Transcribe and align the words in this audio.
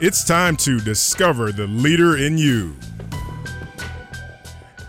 it's 0.00 0.24
time 0.24 0.56
to 0.56 0.80
discover 0.80 1.52
the 1.52 1.66
leader 1.66 2.16
in 2.16 2.36
you. 2.36 2.74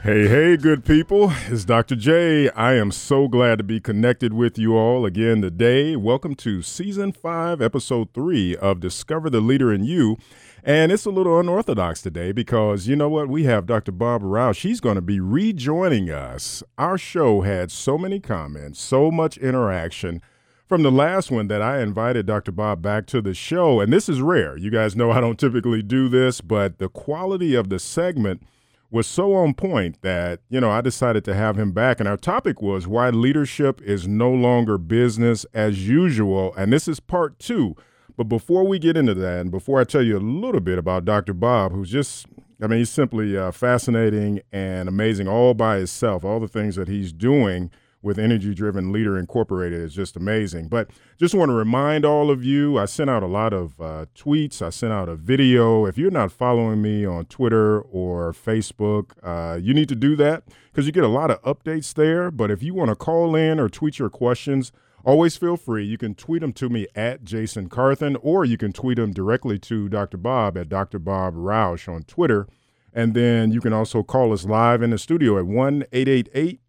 Hey, 0.01 0.27
hey, 0.27 0.57
good 0.57 0.85
people. 0.85 1.31
It's 1.47 1.65
Dr. 1.65 1.95
J. 1.95 2.49
I 2.51 2.73
am 2.73 2.91
so 2.91 3.27
glad 3.27 3.57
to 3.57 3.63
be 3.63 3.79
connected 3.79 4.33
with 4.33 4.57
you 4.57 4.75
all 4.75 5.05
again 5.05 5.41
today. 5.41 5.95
Welcome 5.95 6.35
to 6.35 6.61
season 6.61 7.11
five, 7.11 7.61
episode 7.61 8.13
three 8.13 8.55
of 8.55 8.79
Discover 8.79 9.29
the 9.29 9.41
Leader 9.41 9.73
in 9.73 9.83
You. 9.83 10.17
And 10.63 10.91
it's 10.91 11.05
a 11.05 11.11
little 11.11 11.39
unorthodox 11.39 12.01
today 12.01 12.31
because 12.31 12.87
you 12.87 12.95
know 12.95 13.09
what? 13.09 13.29
We 13.29 13.43
have 13.43 13.67
Dr. 13.67 13.91
Bob 13.91 14.21
Rausch. 14.23 14.57
She's 14.57 14.79
going 14.79 14.95
to 14.95 15.01
be 15.01 15.19
rejoining 15.19 16.09
us. 16.09 16.63
Our 16.77 16.97
show 16.97 17.41
had 17.41 17.71
so 17.71 17.97
many 17.97 18.19
comments, 18.19 18.81
so 18.81 19.11
much 19.11 19.37
interaction 19.37 20.21
from 20.67 20.81
the 20.81 20.91
last 20.91 21.29
one 21.29 21.47
that 21.47 21.61
I 21.61 21.81
invited 21.81 22.25
Dr. 22.25 22.51
Bob 22.51 22.81
back 22.81 23.05
to 23.07 23.21
the 23.21 23.33
show. 23.33 23.79
And 23.79 23.93
this 23.93 24.09
is 24.09 24.21
rare. 24.21 24.57
You 24.57 24.71
guys 24.71 24.95
know 24.95 25.11
I 25.11 25.21
don't 25.21 25.39
typically 25.39 25.83
do 25.83 26.09
this, 26.09 26.41
but 26.41 26.79
the 26.79 26.89
quality 26.89 27.53
of 27.53 27.69
the 27.69 27.79
segment 27.79 28.41
was 28.89 29.05
so 29.05 29.33
on 29.33 29.53
point 29.53 30.01
that, 30.01 30.39
you 30.49 30.59
know, 30.59 30.71
I 30.71 30.81
decided 30.81 31.23
to 31.25 31.35
have 31.35 31.57
him 31.57 31.71
back. 31.71 31.99
And 31.99 32.09
our 32.09 32.17
topic 32.17 32.61
was 32.61 32.87
why 32.87 33.09
leadership 33.09 33.81
is 33.81 34.07
no 34.07 34.31
longer 34.31 34.77
business 34.77 35.45
as 35.53 35.87
usual. 35.87 36.53
And 36.55 36.73
this 36.73 36.87
is 36.87 36.99
part 36.99 37.37
two. 37.37 37.75
But 38.17 38.25
before 38.25 38.65
we 38.65 38.79
get 38.79 38.95
into 38.95 39.13
that, 39.13 39.41
and 39.41 39.51
before 39.51 39.79
I 39.79 39.83
tell 39.83 40.01
you 40.01 40.17
a 40.17 40.19
little 40.19 40.61
bit 40.61 40.77
about 40.77 41.05
Dr. 41.05 41.33
Bob, 41.33 41.73
who's 41.73 41.91
just, 41.91 42.25
I 42.61 42.67
mean, 42.67 42.79
he's 42.79 42.89
simply 42.89 43.37
uh, 43.37 43.51
fascinating 43.51 44.41
and 44.51 44.87
amazing 44.87 45.27
all 45.27 45.53
by 45.53 45.77
himself, 45.77 46.23
all 46.23 46.39
the 46.39 46.47
things 46.47 46.75
that 46.77 46.87
he's 46.87 47.11
doing 47.11 47.69
with 48.05 48.19
Energy 48.19 48.53
Driven 48.53 48.91
Leader 48.91 49.17
Incorporated 49.17 49.81
is 49.81 49.95
just 49.95 50.15
amazing. 50.15 50.67
But 50.67 50.91
just 51.17 51.33
want 51.33 51.49
to 51.49 51.53
remind 51.53 52.05
all 52.05 52.29
of 52.29 52.43
you 52.43 52.77
I 52.77 52.85
sent 52.85 53.09
out 53.09 53.23
a 53.23 53.27
lot 53.27 53.51
of 53.51 53.81
uh, 53.81 54.05
tweets, 54.15 54.61
I 54.61 54.69
sent 54.69 54.93
out 54.93 55.09
a 55.09 55.15
video. 55.15 55.85
If 55.85 55.97
you're 55.97 56.11
not 56.11 56.31
following 56.31 56.81
me 56.83 57.03
on 57.03 57.25
Twitter 57.25 57.81
or 57.81 58.31
Facebook, 58.31 59.11
uh, 59.23 59.57
you 59.57 59.73
need 59.73 59.89
to 59.89 59.95
do 59.95 60.15
that 60.17 60.43
because 60.71 60.85
you 60.85 60.91
get 60.91 61.03
a 61.03 61.09
lot 61.09 61.31
of 61.31 61.41
updates 61.41 61.95
there. 61.95 62.29
But 62.29 62.51
if 62.51 62.61
you 62.61 62.75
want 62.75 62.89
to 62.89 62.95
call 62.95 63.35
in 63.35 63.59
or 63.59 63.67
tweet 63.67 63.97
your 63.97 64.11
questions, 64.11 64.71
always 65.03 65.35
feel 65.35 65.57
free. 65.57 65.83
You 65.83 65.97
can 65.97 66.13
tweet 66.13 66.41
them 66.41 66.53
to 66.53 66.69
me 66.69 66.85
at 66.95 67.23
Jason 67.23 67.69
Carthen, 67.69 68.17
or 68.17 68.45
you 68.45 68.57
can 68.57 68.71
tweet 68.71 68.97
them 68.97 69.13
directly 69.13 69.57
to 69.59 69.89
Dr. 69.89 70.17
Bob 70.17 70.59
at 70.59 70.69
Dr. 70.69 70.99
Bob 70.99 71.33
Rausch 71.35 71.87
on 71.87 72.03
Twitter. 72.03 72.47
And 72.93 73.13
then 73.13 73.51
you 73.51 73.59
can 73.59 73.73
also 73.73 74.03
call 74.03 74.31
us 74.31 74.45
live 74.45 74.81
in 74.81 74.91
the 74.91 74.97
studio 74.97 75.37
at 75.37 75.45
1 75.45 75.85
888 75.91 76.61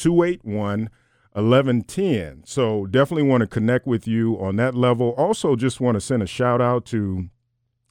281 0.00 0.90
1110. 1.32 2.42
So 2.44 2.86
definitely 2.86 3.28
want 3.28 3.42
to 3.42 3.46
connect 3.46 3.86
with 3.86 4.08
you 4.08 4.34
on 4.40 4.56
that 4.56 4.74
level. 4.74 5.10
Also, 5.10 5.54
just 5.54 5.80
want 5.80 5.94
to 5.94 6.00
send 6.00 6.22
a 6.22 6.26
shout 6.26 6.60
out 6.60 6.84
to 6.86 7.28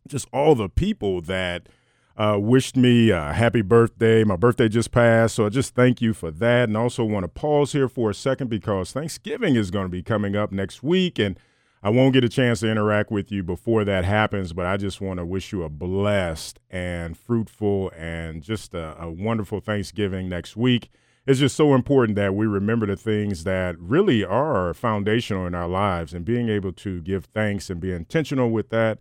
just 0.08 0.28
all 0.34 0.56
the 0.56 0.68
people 0.68 1.22
that 1.22 1.70
uh, 2.18 2.38
wished 2.38 2.76
me 2.76 3.12
a 3.12 3.32
happy 3.32 3.62
birthday. 3.62 4.26
My 4.26 4.36
birthday 4.36 4.68
just 4.68 4.92
passed, 4.92 5.36
so 5.36 5.46
I 5.46 5.50
just 5.50 5.74
thank 5.74 6.02
you 6.02 6.14
for 6.14 6.32
that. 6.32 6.68
And 6.68 6.76
also 6.76 7.06
want 7.06 7.24
to 7.24 7.30
pause 7.30 7.72
here 7.72 7.88
for 7.88 8.10
a 8.10 8.14
second 8.14 8.50
because 8.50 8.92
Thanksgiving 8.92 9.56
is 9.56 9.72
going 9.72 9.86
to 9.86 9.90
be 9.90 10.04
coming 10.04 10.36
up 10.36 10.52
next 10.52 10.84
week, 10.84 11.18
and 11.18 11.40
I 11.82 11.92
won't 11.92 12.12
get 12.12 12.26
a 12.26 12.30
chance 12.30 12.60
to 12.60 12.70
interact 12.70 13.10
with 13.10 13.32
you 13.32 13.42
before 13.42 13.86
that 13.86 14.04
happens. 14.04 14.52
But 14.52 14.66
I 14.66 14.76
just 14.76 15.00
want 15.00 15.20
to 15.20 15.26
wish 15.26 15.54
you 15.54 15.64
a 15.64 15.70
blessed 15.70 16.60
and 16.70 17.18
fruitful 17.18 17.94
and 17.96 18.44
just 18.44 18.74
a, 18.74 19.02
a 19.02 19.10
wonderful 19.10 19.62
Thanksgiving 19.62 20.28
next 20.28 20.58
week 20.58 20.90
it's 21.30 21.40
just 21.40 21.56
so 21.56 21.76
important 21.76 22.16
that 22.16 22.34
we 22.34 22.48
remember 22.48 22.88
the 22.88 22.96
things 22.96 23.44
that 23.44 23.80
really 23.80 24.26
are 24.26 24.74
foundational 24.74 25.46
in 25.46 25.54
our 25.54 25.68
lives 25.68 26.12
and 26.12 26.26
being 26.26 26.50
able 26.50 26.72
to 26.72 27.02
give 27.02 27.26
thanks 27.26 27.70
and 27.70 27.80
be 27.80 27.92
intentional 27.92 28.50
with 28.50 28.72
that 28.72 28.98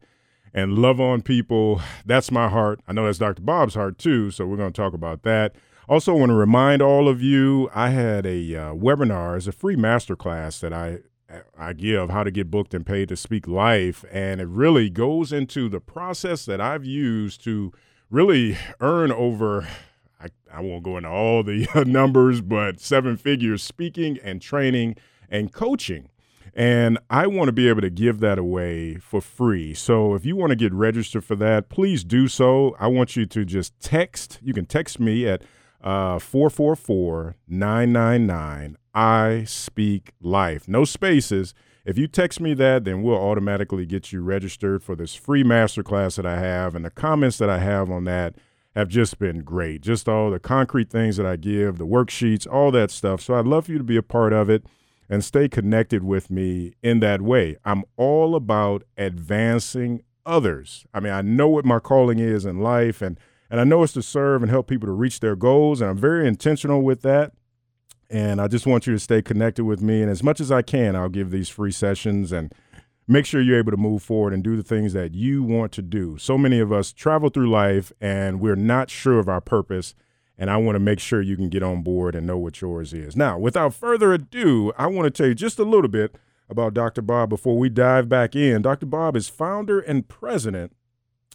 and 0.53 0.78
love 0.78 1.00
on 1.00 1.22
people. 1.22 1.81
That's 2.05 2.31
my 2.31 2.50
heart. 2.50 2.81
I 2.87 2.93
know 2.93 3.06
that's 3.06 3.17
Dr. 3.17 3.41
Bob's 3.41 3.77
heart 3.77 3.97
too, 3.97 4.31
so 4.31 4.44
we're 4.44 4.59
going 4.59 4.71
to 4.71 4.77
talk 4.77 4.93
about 4.93 5.22
that. 5.22 5.56
Also, 5.88 6.15
want 6.15 6.28
to 6.28 6.34
remind 6.34 6.83
all 6.83 7.09
of 7.09 7.22
you, 7.22 7.71
I 7.75 7.88
had 7.88 8.27
a 8.27 8.55
uh, 8.55 8.75
webinar, 8.75 9.38
it's 9.38 9.47
a 9.47 9.53
free 9.53 9.77
masterclass 9.77 10.61
that 10.61 10.75
I 10.75 10.99
I 11.59 11.72
give 11.72 12.11
how 12.11 12.25
to 12.25 12.31
get 12.31 12.50
booked 12.50 12.75
and 12.75 12.84
paid 12.84 13.09
to 13.09 13.17
speak 13.17 13.49
life, 13.49 14.05
and 14.12 14.38
it 14.38 14.49
really 14.49 14.91
goes 14.91 15.33
into 15.33 15.71
the 15.71 15.81
process 15.81 16.44
that 16.44 16.61
I've 16.61 16.84
used 16.84 17.43
to 17.44 17.72
really 18.11 18.59
earn 18.81 19.12
over 19.12 19.67
I, 20.21 20.29
I 20.53 20.61
won't 20.61 20.83
go 20.83 20.97
into 20.97 21.09
all 21.09 21.43
the 21.43 21.67
numbers, 21.87 22.41
but 22.41 22.81
seven 22.81 23.17
figures 23.17 23.62
speaking 23.62 24.19
and 24.23 24.43
training 24.43 24.97
and 25.29 25.53
coaching. 25.53 26.09
And 26.55 26.99
I 27.09 27.27
want 27.27 27.49
to 27.49 27.53
be 27.53 27.69
able 27.69 27.83
to 27.83 27.91
give 27.91 28.21
that 28.21 28.39
away 28.39 28.97
for 28.97 29.21
free. 29.21 29.75
So 29.75 30.15
if 30.15 30.27
you 30.27 30.34
want 30.34 30.51
to 30.51 30.56
get 30.56 30.73
registered 30.73 31.25
for 31.25 31.37
that, 31.37 31.69
please 31.69 32.03
do 32.03 32.27
so. 32.27 32.75
I 32.81 32.89
want 32.89 33.15
you 33.15 33.27
to 33.27 33.45
just 33.45 33.79
text. 33.81 34.41
You 34.43 34.53
can 34.53 34.67
text 34.67 34.99
me 34.99 35.27
at 35.29 35.43
uh, 35.83 36.19
444 36.19 37.37
999 37.47 38.77
I 38.95 39.45
Speak 39.45 40.12
Life. 40.21 40.67
No 40.67 40.85
spaces. 40.85 41.55
If 41.85 41.97
you 41.97 42.09
text 42.09 42.41
me 42.41 42.55
that, 42.55 42.85
then 42.85 43.03
we'll 43.03 43.17
automatically 43.17 43.87
get 43.87 44.12
you 44.12 44.21
registered 44.21 44.83
for 44.83 44.97
this 44.97 45.15
free 45.15 45.45
masterclass 45.45 46.17
that 46.17 46.27
I 46.27 46.39
have. 46.39 46.75
And 46.75 46.85
the 46.85 46.91
comments 46.91 47.39
that 47.39 47.49
I 47.49 47.61
have 47.61 47.91
on 47.91 48.05
that 48.05 48.35
have 48.78 48.89
just 48.89 49.19
been 49.19 49.41
great. 49.41 49.81
Just 49.81 50.09
all 50.09 50.31
the 50.31 50.39
concrete 50.39 50.89
things 50.89 51.16
that 51.16 51.27
I 51.27 51.34
give, 51.34 51.78
the 51.78 51.87
worksheets, 51.87 52.47
all 52.47 52.71
that 52.71 52.93
stuff. 52.93 53.21
So 53.21 53.34
I'd 53.34 53.44
love 53.44 53.66
for 53.66 53.72
you 53.72 53.78
to 53.78 53.84
be 53.84 53.97
a 53.97 54.05
part 54.05 54.33
of 54.33 54.49
it 54.49 54.65
and 55.11 55.25
stay 55.25 55.49
connected 55.49 56.05
with 56.05 56.31
me 56.31 56.75
in 56.81 57.00
that 57.00 57.21
way. 57.21 57.56
I'm 57.65 57.83
all 57.97 58.37
about 58.37 58.84
advancing 58.97 60.03
others. 60.25 60.87
I 60.94 61.00
mean, 61.00 61.12
I 61.12 61.22
know 61.22 61.49
what 61.49 61.65
my 61.65 61.81
calling 61.81 62.21
is 62.21 62.44
in 62.44 62.61
life 62.61 63.03
and 63.03 63.19
and 63.50 63.61
I 63.61 63.65
know 63.65 63.83
it's 63.83 63.94
to 63.94 64.03
serve 64.03 64.43
and 64.43 64.50
help 64.50 64.69
people 64.69 64.87
to 64.87 64.93
reach 64.93 65.19
their 65.19 65.34
goals 65.34 65.81
and 65.81 65.91
I'm 65.91 65.99
very 65.99 66.28
intentional 66.28 66.83
with 66.83 67.03
that. 67.03 67.33
And 68.09 68.41
I 68.41 68.47
just 68.47 68.67
want 68.67 68.87
you 68.87 68.93
to 68.93 69.00
stay 69.00 69.22
connected 69.22 69.65
with 69.65 69.83
me 69.83 70.03
and 70.03 70.11
as 70.11 70.22
much 70.22 70.38
as 70.38 70.53
I 70.53 70.62
can, 70.62 70.94
I'll 70.94 71.09
give 71.09 71.33
these 71.33 71.49
free 71.49 71.72
sessions 71.72 72.31
and 72.31 72.55
make 73.09 73.25
sure 73.25 73.41
you're 73.41 73.59
able 73.59 73.73
to 73.73 73.79
move 73.79 74.03
forward 74.03 74.35
and 74.35 74.45
do 74.45 74.55
the 74.55 74.63
things 74.63 74.93
that 74.93 75.15
you 75.15 75.43
want 75.43 75.73
to 75.73 75.83
do. 75.83 76.19
So 76.19 76.37
many 76.37 76.61
of 76.61 76.71
us 76.71 76.93
travel 76.93 77.31
through 77.31 77.51
life 77.51 77.91
and 78.01 78.39
we're 78.39 78.55
not 78.55 78.91
sure 78.91 79.19
of 79.19 79.29
our 79.29 79.41
purpose. 79.41 79.95
And 80.37 80.51
I 80.51 80.59
want 80.59 80.77
to 80.77 80.81
make 80.81 81.01
sure 81.01 81.21
you 81.21 81.35
can 81.35 81.49
get 81.49 81.63
on 81.65 81.83
board 81.83 82.15
and 82.15 82.27
know 82.27 82.39
what 82.39 82.61
yours 82.61 82.93
is. 82.93 83.17
Now, 83.17 83.39
without 83.39 83.75
further 83.75 84.13
ado, 84.13 84.73
I 84.79 84.87
want 84.87 85.07
to 85.07 85.11
tell 85.11 85.27
you 85.27 85.35
just 85.35 85.59
a 85.59 85.65
little 85.65 85.89
bit 85.89 86.15
about 86.49 86.75
Dr. 86.75 87.03
Bob 87.03 87.31
before 87.31 87.59
we 87.59 87.69
dive 87.69 88.09
back 88.09 88.37
in. 88.37 88.63
Dr. 88.63 88.87
Bob 88.87 89.17
is 89.17 89.29
founder 89.29 89.81
and 89.81 90.07
president 90.07 90.77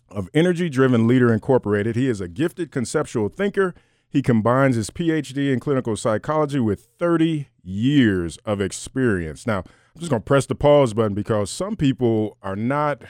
of 0.09 0.29
Energy 0.33 0.69
Driven 0.69 1.07
Leader 1.07 1.33
Incorporated. 1.33 1.95
He 1.95 2.07
is 2.07 2.21
a 2.21 2.27
gifted 2.27 2.71
conceptual 2.71 3.29
thinker. 3.29 3.73
He 4.07 4.21
combines 4.21 4.75
his 4.75 4.89
PhD 4.89 5.51
in 5.51 5.59
clinical 5.59 5.97
psychology 5.97 6.59
with 6.59 6.87
30 6.99 7.49
years 7.63 8.37
of 8.45 8.61
experience. 8.61 9.47
Now, 9.47 9.63
I'm 9.95 9.99
just 9.99 10.09
going 10.09 10.21
to 10.21 10.25
press 10.25 10.45
the 10.45 10.55
pause 10.55 10.93
button 10.93 11.13
because 11.13 11.51
some 11.51 11.75
people 11.75 12.37
are 12.41 12.55
not 12.55 13.03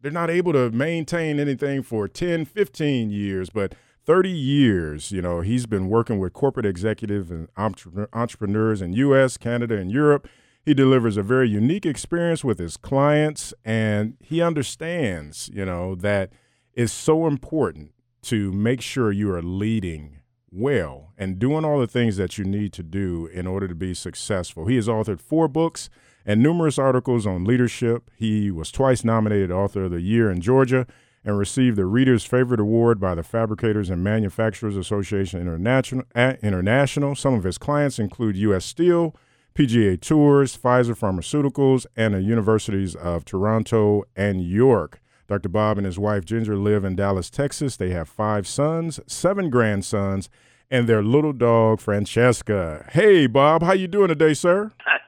they're 0.00 0.10
not 0.10 0.30
able 0.30 0.52
to 0.52 0.70
maintain 0.70 1.38
anything 1.38 1.82
for 1.82 2.08
10, 2.08 2.44
15 2.44 3.10
years, 3.10 3.50
but 3.50 3.74
30 4.04 4.30
years, 4.30 5.12
you 5.12 5.22
know, 5.22 5.42
he's 5.42 5.66
been 5.66 5.88
working 5.88 6.18
with 6.18 6.32
corporate 6.32 6.66
executives 6.66 7.30
and 7.30 7.48
entrepreneurs 7.56 8.82
in 8.82 8.92
US, 8.94 9.36
Canada, 9.36 9.76
and 9.76 9.92
Europe. 9.92 10.26
He 10.64 10.74
delivers 10.74 11.16
a 11.16 11.22
very 11.22 11.48
unique 11.48 11.86
experience 11.86 12.42
with 12.42 12.58
his 12.58 12.76
clients 12.76 13.54
and 13.64 14.16
he 14.20 14.42
understands, 14.42 15.50
you 15.52 15.64
know, 15.64 15.94
that 15.96 16.32
it's 16.74 16.92
so 16.92 17.26
important 17.26 17.92
to 18.22 18.52
make 18.52 18.80
sure 18.80 19.12
you 19.12 19.30
are 19.32 19.42
leading 19.42 20.18
well 20.50 21.12
and 21.16 21.38
doing 21.38 21.64
all 21.64 21.78
the 21.78 21.86
things 21.86 22.16
that 22.16 22.38
you 22.38 22.44
need 22.44 22.72
to 22.72 22.82
do 22.82 23.26
in 23.26 23.46
order 23.46 23.68
to 23.68 23.74
be 23.74 23.94
successful. 23.94 24.66
He 24.66 24.76
has 24.76 24.88
authored 24.88 25.20
four 25.20 25.46
books 25.46 25.88
and 26.26 26.42
numerous 26.42 26.78
articles 26.78 27.26
on 27.26 27.44
leadership. 27.44 28.10
He 28.16 28.50
was 28.50 28.70
twice 28.70 29.04
nominated 29.04 29.50
Author 29.50 29.84
of 29.84 29.90
the 29.90 30.00
Year 30.00 30.30
in 30.30 30.40
Georgia 30.40 30.86
and 31.24 31.38
received 31.38 31.76
the 31.76 31.86
Reader's 31.86 32.24
Favorite 32.24 32.60
Award 32.60 32.98
by 32.98 33.14
the 33.14 33.22
Fabricators 33.22 33.90
and 33.90 34.02
Manufacturers 34.02 34.76
Association 34.76 35.40
International. 35.40 37.14
Some 37.14 37.34
of 37.34 37.44
his 37.44 37.58
clients 37.58 37.98
include 37.98 38.36
U.S. 38.36 38.64
Steel, 38.64 39.14
PGA 39.54 40.00
Tours, 40.00 40.56
Pfizer 40.56 40.98
Pharmaceuticals, 40.98 41.86
and 41.96 42.14
the 42.14 42.22
Universities 42.22 42.94
of 42.94 43.24
Toronto 43.24 44.02
and 44.16 44.42
York. 44.42 45.00
Dr. 45.28 45.48
Bob 45.48 45.78
and 45.78 45.86
his 45.86 45.98
wife 45.98 46.24
Ginger 46.24 46.56
live 46.56 46.84
in 46.84 46.96
Dallas, 46.96 47.30
Texas. 47.30 47.76
They 47.76 47.90
have 47.90 48.08
five 48.08 48.46
sons, 48.46 48.98
seven 49.06 49.48
grandsons, 49.50 50.28
and 50.70 50.88
their 50.88 51.02
little 51.02 51.32
dog 51.32 51.80
Francesca. 51.80 52.88
Hey, 52.92 53.26
Bob, 53.26 53.62
how 53.62 53.72
you 53.72 53.86
doing 53.86 54.08
today, 54.08 54.34
sir? 54.34 54.72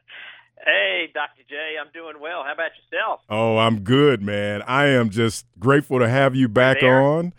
Hey, 0.65 1.11
Dr. 1.13 1.43
J, 1.49 1.57
I'm 1.81 1.91
doing 1.93 2.17
well. 2.21 2.43
How 2.45 2.55
about 2.55 2.71
yourself? 2.91 3.21
Oh, 3.29 3.59
I'm 3.59 3.81
good, 3.81 4.23
man. 4.23 4.63
I 4.63 4.87
am 4.87 5.11
just 5.11 5.45
grateful 5.59 5.99
to 5.99 6.09
have 6.09 6.35
you 6.35 6.49
back 6.49 6.83
on. 6.83 7.35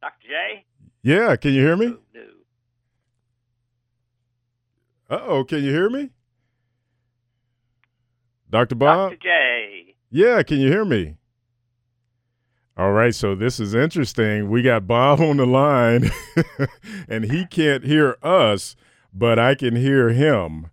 Dr. 0.00 0.28
J? 0.28 0.64
Yeah, 1.02 1.34
can 1.36 1.52
you 1.54 1.62
hear 1.62 1.76
me? 1.76 1.86
Oh, 1.86 1.98
no. 2.14 2.20
Uh 5.10 5.20
oh, 5.26 5.44
can 5.44 5.64
you 5.64 5.70
hear 5.70 5.90
me? 5.90 6.10
Dr. 8.50 8.74
Bob? 8.76 9.10
Dr. 9.10 9.22
J. 9.22 9.94
Yeah, 10.10 10.42
can 10.42 10.58
you 10.58 10.68
hear 10.68 10.84
me? 10.84 11.16
All 12.76 12.92
right, 12.92 13.14
so 13.14 13.34
this 13.34 13.58
is 13.58 13.74
interesting. 13.74 14.48
We 14.48 14.62
got 14.62 14.86
Bob 14.86 15.20
on 15.22 15.38
the 15.38 15.46
line, 15.46 16.10
and 17.08 17.24
he 17.24 17.46
can't 17.46 17.84
hear 17.84 18.16
us, 18.22 18.76
but 19.12 19.38
I 19.40 19.56
can 19.56 19.74
hear 19.74 20.10
him. 20.10 20.70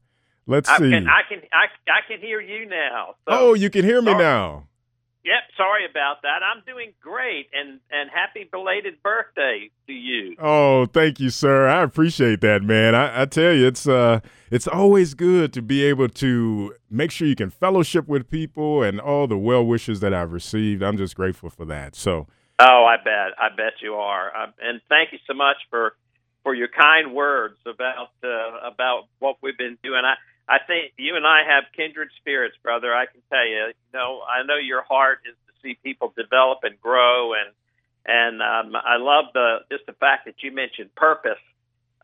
Let's 0.47 0.69
I 0.69 0.77
see. 0.77 0.89
Can, 0.89 1.07
I 1.07 1.21
can 1.27 1.41
I, 1.51 1.65
I 1.91 2.07
can 2.07 2.19
hear 2.19 2.39
you 2.39 2.67
now. 2.67 3.15
So, 3.27 3.27
oh, 3.27 3.53
you 3.53 3.69
can 3.69 3.83
hear 3.83 4.01
me 4.01 4.11
sorry. 4.11 4.23
now. 4.23 4.67
Yep, 5.23 5.41
sorry 5.57 5.85
about 5.89 6.21
that. 6.21 6.41
I'm 6.43 6.61
doing 6.67 6.93
great, 7.01 7.47
and 7.51 7.79
and 7.89 8.11
happy 8.13 8.47
belated 8.51 9.01
birthday 9.01 9.71
to 9.87 9.93
you. 9.93 10.35
Oh, 10.39 10.85
thank 10.85 11.19
you, 11.19 11.31
sir. 11.31 11.67
I 11.67 11.81
appreciate 11.81 12.41
that, 12.41 12.61
man. 12.61 12.93
I, 12.93 13.23
I 13.23 13.25
tell 13.25 13.53
you, 13.53 13.65
it's 13.65 13.87
uh, 13.87 14.19
it's 14.51 14.67
always 14.67 15.15
good 15.15 15.51
to 15.53 15.63
be 15.63 15.83
able 15.83 16.09
to 16.09 16.75
make 16.91 17.09
sure 17.09 17.27
you 17.27 17.35
can 17.35 17.49
fellowship 17.49 18.07
with 18.07 18.29
people 18.29 18.83
and 18.83 19.01
all 19.01 19.25
the 19.25 19.37
well 19.37 19.65
wishes 19.65 19.99
that 20.01 20.13
I've 20.13 20.31
received. 20.31 20.83
I'm 20.83 20.97
just 20.97 21.15
grateful 21.15 21.49
for 21.49 21.65
that. 21.65 21.95
So. 21.95 22.27
Oh, 22.57 22.85
I 22.85 22.95
bet. 23.03 23.33
I 23.37 23.49
bet 23.49 23.73
you 23.81 23.95
are. 23.95 24.31
Um, 24.33 24.53
and 24.61 24.79
thank 24.87 25.11
you 25.11 25.17
so 25.27 25.33
much 25.33 25.57
for 25.69 25.95
for 26.43 26.53
your 26.53 26.69
kind 26.69 27.13
words 27.15 27.57
about 27.65 28.11
uh, 28.23 28.69
about 28.71 29.07
what 29.17 29.37
we've 29.41 29.57
been 29.57 29.77
doing. 29.83 30.03
I 30.05 30.13
I 30.47 30.59
think 30.65 30.93
you 30.97 31.15
and 31.15 31.25
I 31.25 31.41
have 31.47 31.65
kindred 31.75 32.09
spirits, 32.17 32.55
brother. 32.61 32.93
I 32.93 33.05
can 33.05 33.21
tell 33.29 33.45
you. 33.45 33.73
You 33.73 33.93
know, 33.93 34.21
I 34.21 34.45
know 34.45 34.57
your 34.57 34.83
heart 34.83 35.19
is 35.29 35.35
to 35.47 35.53
see 35.61 35.77
people 35.83 36.13
develop 36.15 36.59
and 36.63 36.79
grow, 36.79 37.33
and 37.33 37.51
and 38.05 38.41
um, 38.41 38.75
I 38.75 38.97
love 38.97 39.25
the 39.33 39.57
just 39.71 39.85
the 39.87 39.93
fact 39.93 40.25
that 40.25 40.35
you 40.43 40.51
mentioned 40.51 40.93
purpose 40.95 41.41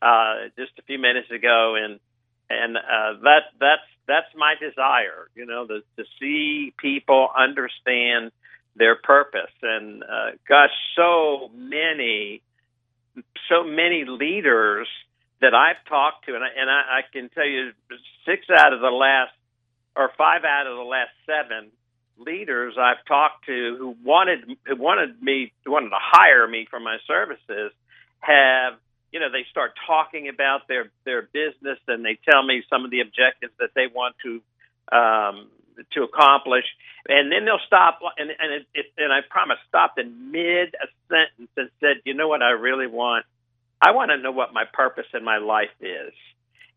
uh, 0.00 0.50
just 0.58 0.72
a 0.78 0.82
few 0.82 0.98
minutes 0.98 1.30
ago, 1.30 1.76
and 1.76 2.00
and 2.50 2.76
uh, 2.76 3.20
that 3.22 3.42
that's 3.60 3.88
that's 4.08 4.34
my 4.36 4.54
desire. 4.60 5.28
You 5.36 5.46
know, 5.46 5.66
to, 5.66 5.80
to 5.96 6.04
see 6.20 6.74
people 6.76 7.28
understand 7.36 8.32
their 8.74 8.96
purpose, 8.96 9.52
and 9.62 10.02
uh, 10.02 10.30
gosh, 10.48 10.70
so 10.96 11.50
many, 11.54 12.42
so 13.48 13.62
many 13.62 14.04
leaders 14.04 14.88
that 15.42 15.54
I've 15.54 15.84
talked 15.88 16.26
to, 16.26 16.34
and 16.34 16.42
I, 16.42 16.48
and 16.56 16.70
I, 16.70 16.80
I 16.98 17.00
can 17.12 17.28
tell 17.28 17.46
you 17.46 17.72
six 18.24 18.46
out 18.50 18.72
of 18.72 18.80
the 18.80 18.90
last, 18.90 19.32
or 19.94 20.10
five 20.16 20.44
out 20.44 20.66
of 20.66 20.76
the 20.76 20.84
last 20.84 21.10
seven 21.26 21.70
leaders 22.16 22.74
I've 22.78 23.04
talked 23.06 23.46
to 23.46 23.76
who 23.78 23.96
wanted 24.04 24.56
who 24.66 24.76
wanted 24.76 25.20
me 25.22 25.52
wanted 25.66 25.90
to 25.90 25.98
hire 25.98 26.46
me 26.46 26.66
for 26.70 26.78
my 26.78 26.98
services 27.06 27.72
have 28.20 28.74
you 29.10 29.18
know 29.18 29.30
they 29.30 29.44
start 29.50 29.72
talking 29.86 30.28
about 30.28 30.68
their 30.68 30.90
their 31.04 31.22
business 31.22 31.78
and 31.88 32.04
they 32.04 32.18
tell 32.30 32.42
me 32.44 32.62
some 32.70 32.84
of 32.84 32.90
the 32.90 33.00
objectives 33.00 33.52
that 33.58 33.70
they 33.74 33.86
want 33.86 34.14
to 34.22 34.40
um, 34.96 35.48
to 35.92 36.02
accomplish. 36.02 36.64
And 37.08 37.32
then 37.32 37.44
they'll 37.44 37.66
stop 37.66 37.98
and 38.18 38.30
and 38.30 38.52
it, 38.52 38.66
it, 38.74 38.86
and 38.96 39.12
I 39.12 39.20
promise 39.28 39.58
stopped 39.68 39.98
in 39.98 40.30
mid 40.30 40.74
a 40.74 40.86
sentence 41.08 41.50
and 41.56 41.70
said 41.80 41.96
you 42.04 42.14
know 42.14 42.28
what 42.28 42.42
I 42.42 42.50
really 42.50 42.86
want 42.86 43.26
I 43.82 43.90
want 43.90 44.12
to 44.12 44.18
know 44.18 44.30
what 44.30 44.54
my 44.54 44.64
purpose 44.72 45.06
in 45.12 45.24
my 45.24 45.38
life 45.38 45.74
is. 45.80 46.14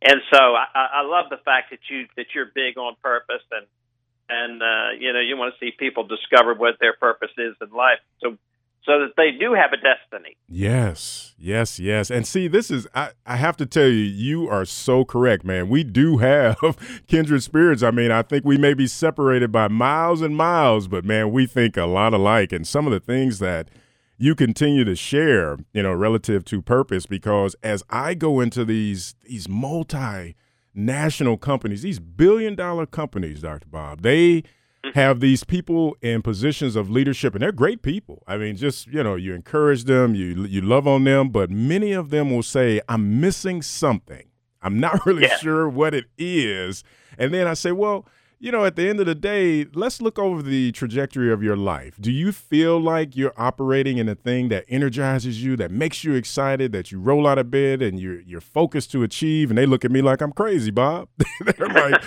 And 0.02 0.22
so 0.34 0.40
I, 0.40 0.66
I 0.74 1.02
love 1.04 1.30
the 1.30 1.38
fact 1.38 1.70
that 1.70 1.80
you 1.90 2.08
that 2.18 2.28
you're 2.34 2.48
big 2.54 2.78
on 2.78 2.96
purpose 3.02 3.44
and 3.52 3.66
and 4.28 4.62
uh, 4.62 4.98
you 5.00 5.14
know 5.14 5.20
you 5.20 5.38
want 5.38 5.54
to 5.54 5.60
see 5.66 5.72
people 5.72 6.06
discover 6.08 6.54
what 6.54 6.76
their 6.80 6.94
purpose 6.94 7.32
is 7.38 7.56
in 7.62 7.70
life. 7.70 8.00
So 8.22 8.38
so 8.86 9.00
that 9.00 9.14
they 9.18 9.32
do 9.32 9.54
have 9.54 9.72
a 9.74 9.78
destiny. 9.78 10.38
Yes, 10.48 11.34
yes, 11.40 11.80
yes. 11.80 12.12
And 12.12 12.28
see, 12.28 12.48
this 12.48 12.70
is, 12.70 12.88
I, 12.94 13.12
I 13.26 13.38
have 13.38 13.58
to 13.58 13.66
tell 13.66 13.88
you, 13.88 14.04
you 14.04 14.48
are 14.48 14.64
so 14.64 15.04
correct, 15.04 15.44
man. 15.44 15.70
We 15.70 15.84
do 15.84 16.18
have 16.18 17.04
kindred 17.08 17.42
spirits. 17.42 17.82
I 17.82 17.90
mean, 17.90 18.12
I 18.12 18.22
think 18.22 18.46
we 18.46 18.58
may 18.58 18.76
be 18.76 18.86
separated 18.86 19.52
by 19.52 19.70
miles 19.70 20.22
and 20.22 20.38
miles, 20.38 20.88
but 20.88 21.04
man, 21.04 21.32
we 21.32 21.48
think 21.48 21.78
a 21.78 21.86
lot 21.86 22.14
alike. 22.14 22.52
And 22.52 22.68
some 22.68 22.86
of 22.86 22.94
the 22.94 23.00
things 23.00 23.40
that 23.40 23.70
you 24.18 24.36
continue 24.36 24.84
to 24.86 24.96
share, 24.96 25.58
you 25.74 25.84
know, 25.84 25.94
relative 25.94 26.46
to 26.46 26.62
purpose 26.62 27.06
because 27.06 27.56
as 27.64 27.84
I 27.90 28.14
go 28.14 28.40
into 28.40 28.64
these 28.64 29.16
these 29.24 29.48
multinational 29.48 31.40
companies, 31.40 31.82
these 31.82 32.00
billion 32.00 32.56
dollar 32.56 32.86
companies, 32.86 33.42
Dr. 33.42 33.68
Bob, 33.68 34.02
they 34.02 34.42
mm-hmm. 34.42 34.90
have 34.94 35.20
these 35.20 35.44
people 35.44 35.98
in 36.02 36.22
positions 36.22 36.76
of 36.76 36.90
leadership 36.90 37.34
and 37.34 37.42
they're 37.42 37.52
great 37.52 37.82
people. 37.82 38.24
I 38.28 38.38
mean, 38.38 38.56
just, 38.56 38.88
you 38.88 39.04
know, 39.04 39.16
you 39.16 39.34
encourage 39.34 39.84
them, 39.84 40.16
you 40.16 40.46
you 40.46 40.62
love 40.62 40.88
on 40.88 41.04
them, 41.04 41.30
but 41.30 41.50
many 41.50 41.92
of 41.92 42.10
them 42.10 42.32
will 42.32 42.44
say, 42.44 42.82
"I'm 42.88 43.20
missing 43.20 43.62
something. 43.62 44.30
I'm 44.62 44.80
not 44.80 45.06
really 45.06 45.24
yeah. 45.24 45.38
sure 45.38 45.68
what 45.68 45.94
it 45.94 46.06
is." 46.18 46.84
And 47.18 47.34
then 47.34 47.48
I 47.48 47.54
say, 47.54 47.74
"Well, 47.74 48.06
you 48.46 48.52
know, 48.52 48.64
at 48.64 48.76
the 48.76 48.88
end 48.88 49.00
of 49.00 49.08
the 49.08 49.16
day, 49.16 49.66
let's 49.74 50.00
look 50.00 50.20
over 50.20 50.44
the 50.44 50.72
trajectory 50.72 51.34
of 51.34 51.42
your 51.42 51.58
life. 51.58 51.96
Do 52.00 52.12
you 52.12 52.32
feel 52.32 52.80
like 52.80 53.16
you're 53.16 53.34
operating 53.38 53.98
in 53.98 54.08
a 54.08 54.14
thing 54.14 54.50
that 54.50 54.66
energizes 54.70 55.44
you, 55.44 55.56
that 55.56 55.72
makes 55.72 56.04
you 56.04 56.14
excited, 56.14 56.72
that 56.72 56.92
you 56.92 57.00
roll 57.00 57.26
out 57.26 57.40
of 57.40 57.50
bed 57.50 57.82
and 57.82 58.00
you're 58.00 58.22
you're 58.22 58.40
focused 58.40 58.92
to 58.92 59.02
achieve? 59.02 59.50
And 59.50 59.58
they 59.58 59.66
look 59.66 59.84
at 59.84 59.90
me 59.90 60.04
like 60.04 60.22
I'm 60.22 60.32
crazy, 60.32 60.70
Bob. 60.70 61.10
they're 61.58 61.70
like, 61.70 62.02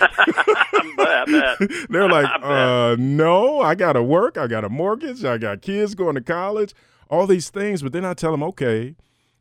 they're 1.90 2.08
like, 2.08 2.30
uh, 2.40 2.94
no, 3.00 3.60
I 3.60 3.74
got 3.74 3.94
to 3.94 4.02
work, 4.04 4.38
I 4.38 4.46
got 4.46 4.62
a 4.62 4.68
mortgage, 4.68 5.24
I 5.24 5.38
got 5.38 5.60
kids 5.60 5.96
going 5.96 6.14
to 6.14 6.20
college, 6.20 6.72
all 7.10 7.26
these 7.26 7.50
things. 7.50 7.82
But 7.82 7.92
then 7.92 8.04
I 8.04 8.14
tell 8.14 8.30
them, 8.30 8.44
okay, 8.44 8.94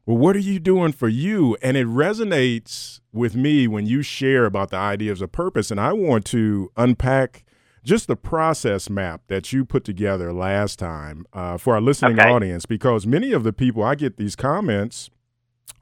well, 0.07 0.17
what 0.17 0.35
are 0.35 0.39
you 0.39 0.57
doing 0.57 0.93
for 0.93 1.09
you? 1.09 1.57
And 1.61 1.77
it 1.77 1.85
resonates 1.85 3.01
with 3.17 3.35
me 3.35 3.67
when 3.67 3.85
you 3.85 4.01
share 4.01 4.45
about 4.45 4.69
the 4.69 4.77
ideas 4.77 5.21
of 5.21 5.31
purpose. 5.31 5.71
And 5.71 5.79
I 5.79 5.93
want 5.93 6.25
to 6.25 6.71
unpack 6.77 7.43
just 7.83 8.07
the 8.07 8.15
process 8.15 8.89
map 8.89 9.21
that 9.27 9.53
you 9.53 9.63
put 9.63 9.83
together 9.83 10.33
last 10.33 10.77
time 10.77 11.25
uh, 11.33 11.57
for 11.57 11.75
our 11.75 11.81
listening 11.81 12.19
okay. 12.19 12.29
audience, 12.29 12.65
because 12.65 13.07
many 13.07 13.31
of 13.31 13.43
the 13.43 13.53
people 13.53 13.83
I 13.83 13.95
get 13.95 14.17
these 14.17 14.35
comments 14.35 15.09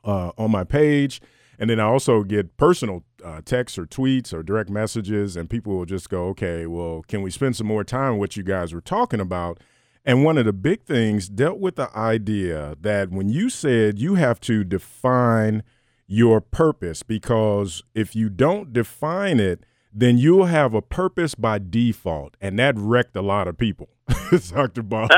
uh, 0.04 0.32
on 0.38 0.52
my 0.52 0.64
page, 0.64 1.20
and 1.58 1.70
then 1.70 1.80
I 1.80 1.84
also 1.84 2.24
get 2.24 2.58
personal 2.58 3.04
uh, 3.24 3.42
texts 3.44 3.78
or 3.78 3.86
tweets 3.86 4.34
or 4.34 4.44
direct 4.44 4.70
messages, 4.70 5.36
and 5.36 5.50
people 5.50 5.76
will 5.76 5.86
just 5.86 6.10
go, 6.10 6.28
okay, 6.28 6.68
well, 6.68 7.04
can 7.08 7.24
we 7.24 7.32
spend 7.32 7.56
some 7.56 7.66
more 7.66 7.84
time 7.84 8.14
on 8.14 8.20
what 8.20 8.38
you 8.38 8.44
guys 8.44 8.74
were 8.74 8.82
talking 8.82 9.20
about? 9.20 9.60
And 10.04 10.24
one 10.24 10.38
of 10.38 10.46
the 10.46 10.54
big 10.54 10.84
things 10.84 11.28
dealt 11.28 11.58
with 11.58 11.76
the 11.76 11.90
idea 11.98 12.76
that 12.82 13.10
when 13.10 13.30
you 13.30 13.50
said 13.50 13.98
you 13.98 14.14
have 14.14 14.40
to 14.42 14.64
define 14.64 15.64
your 16.08 16.42
purpose, 16.42 17.04
because 17.04 17.84
if 17.94 18.16
you 18.16 18.30
don't 18.30 18.74
define 18.74 19.40
it, 19.40 19.64
then 19.98 20.18
you'll 20.18 20.46
have 20.46 20.74
a 20.74 20.82
purpose 20.82 21.36
by 21.36 21.58
default. 21.58 22.36
And 22.42 22.60
that 22.60 22.78
wrecked 22.78 23.16
a 23.16 23.22
lot 23.22 23.48
of 23.48 23.58
people, 23.58 23.88
Dr. 24.50 24.84
Bob. 24.84 25.10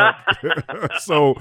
so, 0.99 1.33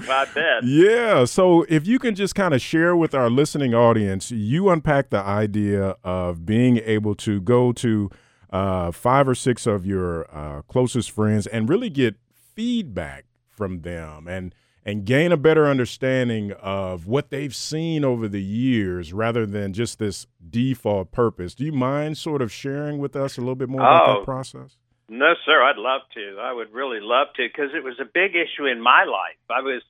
yeah. 0.63 1.23
So, 1.25 1.63
if 1.69 1.85
you 1.85 1.99
can 1.99 2.15
just 2.15 2.33
kind 2.33 2.53
of 2.53 2.61
share 2.61 2.95
with 2.95 3.13
our 3.13 3.29
listening 3.29 3.75
audience, 3.75 4.31
you 4.31 4.69
unpack 4.69 5.11
the 5.11 5.19
idea 5.19 5.95
of 6.03 6.45
being 6.45 6.77
able 6.77 7.13
to 7.15 7.39
go 7.41 7.71
to 7.73 8.09
uh, 8.49 8.91
five 8.91 9.27
or 9.27 9.35
six 9.35 9.67
of 9.67 9.85
your 9.85 10.25
uh, 10.35 10.61
closest 10.63 11.11
friends 11.11 11.45
and 11.45 11.69
really 11.69 11.91
get 11.91 12.15
feedback 12.55 13.25
from 13.47 13.81
them 13.81 14.27
and 14.27 14.55
and 14.87 15.03
gain 15.03 15.33
a 15.33 15.37
better 15.37 15.67
understanding 15.67 16.53
of 16.53 17.07
what 17.07 17.29
they've 17.29 17.53
seen 17.53 18.05
over 18.05 18.29
the 18.29 18.41
years 18.41 19.11
rather 19.11 19.45
than 19.45 19.73
just 19.73 19.99
this 19.99 20.27
default 20.49 21.11
purpose. 21.11 21.53
Do 21.53 21.65
you 21.65 21.73
mind 21.73 22.17
sort 22.17 22.41
of 22.41 22.53
sharing 22.53 22.97
with 22.97 23.13
us 23.13 23.37
a 23.37 23.41
little 23.41 23.55
bit 23.55 23.67
more 23.67 23.81
about 23.81 24.07
that 24.07 24.21
oh, 24.21 24.23
process? 24.23 24.77
No, 25.09 25.33
sir, 25.45 25.61
I'd 25.61 25.75
love 25.75 26.01
to. 26.13 26.37
I 26.39 26.53
would 26.53 26.71
really 26.71 27.01
love 27.01 27.27
to 27.35 27.45
because 27.45 27.71
it 27.75 27.83
was 27.83 27.99
a 27.99 28.05
big 28.05 28.31
issue 28.31 28.65
in 28.65 28.79
my 28.81 29.03
life. 29.03 29.35
I 29.49 29.59
was 29.59 29.81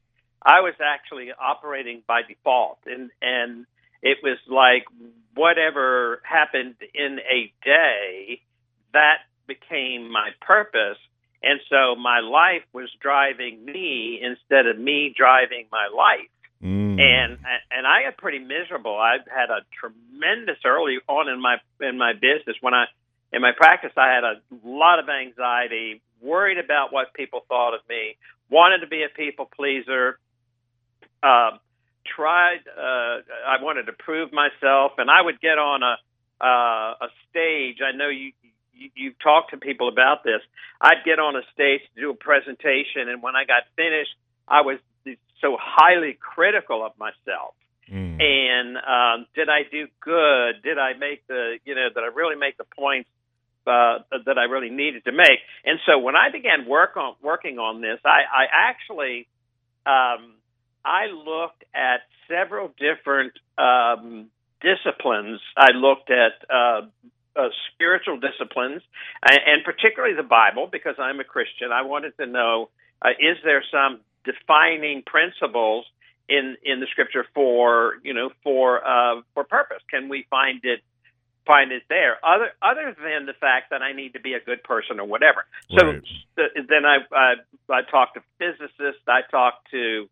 I 0.42 0.62
was 0.62 0.74
actually 0.84 1.30
operating 1.32 2.02
by 2.08 2.22
default 2.28 2.80
and 2.88 3.12
and 3.22 3.68
it 4.02 4.18
was 4.24 4.40
like 4.48 4.86
whatever 5.36 6.22
happened 6.24 6.76
in 6.96 7.20
a 7.20 7.54
day 7.64 8.42
that 8.94 9.18
became 9.46 10.12
my 10.12 10.32
purpose 10.42 10.98
and 11.44 11.60
so 11.70 11.96
my 11.96 12.20
life 12.20 12.64
was 12.74 12.90
driving 13.00 13.64
me 13.64 14.20
instead 14.22 14.66
of 14.68 14.78
me 14.78 15.14
driving 15.16 15.68
my 15.72 15.88
life. 15.96 16.30
Mm. 16.64 17.00
And 17.00 17.38
and 17.72 17.86
I 17.86 18.04
got 18.04 18.18
pretty 18.18 18.40
miserable. 18.40 18.98
I 18.98 19.18
had 19.28 19.50
a 19.52 19.62
tremendous 19.80 20.58
early 20.66 20.98
on 21.08 21.30
in 21.30 21.40
my 21.40 21.58
in 21.80 21.98
my 21.98 22.14
business 22.14 22.58
when 22.62 22.74
I 22.74 22.86
in 23.32 23.42
my 23.42 23.52
practice 23.56 23.92
I 23.96 24.14
had 24.14 24.24
a 24.24 24.42
lot 24.66 25.00
of 25.00 25.06
anxiety, 25.08 26.02
worried 26.22 26.58
about 26.58 26.92
what 26.92 27.14
people 27.14 27.46
thought 27.48 27.76
of 27.76 27.82
me, 27.88 28.18
wanted 28.50 28.80
to 28.80 28.88
be 28.88 29.04
a 29.04 29.10
people 29.10 29.50
pleaser, 29.56 30.18
uh, 31.22 31.52
tried. 32.16 32.62
Uh, 32.68 33.22
I 33.46 33.62
wanted 33.62 33.86
to 33.86 33.94
prove 33.94 34.32
myself, 34.34 34.94
and 34.98 35.12
I 35.12 35.22
would 35.22 35.40
get 35.40 35.60
on 35.60 35.84
a 35.84 35.98
uh, 36.44 37.06
a 37.06 37.10
stage. 37.30 37.78
I 37.86 37.96
know 37.96 38.10
you, 38.10 38.32
you 38.42 38.52
you've 38.96 39.20
talked 39.20 39.52
to 39.52 39.58
people 39.58 39.90
about 39.90 40.24
this. 40.24 40.42
I'd 40.82 41.04
get 41.06 41.20
on 41.20 41.36
a 41.36 41.42
stage 41.54 41.82
to 41.96 42.02
do 42.02 42.10
a 42.12 42.16
presentation, 42.16 43.10
and 43.10 43.22
when 43.22 43.36
I 43.36 43.46
got 43.46 43.64
finished, 43.76 44.16
I 44.48 44.62
was 44.62 44.80
so 45.42 45.58
highly 45.60 46.18
critical 46.20 46.86
of 46.86 46.94
myself. 46.98 47.54
Mm. 47.92 48.22
And 48.22 48.78
um, 48.78 49.28
did 49.36 49.50
I 49.50 49.64
do 49.70 49.88
good? 50.02 50.62
Did 50.64 50.78
I 50.78 50.94
make 50.94 51.26
the 51.28 51.58
you 51.64 51.76
know 51.76 51.88
did 51.94 52.04
I 52.04 52.08
really 52.14 52.36
make 52.36 52.58
the 52.58 52.66
points 52.78 53.10
uh, 53.66 54.00
that 54.26 54.38
I 54.38 54.44
really 54.44 54.70
needed 54.70 55.06
to 55.06 55.12
make? 55.12 55.40
And 55.64 55.80
so 55.86 55.98
when 56.00 56.16
I 56.16 56.30
began 56.32 56.68
work 56.68 56.98
on 56.98 57.16
working 57.22 57.60
on 57.60 57.82
this, 57.82 58.00
I, 58.04 58.22
I 58.28 58.46
actually 58.52 59.28
um, 59.86 60.36
I 60.84 61.08
looked 61.08 61.64
at 61.74 62.02
several 62.28 62.72
different 62.78 63.34
um, 63.58 64.28
disciplines. 64.62 65.40
I 65.56 65.72
looked 65.72 66.12
at 66.12 66.34
uh, 66.50 66.82
uh, 67.38 67.50
spiritual 67.74 68.20
disciplines, 68.20 68.82
and, 69.30 69.40
and, 69.46 69.64
particularly 69.64 70.16
the 70.16 70.24
Bible, 70.24 70.68
because 70.72 70.96
I'm 70.98 71.20
a 71.20 71.24
Christian. 71.24 71.72
I 71.72 71.84
wanted 71.84 72.18
to 72.18 72.26
know 72.26 72.70
uh, 73.02 73.10
is 73.20 73.38
there 73.44 73.64
some 73.72 74.00
defining 74.26 75.04
principles 75.06 75.86
in 76.28 76.58
in 76.64 76.80
the 76.80 76.88
Scripture 76.92 77.26
for 77.34 77.96
you 78.04 78.14
know 78.14 78.30
for 78.44 78.86
uh, 78.86 79.22
for 79.34 79.44
purpose? 79.44 79.82
Can 79.90 80.10
we 80.10 80.26
find 80.30 80.62
it? 80.64 80.82
Find 81.46 81.72
it 81.72 81.84
there, 81.88 82.18
other 82.26 82.52
other 82.62 82.94
than 83.02 83.26
the 83.26 83.34
fact 83.40 83.70
that 83.70 83.82
I 83.82 83.94
need 83.94 84.14
to 84.14 84.20
be 84.20 84.34
a 84.34 84.42
good 84.42 84.64
person 84.64 85.00
or 85.00 85.06
whatever. 85.06 85.46
So 85.70 85.86
right. 85.86 86.04
then 86.36 86.84
I, 86.84 86.98
I 87.16 87.34
I 87.72 87.82
talked 87.90 88.16
to 88.16 88.22
physicists, 88.38 89.08
I 89.08 89.22
talked 89.32 89.72
to 89.72 90.10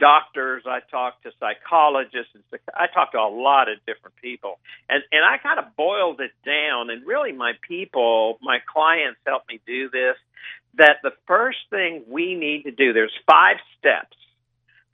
doctors, 0.00 0.64
I 0.66 0.80
talked 0.90 1.22
to 1.24 1.32
psychologists, 1.38 2.34
and 2.34 2.42
I 2.74 2.86
talked 2.92 3.12
to 3.12 3.18
a 3.18 3.30
lot 3.30 3.68
of 3.68 3.78
different 3.86 4.16
people, 4.16 4.58
and 4.88 5.02
and 5.12 5.24
I 5.24 5.38
kind 5.38 5.58
of 5.58 5.76
boiled 5.76 6.20
it 6.20 6.32
down. 6.44 6.90
And 6.90 7.06
really, 7.06 7.32
my 7.32 7.52
people, 7.68 8.38
my 8.42 8.58
clients, 8.66 9.20
helped 9.26 9.48
me 9.48 9.60
do 9.66 9.90
this. 9.90 10.16
That 10.74 10.96
the 11.02 11.12
first 11.26 11.58
thing 11.68 12.04
we 12.08 12.34
need 12.34 12.62
to 12.62 12.70
do, 12.70 12.92
there's 12.92 13.12
five 13.26 13.56
steps 13.78 14.16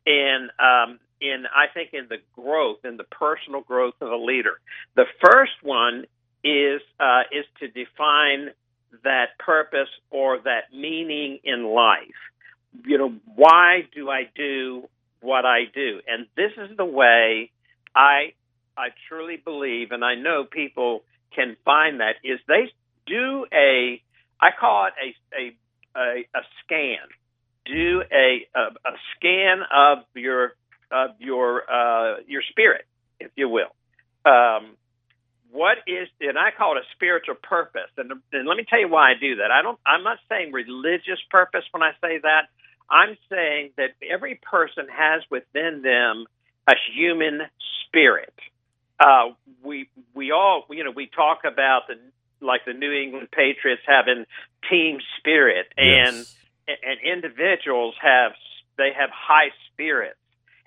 in 0.04 0.48
um, 0.58 0.98
in 1.20 1.44
I 1.54 1.72
think 1.72 1.90
in 1.94 2.06
the 2.08 2.18
growth, 2.34 2.84
in 2.84 2.96
the 2.96 3.04
personal 3.04 3.60
growth 3.62 3.94
of 4.00 4.10
a 4.10 4.16
leader. 4.16 4.60
The 4.94 5.06
first 5.24 5.62
one 5.62 6.04
is 6.44 6.80
uh, 7.00 7.22
is 7.32 7.44
to 7.60 7.68
define 7.68 8.50
that 9.04 9.38
purpose 9.38 9.88
or 10.10 10.40
that 10.40 10.72
meaning 10.72 11.38
in 11.44 11.64
life. 11.64 12.20
You 12.84 12.98
know, 12.98 13.14
why 13.34 13.88
do 13.94 14.10
I 14.10 14.28
do 14.34 14.88
what 15.20 15.44
I 15.44 15.64
do. 15.72 16.00
And 16.06 16.26
this 16.36 16.52
is 16.56 16.76
the 16.76 16.84
way 16.84 17.50
I 17.94 18.32
I 18.76 18.88
truly 19.08 19.36
believe, 19.42 19.90
and 19.90 20.04
I 20.04 20.14
know 20.14 20.44
people 20.44 21.02
can 21.34 21.56
find 21.64 22.00
that 22.00 22.16
is 22.22 22.38
they 22.46 22.70
do 23.06 23.46
a 23.52 24.02
I 24.40 24.50
call 24.58 24.86
it 24.86 24.94
a 25.02 25.36
a 25.40 25.56
a, 25.96 26.38
a 26.38 26.42
scan. 26.64 27.08
Do 27.64 28.02
a, 28.12 28.46
a, 28.54 28.60
a 28.60 28.94
scan 29.16 29.62
of 29.74 30.04
your 30.14 30.52
of 30.90 31.10
your 31.18 31.62
uh, 31.68 32.16
your 32.26 32.42
spirit, 32.50 32.84
if 33.18 33.30
you 33.34 33.48
will. 33.48 33.74
Um, 34.24 34.76
what 35.50 35.78
is 35.86 36.08
and 36.20 36.38
I 36.38 36.50
call 36.56 36.76
it 36.76 36.80
a 36.80 36.86
spiritual 36.94 37.36
purpose. 37.36 37.90
And, 37.96 38.12
and 38.32 38.46
let 38.46 38.56
me 38.56 38.64
tell 38.68 38.80
you 38.80 38.88
why 38.88 39.10
I 39.10 39.14
do 39.18 39.36
that. 39.36 39.50
I 39.50 39.62
don't 39.62 39.78
I'm 39.86 40.04
not 40.04 40.18
saying 40.28 40.52
religious 40.52 41.18
purpose 41.30 41.64
when 41.72 41.82
I 41.82 41.92
say 42.00 42.18
that. 42.22 42.48
I'm 42.90 43.16
saying 43.30 43.70
that 43.76 43.90
every 44.08 44.40
person 44.50 44.86
has 44.90 45.22
within 45.30 45.82
them 45.82 46.26
a 46.68 46.74
human 46.94 47.40
spirit. 47.86 48.34
Uh, 48.98 49.34
we 49.62 49.88
we 50.14 50.32
all 50.32 50.64
you 50.70 50.84
know 50.84 50.90
we 50.90 51.06
talk 51.06 51.40
about 51.44 51.82
the 51.88 51.94
like 52.40 52.64
the 52.66 52.72
New 52.72 52.92
England 52.92 53.28
Patriots 53.30 53.82
having 53.86 54.24
team 54.70 54.98
spirit 55.18 55.66
and 55.76 56.16
yes. 56.16 56.36
and 56.66 57.00
individuals 57.04 57.94
have 58.00 58.32
they 58.76 58.90
have 58.96 59.10
high 59.10 59.50
spirits 59.72 60.18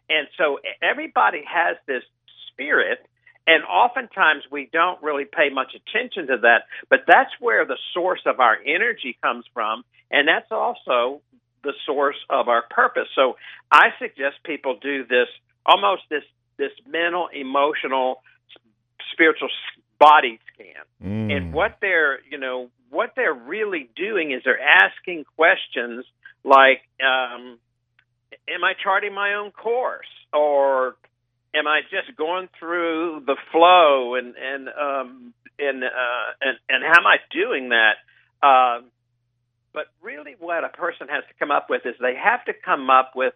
and 0.10 0.28
so 0.38 0.60
everybody 0.82 1.44
has 1.48 1.78
this 1.88 2.04
spirit 2.52 3.00
and 3.48 3.64
oftentimes 3.64 4.44
we 4.52 4.70
don't 4.72 5.02
really 5.04 5.26
pay 5.26 5.50
much 5.50 5.74
attention 5.76 6.28
to 6.28 6.38
that 6.38 6.64
but 6.90 7.02
that's 7.08 7.32
where 7.40 7.66
the 7.66 7.78
source 7.94 8.22
of 8.26 8.40
our 8.40 8.58
energy 8.66 9.18
comes 9.22 9.46
from 9.54 9.84
and 10.12 10.28
that's 10.28 10.52
also 10.52 11.22
the 11.64 11.74
source 11.86 12.18
of 12.30 12.48
our 12.48 12.64
purpose. 12.70 13.08
So 13.16 13.36
I 13.72 13.90
suggest 14.00 14.38
people 14.44 14.78
do 14.82 15.06
this 15.06 15.28
almost 15.66 16.04
this 16.10 16.24
this 16.58 16.72
mental, 16.88 17.30
emotional, 17.34 18.22
spiritual 19.14 19.50
body 20.00 20.40
scan. 20.54 20.84
Mm. 21.04 21.36
And 21.36 21.54
what 21.54 21.78
they're 21.82 22.20
you 22.30 22.38
know 22.38 22.70
what 22.90 23.12
they're 23.16 23.34
really 23.34 23.90
doing 23.96 24.32
is 24.32 24.42
they're 24.44 24.60
asking 24.60 25.26
questions 25.36 26.06
like, 26.44 26.82
um, 27.02 27.60
"Am 28.48 28.64
I 28.64 28.74
charting 28.82 29.14
my 29.14 29.36
own 29.36 29.52
course?" 29.52 30.08
or 30.34 30.96
"Am 31.54 31.68
I 31.68 31.82
just 31.90 32.18
going 32.18 32.50
through 32.60 33.24
the 33.26 33.36
flow?" 33.52 34.16
and 34.16 34.36
and 34.36 34.70
um, 34.70 35.34
and 35.58 35.84
uh, 35.84 36.28
and 36.42 36.58
and 36.70 36.84
how 36.84 37.00
am 37.02 37.08
I 37.08 37.18
doing 37.32 37.70
that? 37.70 37.96
Uh, 38.42 38.82
but 39.74 39.86
really, 40.02 40.36
what 40.40 40.64
a 40.64 40.70
person 40.70 41.08
has 41.10 41.24
to 41.28 41.34
come 41.40 41.52
up 41.52 41.68
with 41.70 41.86
is 41.86 41.96
they 42.02 42.16
have 42.16 42.44
to 42.46 42.54
come 42.54 42.90
up 42.90 43.12
with 43.16 43.34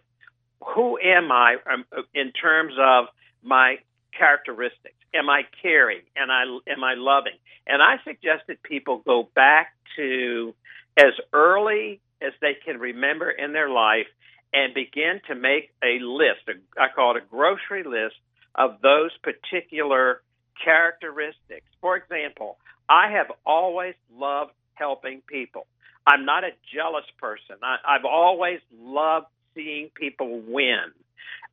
who 0.74 0.98
am 0.98 1.30
I 1.30 1.56
um, 1.72 1.84
in 2.14 2.32
terms 2.32 2.74
of 2.78 3.06
my 3.42 3.76
characteristics. 4.16 4.96
Am 5.14 5.28
I 5.28 5.42
caring? 5.62 6.00
And 6.16 6.32
I 6.32 6.42
am 6.70 6.82
I 6.82 6.94
loving? 6.96 7.34
And 7.66 7.82
I 7.82 7.96
suggested 8.04 8.62
people 8.62 9.02
go 9.04 9.28
back 9.34 9.74
to 9.96 10.54
as 10.96 11.12
early 11.32 12.00
as 12.20 12.32
they 12.40 12.56
can 12.64 12.78
remember 12.78 13.30
in 13.30 13.52
their 13.52 13.68
life 13.68 14.06
and 14.52 14.72
begin 14.72 15.20
to 15.28 15.34
make 15.34 15.70
a 15.82 15.98
list. 16.00 16.48
I 16.78 16.86
call 16.94 17.16
it 17.16 17.22
a 17.22 17.26
grocery 17.26 17.82
list 17.82 18.16
of 18.54 18.80
those 18.82 19.10
particular 19.22 20.22
characteristics. 20.64 21.66
For 21.80 21.96
example, 21.96 22.58
I 22.88 23.10
have 23.12 23.32
always 23.44 23.94
loved 24.12 24.52
helping 24.74 25.22
people. 25.26 25.66
I'm 26.06 26.24
not 26.24 26.44
a 26.44 26.50
jealous 26.74 27.04
person. 27.18 27.56
I, 27.62 27.76
I've 27.96 28.04
always 28.04 28.60
loved 28.78 29.26
seeing 29.54 29.90
people 29.94 30.40
win. 30.46 30.92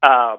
Uh, 0.03 0.38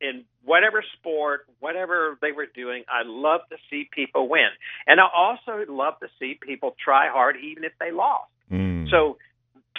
in 0.00 0.24
whatever 0.44 0.84
sport, 0.98 1.46
whatever 1.60 2.16
they 2.20 2.32
were 2.32 2.46
doing, 2.46 2.84
I 2.88 3.02
love 3.04 3.40
to 3.50 3.56
see 3.70 3.88
people 3.92 4.28
win. 4.28 4.48
And 4.86 5.00
I 5.00 5.04
also 5.14 5.64
love 5.68 5.98
to 6.00 6.08
see 6.18 6.38
people 6.40 6.74
try 6.82 7.08
hard 7.08 7.36
even 7.42 7.64
if 7.64 7.72
they 7.80 7.90
lost. 7.90 8.30
Mm. 8.50 8.90
So 8.90 9.18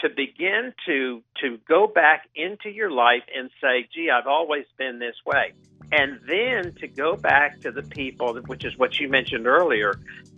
to 0.01 0.09
begin 0.09 0.73
to 0.85 1.21
to 1.41 1.57
go 1.67 1.87
back 1.87 2.27
into 2.35 2.69
your 2.69 2.91
life 2.91 3.23
and 3.35 3.49
say, 3.61 3.87
"Gee, 3.93 4.09
I've 4.09 4.27
always 4.27 4.65
been 4.77 4.99
this 4.99 5.15
way." 5.25 5.53
And 5.91 6.19
then 6.27 6.73
to 6.75 6.87
go 6.87 7.15
back 7.15 7.61
to 7.61 7.71
the 7.71 7.83
people, 7.83 8.35
which 8.47 8.65
is 8.65 8.77
what 8.77 8.99
you 8.99 9.07
mentioned 9.09 9.47
earlier, 9.47 9.93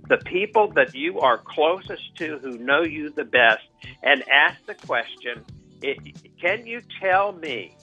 the 0.07 0.17
people 0.17 0.71
that 0.73 0.93
you 0.93 1.19
are 1.19 1.37
closest 1.37 2.15
to 2.17 2.39
who 2.39 2.57
know 2.57 2.83
you 2.83 3.09
the 3.09 3.23
best, 3.23 3.63
and 4.03 4.23
ask 4.29 4.63
the 4.65 4.75
question 4.75 5.43
it, 5.81 5.97
Can 6.39 6.65
you 6.65 6.81
tell 7.01 7.33
me 7.33 7.75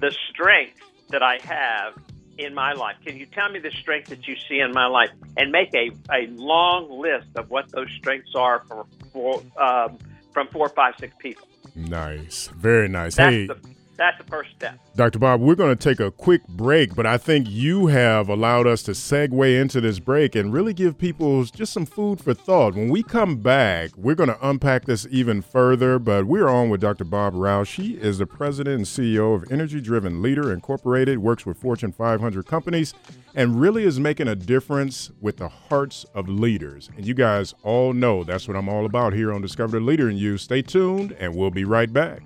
the 0.00 0.14
strength 0.30 0.80
that 1.08 1.22
I 1.22 1.38
have 1.42 1.94
in 2.38 2.54
my 2.54 2.72
life? 2.72 2.96
Can 3.04 3.16
you 3.16 3.26
tell 3.26 3.50
me 3.50 3.58
the 3.58 3.70
strength 3.70 4.08
that 4.08 4.26
you 4.26 4.36
see 4.48 4.60
in 4.60 4.72
my 4.72 4.86
life? 4.86 5.10
And 5.36 5.52
make 5.52 5.74
a, 5.74 5.90
a 6.12 6.26
long 6.28 6.90
list 6.90 7.28
of 7.36 7.50
what 7.50 7.70
those 7.72 7.88
strengths 7.98 8.34
are 8.34 8.64
for, 8.66 8.86
for 9.12 9.42
um, 9.60 9.98
from 10.32 10.48
four, 10.48 10.68
five, 10.68 10.94
six 10.98 11.14
people. 11.18 11.48
Nice. 11.74 12.48
Very 12.56 12.88
nice. 12.88 13.16
That's 13.16 13.34
hey. 13.34 13.46
The, 13.46 13.77
that's 13.98 14.16
the 14.16 14.24
first 14.24 14.50
step. 14.56 14.78
Dr. 14.94 15.18
Bob, 15.18 15.40
we're 15.40 15.56
going 15.56 15.76
to 15.76 15.88
take 15.88 16.00
a 16.00 16.10
quick 16.10 16.46
break, 16.48 16.94
but 16.94 17.04
I 17.04 17.18
think 17.18 17.48
you 17.50 17.88
have 17.88 18.28
allowed 18.28 18.66
us 18.66 18.82
to 18.84 18.92
segue 18.92 19.60
into 19.60 19.80
this 19.80 19.98
break 19.98 20.36
and 20.36 20.52
really 20.52 20.72
give 20.72 20.96
people 20.96 21.44
just 21.44 21.72
some 21.72 21.84
food 21.84 22.20
for 22.20 22.32
thought. 22.32 22.74
When 22.74 22.88
we 22.88 23.02
come 23.02 23.36
back, 23.36 23.90
we're 23.96 24.14
going 24.14 24.30
to 24.30 24.48
unpack 24.48 24.84
this 24.84 25.06
even 25.10 25.42
further, 25.42 25.98
but 25.98 26.26
we're 26.26 26.48
on 26.48 26.70
with 26.70 26.80
Dr. 26.80 27.04
Bob 27.04 27.34
Rausch. 27.34 27.68
She 27.68 27.94
is 27.94 28.18
the 28.18 28.26
president 28.26 28.76
and 28.76 28.86
CEO 28.86 29.34
of 29.34 29.50
Energy 29.50 29.80
Driven 29.80 30.22
Leader 30.22 30.52
Incorporated, 30.52 31.18
works 31.18 31.44
with 31.44 31.58
Fortune 31.58 31.92
500 31.92 32.46
companies, 32.46 32.94
and 33.34 33.60
really 33.60 33.82
is 33.82 33.98
making 33.98 34.28
a 34.28 34.36
difference 34.36 35.10
with 35.20 35.38
the 35.38 35.48
hearts 35.48 36.04
of 36.14 36.28
leaders. 36.28 36.88
And 36.96 37.04
you 37.04 37.14
guys 37.14 37.52
all 37.64 37.92
know 37.92 38.22
that's 38.22 38.46
what 38.46 38.56
I'm 38.56 38.68
all 38.68 38.86
about 38.86 39.12
here 39.12 39.32
on 39.32 39.42
Discover 39.42 39.80
the 39.80 39.84
Leader 39.84 40.08
in 40.08 40.16
You. 40.16 40.38
Stay 40.38 40.62
tuned, 40.62 41.12
and 41.18 41.34
we'll 41.34 41.50
be 41.50 41.64
right 41.64 41.92
back. 41.92 42.22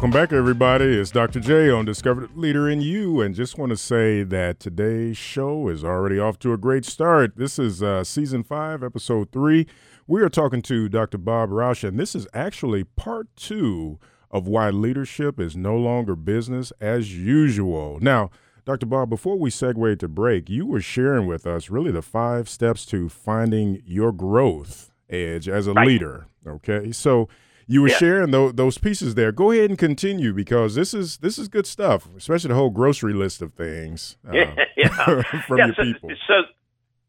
Welcome 0.00 0.22
back, 0.22 0.32
everybody. 0.32 0.98
It's 0.98 1.10
Dr. 1.10 1.40
J 1.40 1.68
on 1.68 1.84
Discovered 1.84 2.36
Leader 2.36 2.70
in 2.70 2.80
You, 2.80 3.20
and 3.20 3.34
just 3.34 3.58
want 3.58 3.70
to 3.70 3.76
say 3.76 4.22
that 4.22 4.58
today's 4.58 5.16
show 5.16 5.68
is 5.68 5.84
already 5.84 6.18
off 6.18 6.38
to 6.40 6.52
a 6.52 6.56
great 6.56 6.84
start. 6.84 7.36
This 7.36 7.58
is 7.58 7.82
uh, 7.82 8.02
season 8.04 8.42
five, 8.42 8.82
episode 8.82 9.30
three. 9.30 9.66
We 10.06 10.22
are 10.22 10.28
talking 10.28 10.62
to 10.62 10.88
Dr. 10.88 11.18
Bob 11.18 11.50
Rausch, 11.50 11.84
and 11.84 11.98
this 11.98 12.14
is 12.14 12.26
actually 12.34 12.84
part 12.84 13.28
two 13.36 13.98
of 14.30 14.46
why 14.46 14.70
leadership 14.70 15.38
is 15.40 15.56
no 15.56 15.76
longer 15.76 16.16
business 16.16 16.72
as 16.80 17.16
usual. 17.16 17.98
Now, 18.00 18.30
Dr. 18.64 18.86
Bob, 18.86 19.08
before 19.10 19.36
we 19.38 19.50
segue 19.50 19.98
to 19.98 20.08
break, 20.08 20.48
you 20.48 20.66
were 20.66 20.80
sharing 20.80 21.26
with 21.26 21.46
us 21.46 21.70
really 21.70 21.90
the 21.90 22.02
five 22.02 22.48
steps 22.48 22.84
to 22.86 23.08
finding 23.08 23.82
your 23.84 24.12
growth 24.12 24.92
edge 25.08 25.48
as 25.48 25.66
a 25.66 25.72
right. 25.72 25.86
leader. 25.86 26.26
Okay, 26.46 26.92
so 26.92 27.28
you 27.66 27.82
were 27.82 27.88
Yeah. 27.88 27.96
sharing 27.96 28.30
tho- 28.30 28.52
those 28.52 28.78
pieces 28.78 29.14
there. 29.14 29.32
Go 29.32 29.50
ahead 29.50 29.70
and 29.70 29.78
continue 29.78 30.32
because 30.32 30.74
this 30.74 30.94
is 30.94 31.18
this 31.18 31.38
is 31.38 31.48
good 31.48 31.66
stuff, 31.66 32.08
especially 32.16 32.48
the 32.48 32.54
whole 32.54 32.70
grocery 32.70 33.12
list 33.12 33.42
of 33.42 33.52
things 33.54 34.16
uh, 34.28 34.32
yeah. 34.76 35.22
from 35.46 35.58
yeah, 35.58 35.66
your 35.66 35.74
so, 35.74 35.82
people. 35.82 36.10
So, 36.26 36.34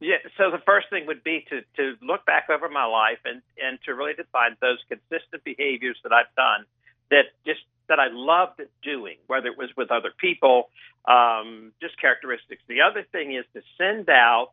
yeah, 0.01 0.17
so 0.37 0.51
the 0.51 0.61
first 0.65 0.89
thing 0.89 1.05
would 1.07 1.23
be 1.23 1.45
to 1.49 1.61
to 1.77 1.95
look 2.01 2.25
back 2.25 2.49
over 2.49 2.69
my 2.69 2.85
life 2.85 3.19
and 3.25 3.41
and 3.61 3.79
to 3.85 3.93
really 3.93 4.13
define 4.13 4.57
those 4.59 4.79
consistent 4.89 5.43
behaviors 5.43 5.97
that 6.03 6.11
I've 6.11 6.33
done 6.35 6.65
that 7.11 7.25
just 7.45 7.61
that 7.87 7.99
I 7.99 8.07
loved 8.09 8.61
doing, 8.81 9.17
whether 9.27 9.47
it 9.47 9.57
was 9.57 9.69
with 9.75 9.91
other 9.91 10.11
people, 10.17 10.69
um, 11.05 11.73
just 11.81 11.99
characteristics. 11.99 12.61
The 12.67 12.81
other 12.81 13.03
thing 13.11 13.35
is 13.35 13.45
to 13.53 13.61
send 13.77 14.09
out 14.09 14.51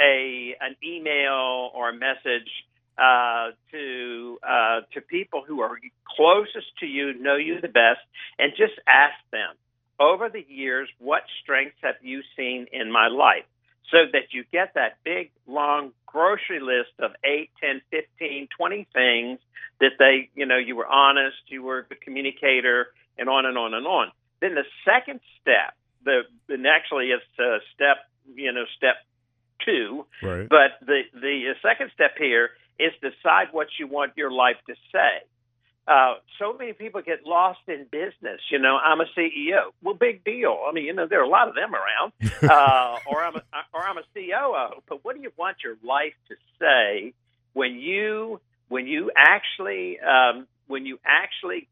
a 0.00 0.56
an 0.60 0.76
email 0.82 1.70
or 1.74 1.90
a 1.90 1.94
message 1.94 2.50
uh, 2.96 3.50
to 3.70 4.38
uh, 4.42 4.80
to 4.94 5.00
people 5.00 5.44
who 5.46 5.60
are 5.60 5.78
closest 6.16 6.66
to 6.80 6.86
you, 6.86 7.14
know 7.14 7.36
you 7.36 7.60
the 7.60 7.68
best, 7.68 8.00
and 8.38 8.52
just 8.56 8.74
ask 8.88 9.14
them 9.30 9.54
over 10.00 10.28
the 10.28 10.44
years 10.48 10.88
what 10.98 11.22
strengths 11.42 11.78
have 11.82 11.96
you 12.02 12.22
seen 12.36 12.66
in 12.72 12.90
my 12.90 13.08
life, 13.08 13.44
so 13.90 13.98
that 14.12 14.32
you 14.32 14.44
get 14.52 14.74
that 14.74 14.98
big 15.04 15.30
long 15.46 15.92
grocery 16.06 16.60
list 16.60 16.92
of 16.98 17.12
eight, 17.24 17.50
ten, 17.60 17.80
fifteen, 17.90 18.48
twenty 18.56 18.86
things 18.92 19.38
that 19.80 19.92
they, 19.98 20.30
you 20.34 20.46
know, 20.46 20.58
you 20.58 20.76
were 20.76 20.86
honest, 20.86 21.36
you 21.46 21.62
were 21.62 21.86
a 21.90 21.94
communicator, 21.94 22.88
and 23.16 23.28
on 23.28 23.46
and 23.46 23.56
on 23.56 23.74
and 23.74 23.86
on. 23.86 24.10
Then 24.40 24.54
the 24.54 24.64
second 24.84 25.20
step, 25.40 25.74
the 26.04 26.22
and 26.48 26.66
actually 26.66 27.10
it's 27.10 27.24
uh, 27.38 27.58
step, 27.74 27.98
you 28.34 28.52
know, 28.52 28.64
step 28.76 28.96
two, 29.64 30.06
right. 30.22 30.48
but 30.48 30.78
the 30.86 31.02
the 31.14 31.54
second 31.62 31.90
step 31.94 32.12
here 32.18 32.50
is 32.78 32.92
decide 33.00 33.48
what 33.52 33.68
you 33.78 33.86
want 33.86 34.12
your 34.16 34.30
life 34.30 34.56
to 34.68 34.74
say. 34.92 35.22
Uh, 35.88 36.16
so 36.38 36.52
many 36.52 36.74
people 36.74 37.00
get 37.00 37.24
lost 37.24 37.60
in 37.66 37.86
business. 37.90 38.40
You 38.50 38.58
know, 38.58 38.76
I'm 38.76 39.00
a 39.00 39.06
CEO. 39.16 39.72
Well, 39.82 39.94
big 39.94 40.22
deal. 40.22 40.58
I 40.68 40.72
mean, 40.72 40.84
you 40.84 40.92
know, 40.92 41.06
there 41.08 41.20
are 41.20 41.24
a 41.24 41.28
lot 41.28 41.48
of 41.48 41.54
them 41.54 41.72
around. 41.74 42.12
Uh, 42.40 42.96
or 43.10 43.22
I'm 43.22 43.34
a, 43.34 43.42
or 43.74 43.82
I'm 43.82 43.98
a 43.98 44.02
COO. 44.14 44.80
But 44.88 45.04
what 45.04 45.16
do 45.16 45.22
you 45.22 45.32
want 45.36 45.58
your 45.64 45.76
life 45.82 46.14
to 46.28 46.36
say 46.60 47.12
when 47.52 47.74
you 47.74 48.40
when 48.68 48.86
you 48.86 49.10
actually 49.16 49.98
um, 49.98 50.46
when 50.68 50.86
you 50.86 50.98
actually 51.04 51.68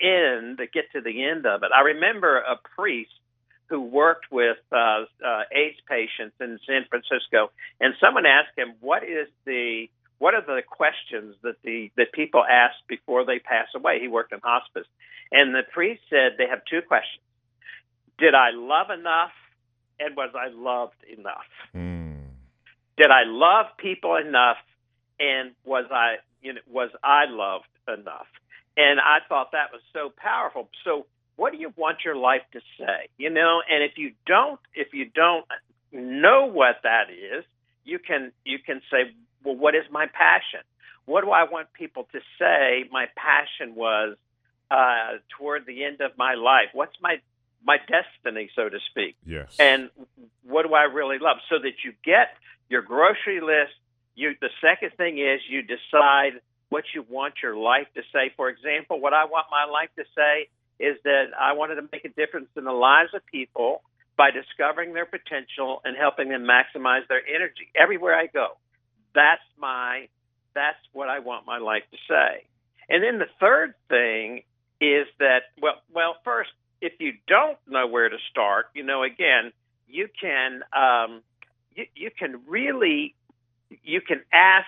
end 0.00 0.58
get 0.72 0.92
to 0.92 1.00
the 1.00 1.24
end 1.24 1.46
of 1.46 1.62
it? 1.62 1.70
I 1.74 1.80
remember 1.80 2.38
a 2.38 2.56
priest 2.76 3.10
who 3.66 3.80
worked 3.80 4.30
with 4.30 4.58
uh, 4.70 4.76
uh, 4.76 5.42
AIDS 5.50 5.78
patients 5.88 6.34
in 6.40 6.58
San 6.66 6.84
Francisco, 6.90 7.50
and 7.80 7.94
someone 8.00 8.26
asked 8.26 8.56
him, 8.56 8.74
"What 8.80 9.02
is 9.02 9.28
the 9.46 9.88
what 10.22 10.34
are 10.34 10.40
the 10.46 10.62
questions 10.62 11.34
that 11.42 11.56
the 11.64 11.90
that 11.96 12.12
people 12.12 12.44
ask 12.44 12.76
before 12.86 13.24
they 13.24 13.40
pass 13.40 13.66
away?" 13.74 13.98
He 13.98 14.06
worked 14.06 14.32
in 14.32 14.38
hospice, 14.40 14.86
and 15.32 15.52
the 15.52 15.64
priest 15.64 16.02
said 16.08 16.36
they 16.38 16.46
have 16.46 16.64
two 16.64 16.80
questions: 16.80 17.24
Did 18.18 18.34
I 18.36 18.50
love 18.50 18.90
enough, 18.90 19.32
and 19.98 20.16
was 20.16 20.30
I 20.34 20.46
loved 20.54 21.02
enough? 21.18 21.50
Mm. 21.74 22.28
Did 22.96 23.10
I 23.10 23.24
love 23.24 23.66
people 23.78 24.14
enough, 24.14 24.58
and 25.18 25.50
was 25.64 25.86
I 25.90 26.18
you 26.40 26.52
know 26.52 26.60
was 26.70 26.90
I 27.02 27.24
loved 27.26 27.74
enough? 27.88 28.30
And 28.76 29.00
I 29.00 29.18
thought 29.28 29.50
that 29.52 29.72
was 29.72 29.82
so 29.92 30.12
powerful. 30.16 30.68
So 30.84 31.06
what 31.34 31.52
do 31.52 31.58
you 31.58 31.72
want 31.76 31.98
your 32.04 32.14
life 32.14 32.42
to 32.52 32.60
say 32.78 33.08
you 33.16 33.30
know 33.30 33.62
and 33.68 33.82
if 33.82 33.96
you 33.96 34.12
don't 34.26 34.60
if 34.74 34.94
you 34.94 35.06
don't 35.06 35.46
know 35.90 36.46
what 36.46 36.76
that 36.84 37.10
is 37.10 37.44
you 37.84 37.98
can 37.98 38.32
you 38.44 38.58
can 38.58 38.80
say 38.90 39.10
well 39.44 39.56
what 39.56 39.74
is 39.74 39.84
my 39.90 40.06
passion 40.06 40.60
what 41.06 41.22
do 41.24 41.30
i 41.30 41.44
want 41.44 41.72
people 41.72 42.06
to 42.12 42.20
say 42.38 42.84
my 42.90 43.06
passion 43.16 43.74
was 43.74 44.16
uh 44.70 45.18
toward 45.38 45.66
the 45.66 45.84
end 45.84 46.00
of 46.00 46.12
my 46.16 46.34
life 46.34 46.68
what's 46.72 46.96
my 47.00 47.16
my 47.64 47.78
destiny 47.78 48.50
so 48.56 48.68
to 48.68 48.78
speak 48.90 49.16
Yes. 49.24 49.54
and 49.58 49.90
what 50.44 50.66
do 50.66 50.74
I 50.74 50.82
really 50.82 51.18
love? 51.20 51.36
So 51.48 51.58
that 51.60 51.84
you 51.84 51.92
get 52.04 52.34
your 52.68 52.82
grocery 52.82 53.40
list. 53.40 53.72
You 54.16 54.34
the 54.40 54.50
second 54.60 54.90
thing 54.96 55.18
is 55.18 55.40
you 55.48 55.62
decide 55.62 56.40
what 56.68 56.84
you 56.94 57.04
want 57.08 57.34
your 57.42 57.56
life 57.56 57.86
to 57.94 58.02
say. 58.12 58.32
For 58.36 58.48
example, 58.48 59.00
what 59.00 59.14
I 59.14 59.24
want 59.26 59.46
my 59.50 59.64
life 59.70 59.90
to 59.96 60.04
say 60.16 60.48
is 60.80 60.96
that 61.04 61.26
I 61.38 61.52
wanted 61.52 61.76
to 61.76 61.88
make 61.92 62.04
a 62.04 62.08
difference 62.08 62.48
in 62.56 62.64
the 62.64 62.72
lives 62.72 63.10
of 63.14 63.24
people 63.26 63.82
by 64.16 64.30
discovering 64.32 64.92
their 64.92 65.06
potential 65.06 65.80
and 65.84 65.96
helping 65.96 66.28
them 66.28 66.42
maximize 66.44 67.06
their 67.08 67.22
energy 67.26 67.70
everywhere 67.76 68.16
I 68.16 68.26
go. 68.26 68.56
That's 69.14 69.42
my 69.58 70.08
that's 70.54 70.78
what 70.92 71.08
I 71.08 71.20
want 71.20 71.46
my 71.46 71.58
life 71.58 71.84
to 71.90 71.96
say. 72.08 72.46
And 72.88 73.02
then 73.02 73.18
the 73.18 73.28
third 73.40 73.74
thing 73.88 74.42
is 74.80 75.06
that 75.18 75.42
well 75.60 75.82
well 75.92 76.16
first 76.24 76.50
if 76.80 76.94
you 76.98 77.12
don't 77.28 77.58
know 77.68 77.86
where 77.86 78.08
to 78.08 78.18
start, 78.30 78.66
you 78.74 78.82
know 78.82 79.02
again 79.02 79.52
you 79.88 80.08
can 80.20 80.62
um, 80.72 81.22
you, 81.74 81.86
you 81.94 82.10
can 82.16 82.40
really 82.46 83.14
you 83.82 84.00
can 84.00 84.20
ask 84.32 84.66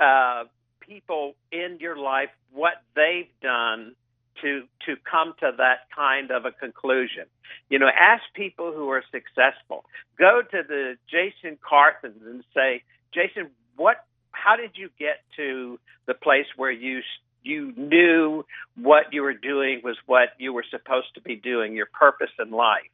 uh, 0.00 0.44
people 0.80 1.34
in 1.52 1.78
your 1.80 1.96
life 1.96 2.30
what 2.52 2.82
they've 2.94 3.28
done 3.42 3.94
to 4.42 4.62
to 4.86 4.96
come 5.10 5.34
to 5.40 5.52
that 5.58 5.88
kind 5.94 6.30
of 6.30 6.44
a 6.44 6.52
conclusion. 6.52 7.24
You 7.68 7.78
know, 7.78 7.88
ask 7.88 8.22
people 8.34 8.72
who 8.72 8.90
are 8.90 9.02
successful. 9.10 9.84
Go 10.18 10.42
to 10.42 10.62
the 10.66 10.96
Jason 11.10 11.58
Carthens 11.62 12.22
and 12.24 12.44
say, 12.54 12.82
Jason, 13.12 13.50
what? 13.76 14.04
How 14.30 14.56
did 14.56 14.72
you 14.74 14.90
get 14.98 15.22
to 15.36 15.78
the 16.06 16.14
place 16.14 16.46
where 16.56 16.70
you 16.70 17.00
you 17.42 17.72
knew 17.76 18.44
what 18.76 19.12
you 19.12 19.22
were 19.22 19.34
doing 19.34 19.80
was 19.84 19.96
what 20.06 20.30
you 20.38 20.52
were 20.52 20.64
supposed 20.70 21.14
to 21.14 21.20
be 21.20 21.36
doing, 21.36 21.74
your 21.74 21.86
purpose 21.86 22.30
in 22.38 22.50
life? 22.50 22.90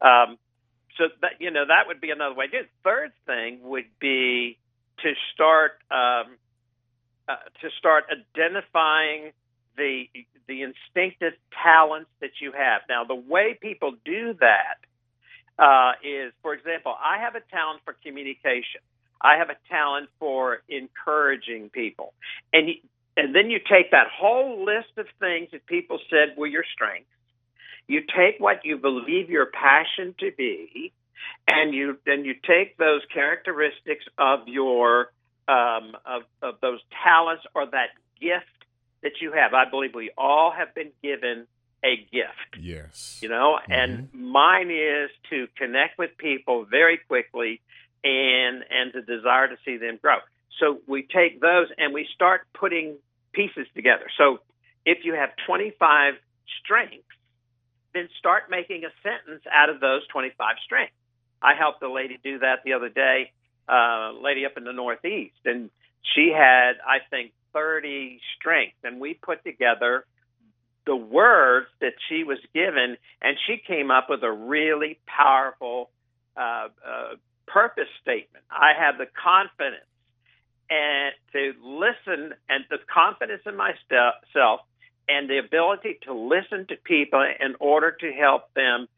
Um, 0.00 0.38
so 0.96 1.04
that 1.22 1.32
you 1.40 1.50
know 1.50 1.64
that 1.66 1.86
would 1.88 2.00
be 2.00 2.10
another 2.10 2.34
way. 2.34 2.46
The 2.50 2.66
third 2.84 3.12
thing 3.26 3.60
would 3.62 3.86
be 3.98 4.58
to 5.02 5.12
start 5.32 5.72
um, 5.90 6.36
uh, 7.28 7.36
to 7.62 7.70
start 7.78 8.04
identifying 8.12 9.32
the 9.76 10.04
the 10.46 10.62
instinctive 10.62 11.32
talents 11.62 12.10
that 12.20 12.40
you 12.40 12.52
have. 12.52 12.82
Now, 12.88 13.04
the 13.04 13.14
way 13.14 13.58
people 13.60 13.94
do 14.04 14.34
that 14.40 14.78
uh, 15.58 15.92
is, 16.02 16.32
for 16.42 16.54
example, 16.54 16.94
I 16.94 17.18
have 17.22 17.34
a 17.34 17.40
talent 17.50 17.80
for 17.84 17.96
communication. 18.04 18.80
I 19.24 19.38
have 19.38 19.48
a 19.48 19.56
talent 19.70 20.10
for 20.20 20.62
encouraging 20.68 21.70
people, 21.70 22.12
and 22.52 22.68
and 23.16 23.34
then 23.34 23.50
you 23.50 23.58
take 23.58 23.90
that 23.92 24.08
whole 24.14 24.64
list 24.64 24.98
of 24.98 25.06
things 25.18 25.48
that 25.52 25.64
people 25.66 25.98
said 26.10 26.36
were 26.36 26.46
your 26.46 26.64
strengths. 26.74 27.08
You 27.88 28.00
take 28.00 28.38
what 28.38 28.64
you 28.64 28.76
believe 28.76 29.30
your 29.30 29.46
passion 29.46 30.14
to 30.20 30.30
be, 30.36 30.92
and 31.48 31.74
you 31.74 31.98
then 32.04 32.24
you 32.26 32.34
take 32.34 32.76
those 32.76 33.00
characteristics 33.12 34.04
of 34.18 34.46
your 34.46 35.10
um, 35.48 35.96
of, 36.04 36.22
of 36.42 36.60
those 36.60 36.80
talents 37.02 37.44
or 37.54 37.66
that 37.66 37.90
gift 38.20 38.44
that 39.02 39.20
you 39.22 39.32
have. 39.32 39.54
I 39.54 39.68
believe 39.68 39.94
we 39.94 40.10
all 40.18 40.50
have 40.50 40.74
been 40.74 40.90
given 41.02 41.46
a 41.84 41.96
gift, 41.96 42.58
yes. 42.58 43.18
you 43.22 43.28
know, 43.28 43.58
and 43.68 44.08
mine 44.14 44.70
is 44.70 45.10
to 45.28 45.46
connect 45.56 45.98
with 45.98 46.16
people 46.16 46.64
very 46.64 46.98
quickly 47.06 47.60
and 48.04 48.64
and 48.70 48.92
to 48.92 49.02
desire 49.02 49.48
to 49.48 49.56
see 49.64 49.78
them 49.78 49.98
grow. 50.00 50.18
So 50.60 50.80
we 50.86 51.02
take 51.02 51.40
those 51.40 51.68
and 51.78 51.92
we 51.92 52.06
start 52.14 52.42
putting 52.54 52.96
pieces 53.32 53.66
together. 53.74 54.06
So 54.16 54.38
if 54.84 54.98
you 55.04 55.14
have 55.14 55.30
25 55.46 56.14
strengths, 56.62 57.02
then 57.94 58.08
start 58.18 58.44
making 58.50 58.84
a 58.84 58.92
sentence 59.02 59.42
out 59.50 59.70
of 59.70 59.80
those 59.80 60.06
25 60.08 60.56
strengths. 60.64 60.94
I 61.42 61.54
helped 61.54 61.82
a 61.82 61.92
lady 61.92 62.18
do 62.22 62.38
that 62.40 62.60
the 62.64 62.74
other 62.74 62.88
day, 62.88 63.32
uh, 63.68 64.12
lady 64.12 64.46
up 64.46 64.56
in 64.56 64.64
the 64.64 64.72
Northeast, 64.72 65.36
and 65.44 65.70
she 66.14 66.32
had, 66.34 66.72
I 66.86 66.98
think, 67.10 67.32
30 67.52 68.20
strengths, 68.36 68.76
and 68.82 69.00
we 69.00 69.14
put 69.14 69.44
together 69.44 70.04
the 70.86 70.96
words 70.96 71.68
that 71.80 71.94
she 72.08 72.24
was 72.24 72.38
given, 72.52 72.96
and 73.22 73.36
she 73.46 73.56
came 73.56 73.90
up 73.90 74.10
with 74.10 74.22
a 74.22 74.30
really 74.30 74.98
powerful 75.06 75.90
uh, 76.36 76.68
uh, 76.86 77.14
purpose 77.46 77.88
statement. 78.02 78.44
I 78.50 78.72
have 78.78 78.98
the 78.98 79.06
confidence 79.22 79.84
and 80.70 81.12
to 81.32 81.52
listen 81.62 82.34
and 82.48 82.64
the 82.70 82.78
confidence 82.92 83.42
in 83.46 83.56
myself 83.56 84.60
and 85.08 85.28
the 85.28 85.38
ability 85.38 85.98
to 86.04 86.14
listen 86.14 86.66
to 86.68 86.76
people 86.76 87.22
in 87.22 87.54
order 87.60 87.92
to 87.92 88.12
help 88.12 88.52
them 88.54 88.88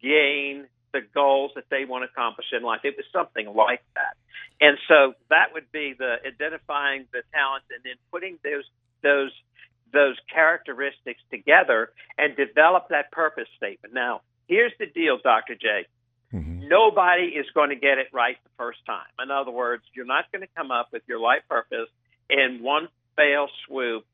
gain 0.00 0.66
the 0.92 1.00
goals 1.14 1.50
that 1.56 1.64
they 1.70 1.84
want 1.84 2.04
to 2.04 2.10
accomplish 2.10 2.46
in 2.52 2.62
life. 2.62 2.80
It 2.84 2.94
was 2.96 3.06
something 3.12 3.52
like 3.54 3.82
that. 3.94 4.16
And 4.60 4.78
so 4.88 5.14
that 5.30 5.52
would 5.52 5.70
be 5.72 5.94
the 5.98 6.16
identifying 6.26 7.06
the 7.12 7.22
talents 7.34 7.66
and 7.74 7.82
then 7.84 7.96
putting 8.10 8.38
those 8.42 8.64
those 9.02 9.32
those 9.92 10.16
characteristics 10.32 11.20
together 11.30 11.90
and 12.18 12.36
develop 12.36 12.88
that 12.90 13.12
purpose 13.12 13.48
statement. 13.56 13.94
Now, 13.94 14.22
here's 14.48 14.72
the 14.78 14.86
deal, 14.86 15.18
Dr. 15.22 15.54
J. 15.54 15.86
Mm-hmm. 16.32 16.68
Nobody 16.68 17.28
is 17.28 17.46
going 17.54 17.70
to 17.70 17.76
get 17.76 17.98
it 17.98 18.08
right 18.12 18.36
the 18.42 18.50
first 18.58 18.78
time. 18.86 19.06
In 19.22 19.30
other 19.30 19.50
words, 19.50 19.84
you're 19.94 20.06
not 20.06 20.30
going 20.32 20.42
to 20.42 20.48
come 20.56 20.70
up 20.70 20.88
with 20.92 21.02
your 21.06 21.20
life 21.20 21.42
purpose 21.48 21.88
in 22.28 22.60
one 22.62 22.88
fail 23.16 23.48
swoop, 23.66 24.04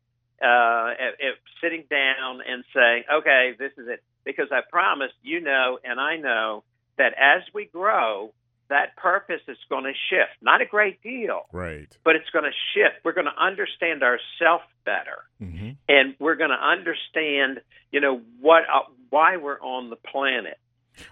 uh, 0.43 0.91
if, 0.99 1.15
if 1.19 1.39
sitting 1.63 1.85
down 1.89 2.41
and 2.47 2.65
saying, 2.75 3.05
okay, 3.13 3.55
this 3.59 3.73
is 3.79 3.89
it. 3.89 4.03
Because 4.25 4.49
I 4.53 4.61
promise 4.71 5.11
you 5.23 5.41
know, 5.41 5.79
and 5.83 5.99
I 6.01 6.17
know 6.17 6.63
that 6.99 7.15
as 7.19 7.43
we 7.53 7.65
grow, 7.65 8.33
that 8.69 8.97
purpose 8.97 9.41
is 9.49 9.59
going 9.69 9.85
to 9.85 9.93
shift. 10.09 10.31
Not 10.41 10.63
a 10.63 10.67
great 10.67 11.03
deal, 11.03 11.43
right? 11.53 11.95
But 12.05 12.17
it's 12.17 12.31
going 12.31 12.45
to 12.45 12.57
shift. 12.75 13.05
We're 13.05 13.13
going 13.13 13.27
to 13.27 13.43
understand 13.43 14.03
ourselves 14.03 14.65
better, 14.85 15.25
mm-hmm. 15.43 15.71
and 15.89 16.15
we're 16.19 16.37
going 16.37 16.51
to 16.51 16.57
understand, 16.57 17.61
you 17.91 18.01
know, 18.01 18.23
what 18.41 18.63
uh, 18.63 18.89
why 19.11 19.37
we're 19.37 19.61
on 19.61 19.91
the 19.91 19.97
planet. 19.97 20.59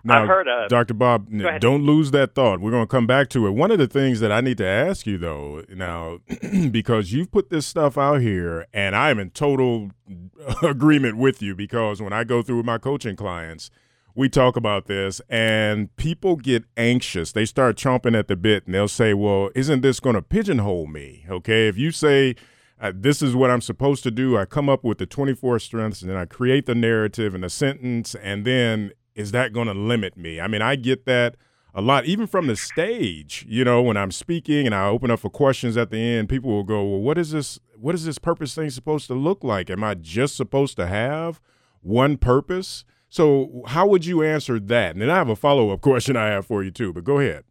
Now, 0.04 0.22
I've 0.22 0.28
heard 0.28 0.48
of, 0.48 0.68
Dr. 0.68 0.94
Bob, 0.94 1.28
don't 1.60 1.84
lose 1.84 2.10
that 2.12 2.34
thought. 2.34 2.60
We're 2.60 2.70
going 2.70 2.84
to 2.84 2.90
come 2.90 3.06
back 3.06 3.28
to 3.30 3.46
it. 3.46 3.50
One 3.50 3.70
of 3.70 3.78
the 3.78 3.86
things 3.86 4.20
that 4.20 4.32
I 4.32 4.40
need 4.40 4.58
to 4.58 4.66
ask 4.66 5.06
you, 5.06 5.18
though, 5.18 5.64
now, 5.68 6.18
because 6.70 7.12
you've 7.12 7.30
put 7.30 7.50
this 7.50 7.66
stuff 7.66 7.96
out 7.98 8.20
here, 8.20 8.66
and 8.72 8.94
I 8.94 9.10
am 9.10 9.18
in 9.18 9.30
total 9.30 9.90
agreement 10.62 11.16
with 11.16 11.42
you 11.42 11.54
because 11.54 12.00
when 12.00 12.12
I 12.12 12.24
go 12.24 12.42
through 12.42 12.58
with 12.58 12.66
my 12.66 12.78
coaching 12.78 13.16
clients, 13.16 13.70
we 14.14 14.28
talk 14.28 14.56
about 14.56 14.86
this, 14.86 15.20
and 15.28 15.94
people 15.96 16.36
get 16.36 16.64
anxious. 16.76 17.32
They 17.32 17.44
start 17.44 17.76
chomping 17.76 18.18
at 18.18 18.28
the 18.28 18.36
bit, 18.36 18.66
and 18.66 18.74
they'll 18.74 18.88
say, 18.88 19.14
Well, 19.14 19.50
isn't 19.54 19.82
this 19.82 20.00
going 20.00 20.16
to 20.16 20.22
pigeonhole 20.22 20.86
me? 20.86 21.24
Okay. 21.30 21.68
If 21.68 21.78
you 21.78 21.90
say, 21.92 22.34
uh, 22.80 22.92
this 22.94 23.20
is 23.20 23.36
what 23.36 23.50
I'm 23.50 23.60
supposed 23.60 24.02
to 24.04 24.10
do. 24.10 24.38
I 24.38 24.46
come 24.46 24.68
up 24.68 24.84
with 24.84 24.98
the 24.98 25.06
24 25.06 25.58
strengths 25.58 26.00
and 26.00 26.10
then 26.10 26.16
I 26.16 26.24
create 26.24 26.64
the 26.64 26.74
narrative 26.74 27.34
and 27.34 27.44
the 27.44 27.50
sentence, 27.50 28.14
and 28.14 28.44
then 28.44 28.92
is 29.20 29.32
that 29.32 29.52
going 29.52 29.68
to 29.68 29.74
limit 29.74 30.16
me? 30.16 30.40
I 30.40 30.48
mean, 30.48 30.62
I 30.62 30.76
get 30.76 31.04
that 31.06 31.36
a 31.74 31.80
lot, 31.80 32.04
even 32.06 32.26
from 32.26 32.46
the 32.46 32.56
stage. 32.56 33.44
You 33.48 33.64
know, 33.64 33.82
when 33.82 33.96
I'm 33.96 34.10
speaking 34.10 34.66
and 34.66 34.74
I 34.74 34.86
open 34.86 35.10
up 35.10 35.20
for 35.20 35.30
questions 35.30 35.76
at 35.76 35.90
the 35.90 35.98
end, 35.98 36.28
people 36.28 36.50
will 36.50 36.64
go, 36.64 36.82
"Well, 36.82 37.00
what 37.00 37.18
is 37.18 37.30
this? 37.30 37.60
What 37.76 37.94
is 37.94 38.04
this 38.04 38.18
purpose 38.18 38.54
thing 38.54 38.70
supposed 38.70 39.06
to 39.08 39.14
look 39.14 39.44
like? 39.44 39.70
Am 39.70 39.84
I 39.84 39.94
just 39.94 40.36
supposed 40.36 40.76
to 40.76 40.86
have 40.86 41.40
one 41.82 42.16
purpose?" 42.16 42.84
So, 43.08 43.62
how 43.66 43.86
would 43.86 44.06
you 44.06 44.22
answer 44.22 44.60
that? 44.60 44.92
And 44.92 45.02
then 45.02 45.10
I 45.10 45.16
have 45.16 45.28
a 45.28 45.36
follow 45.36 45.70
up 45.70 45.80
question 45.88 46.16
I 46.16 46.28
have 46.28 46.46
for 46.46 46.64
you 46.64 46.70
too. 46.70 46.92
But 46.92 47.04
go 47.04 47.18
ahead. 47.18 47.44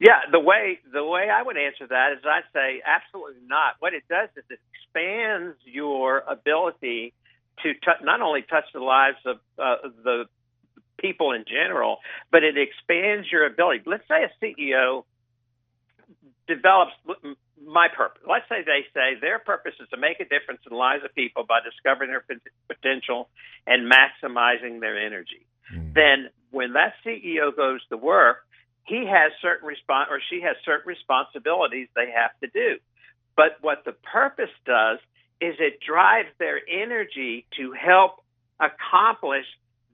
Yeah, 0.00 0.20
the 0.30 0.40
way 0.40 0.80
the 0.92 1.04
way 1.04 1.28
I 1.32 1.42
would 1.42 1.56
answer 1.56 1.86
that 1.86 2.12
is 2.12 2.18
I'd 2.24 2.42
say 2.52 2.82
absolutely 2.84 3.40
not. 3.46 3.76
What 3.78 3.94
it 3.94 4.02
does 4.08 4.28
is 4.36 4.44
it 4.50 4.58
expands 4.74 5.56
your 5.64 6.18
ability 6.28 7.14
to 7.62 7.74
t- 7.74 8.02
not 8.02 8.20
only 8.20 8.42
touch 8.42 8.64
the 8.72 8.80
lives 8.80 9.18
of 9.24 9.36
uh, 9.58 9.88
the 10.02 10.24
people 10.98 11.32
in 11.32 11.44
general, 11.46 11.98
but 12.30 12.42
it 12.42 12.56
expands 12.56 13.30
your 13.30 13.46
ability. 13.46 13.82
Let's 13.86 14.06
say 14.08 14.24
a 14.24 14.44
CEO 14.44 15.04
develops 16.46 16.92
my 17.64 17.88
purpose. 17.88 18.22
Let's 18.28 18.48
say 18.48 18.62
they 18.64 18.84
say 18.92 19.18
their 19.20 19.38
purpose 19.38 19.74
is 19.80 19.88
to 19.90 19.96
make 19.96 20.20
a 20.20 20.24
difference 20.24 20.60
in 20.66 20.70
the 20.70 20.76
lives 20.76 21.04
of 21.04 21.14
people 21.14 21.44
by 21.44 21.60
discovering 21.64 22.10
their 22.10 22.24
potential 22.68 23.28
and 23.66 23.90
maximizing 23.90 24.80
their 24.80 24.98
energy. 24.98 25.46
Mm. 25.74 25.94
Then, 25.94 26.28
when 26.50 26.74
that 26.74 26.94
CEO 27.04 27.54
goes 27.56 27.80
to 27.88 27.96
work, 27.96 28.46
he 28.86 29.06
has 29.06 29.32
certain 29.40 29.68
respons- 29.68 30.10
or 30.10 30.20
she 30.28 30.42
has 30.42 30.56
certain 30.64 30.86
responsibilities 30.86 31.88
they 31.96 32.10
have 32.10 32.38
to 32.40 32.48
do. 32.48 32.78
But 33.36 33.56
what 33.62 33.84
the 33.84 33.92
purpose 33.92 34.52
does 34.66 34.98
is 35.44 35.56
it 35.58 35.80
drives 35.80 36.28
their 36.38 36.60
energy 36.68 37.46
to 37.56 37.72
help 37.72 38.24
accomplish 38.58 39.46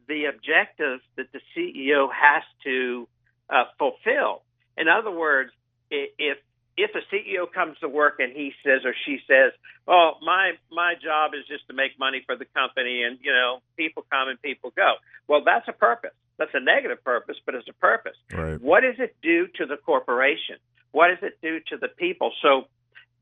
the 0.06 0.26
objectives 0.26 1.02
that 1.16 1.26
the 1.32 1.40
CEO 1.54 2.08
has 2.12 2.42
to 2.64 3.08
uh, 3.48 3.64
fulfill. 3.78 4.42
In 4.76 4.88
other 4.88 5.10
words, 5.10 5.50
if 5.90 6.38
if 6.76 6.90
a 6.94 7.14
CEO 7.14 7.52
comes 7.52 7.76
to 7.80 7.88
work 7.88 8.20
and 8.20 8.32
he 8.32 8.52
says 8.64 8.82
or 8.84 8.94
she 9.04 9.18
says, 9.26 9.52
"Well, 9.86 10.18
my 10.22 10.52
my 10.70 10.94
job 11.02 11.32
is 11.34 11.46
just 11.48 11.66
to 11.68 11.74
make 11.74 11.98
money 11.98 12.22
for 12.26 12.36
the 12.36 12.46
company, 12.46 13.02
and 13.02 13.18
you 13.22 13.32
know, 13.32 13.60
people 13.76 14.04
come 14.10 14.28
and 14.28 14.40
people 14.40 14.72
go," 14.76 14.94
well, 15.26 15.42
that's 15.44 15.68
a 15.68 15.72
purpose. 15.72 16.14
That's 16.38 16.54
a 16.54 16.60
negative 16.60 17.04
purpose, 17.04 17.36
but 17.44 17.54
it's 17.54 17.68
a 17.68 17.74
purpose. 17.74 18.16
Right. 18.32 18.60
What 18.60 18.80
does 18.80 18.98
it 18.98 19.16
do 19.22 19.46
to 19.58 19.66
the 19.66 19.76
corporation? 19.76 20.56
What 20.92 21.08
does 21.08 21.22
it 21.22 21.38
do 21.42 21.60
to 21.68 21.76
the 21.76 21.88
people? 21.88 22.32
So 22.40 22.64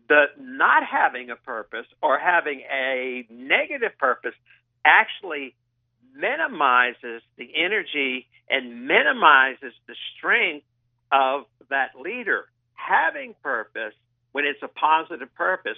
the 0.09 0.25
not 0.39 0.83
having 0.85 1.31
a 1.31 1.37
purpose 1.37 1.87
or 2.03 2.19
having 2.19 2.63
a 2.73 3.27
negative 3.31 3.93
purpose 3.99 4.35
actually 4.85 5.55
minimizes 6.17 7.23
the 7.37 7.49
energy 7.55 8.27
and 8.49 8.87
minimizes 8.87 9.73
the 9.87 9.95
strength 10.17 10.67
of 11.13 11.45
that 11.71 11.91
leader. 12.01 12.47
Having 12.75 13.35
purpose, 13.43 13.93
when 14.33 14.45
it's 14.45 14.63
a 14.63 14.69
positive 14.69 15.33
purpose, 15.35 15.77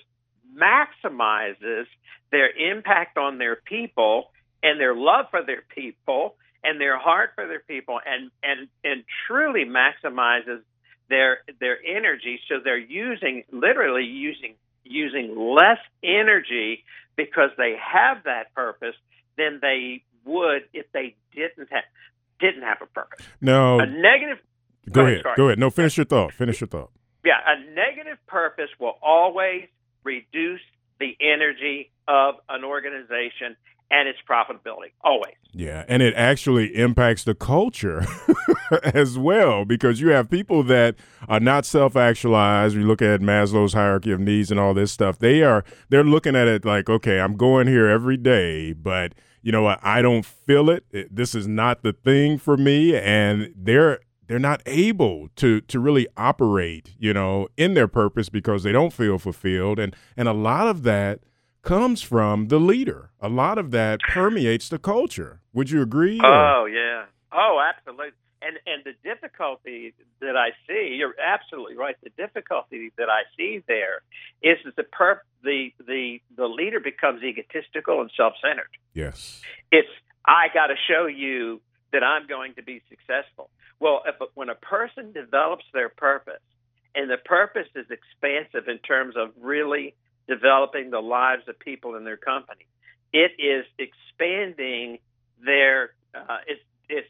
maximizes 0.57 1.87
their 2.31 2.51
impact 2.51 3.19
on 3.19 3.39
their 3.39 3.57
people 3.57 4.31
and 4.63 4.81
their 4.81 4.95
love 4.95 5.27
for 5.31 5.43
their 5.45 5.63
people 5.75 6.37
and 6.63 6.81
their 6.81 6.99
heart 6.99 7.31
for 7.35 7.47
their 7.47 7.61
people 7.61 7.99
and 8.05 8.31
and 8.43 8.69
and 8.85 9.05
truly 9.27 9.65
maximizes 9.65 10.61
their 11.11 11.41
their 11.61 11.77
energy 11.85 12.41
so 12.49 12.55
they're 12.65 12.79
using 12.79 13.45
literally 13.53 14.05
using 14.05 14.55
using 14.85 15.37
less 15.37 15.79
energy 16.03 16.85
because 17.17 17.51
they 17.59 17.77
have 17.77 18.25
that 18.25 18.55
purpose 18.55 18.95
than 19.37 19.59
they 19.61 20.03
would 20.25 20.63
if 20.73 20.87
they 20.93 21.15
didn't 21.35 21.69
have 21.71 21.85
didn't 22.41 22.63
have 22.63 22.79
a 22.81 22.87
purpose. 22.87 23.27
No. 23.43 23.79
A 23.81 23.87
negative 23.87 24.39
Go, 24.91 25.07
ahead. 25.07 25.23
Go 25.37 25.49
ahead. 25.49 25.59
No, 25.59 25.71
finish 25.71 25.97
your 25.97 26.07
thought. 26.07 26.33
Finish 26.33 26.61
your 26.61 26.69
thought. 26.69 26.91
Yeah, 27.25 27.35
a 27.47 27.71
negative 27.75 28.19
purpose 28.27 28.71
will 28.79 28.97
always 29.03 29.69
reduce 30.05 30.63
the 30.99 31.17
energy 31.21 31.91
of 32.09 32.37
an 32.49 32.65
organization 32.65 33.57
and 33.91 34.09
its 34.09 34.19
profitability 34.29 34.93
always. 35.03 35.35
Yeah, 35.53 35.85
and 35.89 36.03
it 36.03 36.15
actually 36.15 36.77
impacts 36.77 37.25
the 37.25 37.35
culture 37.35 38.07
as 38.85 39.19
well 39.19 39.65
because 39.65 40.01
you 40.01 40.09
have 40.09 40.31
people 40.31 40.63
that 40.65 40.97
are 41.29 41.41
not 41.41 41.67
self-actualized. 41.67 42.77
You 42.77 42.87
look 42.87 43.03
at 43.03 43.21
Maslow's 43.21 43.73
hierarchy 43.73 44.13
of 44.13 44.21
needs 44.21 44.51
and 44.51 44.61
all 44.61 44.75
this 44.75 44.93
stuff. 44.93 45.19
They 45.19 45.43
are 45.43 45.65
they're 45.89 46.05
looking 46.05 46.37
at 46.37 46.47
it 46.47 46.65
like, 46.65 46.89
okay, 46.89 47.21
I'm 47.21 47.37
going 47.37 47.67
here 47.67 47.89
every 47.89 48.17
day, 48.17 48.73
but 48.73 49.15
you 49.43 49.53
know 49.53 49.63
what? 49.63 49.81
I 49.83 50.03
don't 50.03 50.25
feel 50.25 50.71
it. 50.71 50.85
it. 50.91 51.15
This 51.15 51.35
is 51.35 51.49
not 51.49 51.83
the 51.83 51.93
thing 51.93 52.39
for 52.39 52.57
me, 52.57 52.97
and 52.97 53.53
they're 53.57 54.01
they're 54.29 54.39
not 54.39 54.63
able 54.67 55.29
to 55.37 55.61
to 55.63 55.81
really 55.81 56.07
operate, 56.17 56.95
you 56.99 57.13
know, 57.13 57.49
in 57.57 57.75
their 57.75 57.89
purpose 57.89 58.29
because 58.29 58.63
they 58.63 58.73
don't 58.73 58.93
feel 58.93 59.19
fulfilled, 59.19 59.81
and 59.81 59.97
and 60.17 60.29
a 60.29 60.33
lot 60.33 60.69
of 60.69 60.85
that 60.85 61.21
comes 61.63 62.03
from 62.03 62.49
the 62.49 62.59
leader. 62.59 63.11
A 63.21 63.29
lot 63.29 63.59
of 63.59 63.71
that 63.73 64.01
permeates 64.13 64.69
the 64.69 64.79
culture. 64.79 65.41
Would 65.53 65.71
you 65.71 65.83
agree? 65.83 66.21
Oh 66.23 66.67
yeah. 66.67 67.05
Oh, 67.33 67.61
absolutely. 67.67 68.13
And 68.43 68.59
and 68.67 68.83
the 68.85 68.95
difficulty 69.05 69.95
that 70.21 70.37
I 70.37 70.51
see, 70.67 70.97
you're 70.99 71.15
absolutely 71.21 71.77
right. 71.77 71.97
The 72.03 72.11
difficulty 72.17 72.91
that 72.97 73.09
I 73.11 73.23
see 73.37 73.63
there 73.69 74.03
is 74.43 74.59
that 74.65 74.77
the 74.77 74.85
perp 74.85 75.19
the 75.43 75.73
the 75.87 76.21
the 76.37 76.47
leader 76.47 76.81
becomes 76.81 77.23
egotistical 77.23 78.01
and 78.01 78.11
self 78.17 78.35
centered. 78.43 78.71
Yes. 78.95 79.43
It's 79.71 79.89
I 80.27 80.47
got 80.53 80.69
to 80.69 80.77
show 80.89 81.07
you 81.07 81.61
that 81.93 82.03
I'm 82.03 82.27
going 82.27 82.55
to 82.55 82.63
be 82.63 82.83
successful. 82.89 83.51
Well, 83.81 84.03
if, 84.07 84.15
when 84.35 84.49
a 84.49 84.55
person 84.55 85.13
develops 85.13 85.65
their 85.73 85.89
purpose, 85.89 86.43
and 86.95 87.11
the 87.11 87.17
purpose 87.17 87.69
is 87.75 87.87
expansive 87.91 88.69
in 88.69 88.79
terms 88.79 89.15
of 89.17 89.31
really 89.41 89.95
developing 90.31 90.91
the 90.91 91.01
lives 91.01 91.43
of 91.49 91.59
people 91.59 91.97
in 91.97 92.05
their 92.05 92.17
company. 92.17 92.67
It 93.13 93.33
is 93.39 93.65
expanding 93.79 94.99
their 95.45 95.91
uh, 96.15 96.39
it's 96.47 96.61
it's 96.89 97.09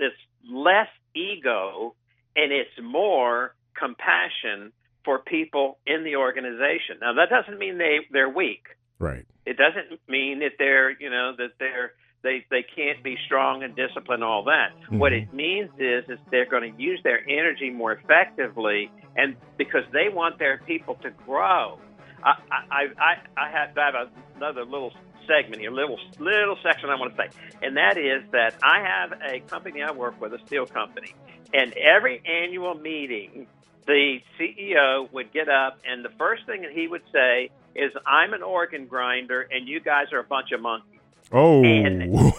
it's 0.00 0.16
less 0.50 0.88
ego 1.14 1.94
and 2.34 2.50
it's 2.50 2.70
more 2.82 3.54
compassion 3.78 4.72
for 5.04 5.18
people 5.18 5.78
in 5.86 6.04
the 6.04 6.16
organization. 6.16 6.96
Now 7.00 7.12
that 7.14 7.28
doesn't 7.28 7.58
mean 7.58 7.76
they 7.76 7.98
they're 8.10 8.28
weak. 8.28 8.64
Right. 8.98 9.26
It 9.44 9.58
doesn't 9.58 10.00
mean 10.08 10.38
that 10.40 10.52
they're 10.58 10.90
you 10.90 11.10
know 11.10 11.32
that 11.36 11.52
they're 11.58 11.92
they 12.22 12.46
they 12.50 12.64
can't 12.74 13.02
be 13.02 13.16
strong 13.26 13.62
and 13.62 13.76
disciplined 13.76 14.24
all 14.24 14.44
that. 14.44 14.70
Mm-hmm. 14.84 14.98
What 14.98 15.12
it 15.12 15.34
means 15.34 15.68
is 15.78 16.04
is 16.08 16.18
they're 16.30 16.48
going 16.48 16.72
to 16.72 16.82
use 16.82 17.00
their 17.04 17.20
energy 17.28 17.68
more 17.68 17.92
effectively 17.92 18.90
and 19.16 19.36
because 19.58 19.84
they 19.92 20.08
want 20.08 20.38
their 20.38 20.58
people 20.66 20.94
to 21.02 21.10
grow 21.26 21.78
I, 22.24 22.34
I, 22.50 22.86
I, 22.98 23.14
I 23.36 23.50
have, 23.50 23.76
I 23.78 23.86
have 23.86 24.08
another 24.36 24.64
little 24.64 24.92
segment 25.26 25.60
here, 25.60 25.70
little 25.70 25.98
little 26.18 26.56
section 26.62 26.90
I 26.90 26.96
want 26.96 27.16
to 27.16 27.22
say, 27.22 27.28
and 27.62 27.76
that 27.76 27.96
is 27.96 28.22
that 28.32 28.56
I 28.62 28.80
have 28.80 29.12
a 29.22 29.40
company 29.40 29.82
I 29.82 29.92
work 29.92 30.20
with, 30.20 30.32
a 30.34 30.38
steel 30.46 30.66
company, 30.66 31.14
and 31.54 31.72
every 31.74 32.22
annual 32.26 32.74
meeting, 32.74 33.46
the 33.86 34.18
CEO 34.38 35.12
would 35.12 35.32
get 35.32 35.48
up, 35.48 35.78
and 35.88 36.04
the 36.04 36.10
first 36.18 36.46
thing 36.46 36.62
that 36.62 36.72
he 36.72 36.88
would 36.88 37.02
say 37.12 37.50
is, 37.74 37.92
"I'm 38.06 38.32
an 38.34 38.42
organ 38.42 38.86
grinder, 38.86 39.46
and 39.50 39.66
you 39.68 39.80
guys 39.80 40.12
are 40.12 40.18
a 40.18 40.24
bunch 40.24 40.52
of 40.52 40.60
monkeys." 40.60 40.88
Oh, 41.34 41.64
And- 41.64 42.32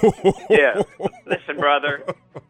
yeah. 0.50 0.84
Listen, 1.26 1.58
brother, 1.58 2.04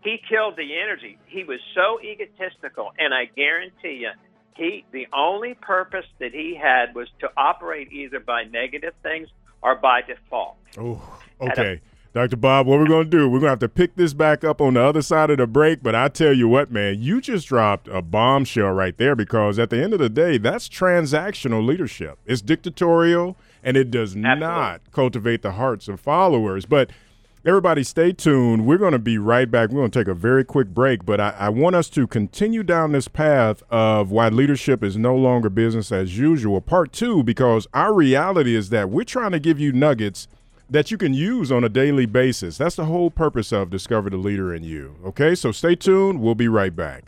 he 0.04 0.20
killed 0.28 0.56
the 0.58 0.78
energy. 0.82 1.18
He 1.28 1.44
was 1.44 1.60
so 1.74 2.02
egotistical, 2.02 2.92
and 3.00 3.14
I 3.14 3.26
guarantee 3.26 4.02
you, 4.02 4.10
he 4.56 4.86
the 4.92 5.08
only 5.14 5.54
purpose 5.56 6.06
that 6.20 6.34
he 6.34 6.56
had 6.56 6.96
was 6.96 7.08
to 7.20 7.30
operate 7.38 7.92
either 7.92 8.20
by 8.20 8.44
negative 8.44 8.94
things 9.02 9.30
or 9.62 9.76
by 9.76 10.02
default. 10.02 10.58
Oh, 10.78 11.02
okay. 11.42 11.82
Dr. 12.14 12.36
Bob, 12.36 12.68
what 12.68 12.78
we're 12.78 12.86
going 12.86 13.10
to 13.10 13.18
do, 13.18 13.28
we're 13.28 13.40
going 13.40 13.48
to 13.48 13.52
have 13.54 13.60
to 13.60 13.70
pick 13.70 13.96
this 13.96 14.14
back 14.14 14.44
up 14.44 14.62
on 14.62 14.76
the 14.76 14.82
other 14.84 15.02
side 15.02 15.32
of 15.32 15.38
the 15.38 15.48
break. 15.48 15.82
But 15.82 15.96
I 15.96 16.10
tell 16.10 16.32
you 16.32 16.48
what, 16.48 16.72
man, 16.72 17.02
you 17.02 17.20
just 17.20 17.48
dropped 17.48 17.88
a 17.88 18.04
bombshell 18.04 18.70
right 18.70 18.96
there 18.96 19.16
because 19.16 19.58
at 19.58 19.72
the 19.72 19.82
end 19.82 19.94
of 19.94 20.00
the 20.00 20.10
day, 20.10 20.38
that's 20.38 20.70
transactional 20.70 21.66
leadership. 21.66 22.20
It's 22.28 22.44
dictatorial 22.44 23.36
and 23.64 23.76
it 23.76 23.90
does 23.90 24.16
not 24.16 24.82
cultivate 24.92 25.42
the 25.42 25.54
hearts 25.54 25.88
of 25.88 26.00
followers. 26.00 26.68
But 26.68 26.92
everybody, 27.46 27.84
stay 27.84 28.14
tuned. 28.14 28.66
We're 28.66 28.78
going 28.78 28.94
to 28.94 29.00
be 29.00 29.18
right 29.18 29.50
back. 29.50 29.70
We're 29.70 29.82
going 29.82 29.92
to 29.92 30.00
take 30.00 30.08
a 30.08 30.14
very 30.14 30.46
quick 30.46 30.70
break, 30.70 31.06
but 31.06 31.20
I, 31.20 31.36
I 31.38 31.50
want 31.50 31.76
us 31.76 31.90
to 31.90 32.08
continue 32.08 32.64
down 32.64 32.92
this 32.92 33.08
path 33.08 33.62
of 33.70 34.12
why 34.12 34.30
leadership 34.30 34.84
is 34.84 34.96
no 34.98 35.16
longer 35.16 35.50
business 35.50 35.92
as 35.92 36.18
usual. 36.18 36.62
Part 36.62 36.94
two, 36.94 37.24
because 37.24 37.68
our 37.74 37.94
reality 37.94 38.56
is 38.56 38.70
that 38.70 38.90
we're 38.90 39.04
trying 39.04 39.32
to 39.32 39.40
give 39.40 39.60
you 39.60 39.74
nuggets 39.74 40.28
that 40.70 40.90
you 40.90 40.98
can 40.98 41.14
use 41.14 41.52
on 41.52 41.64
a 41.64 41.70
daily 41.70 42.06
basis. 42.06 42.58
That's 42.58 42.76
the 42.76 42.86
whole 42.86 43.12
purpose 43.12 43.52
of 43.52 43.70
Discover 43.70 44.12
the 44.12 44.18
Leader 44.18 44.54
in 44.54 44.64
You. 44.64 44.96
Okay, 45.06 45.36
so 45.36 45.52
stay 45.52 45.76
tuned. 45.76 46.22
We'll 46.22 46.36
be 46.36 46.48
right 46.48 46.76
back. 46.76 47.04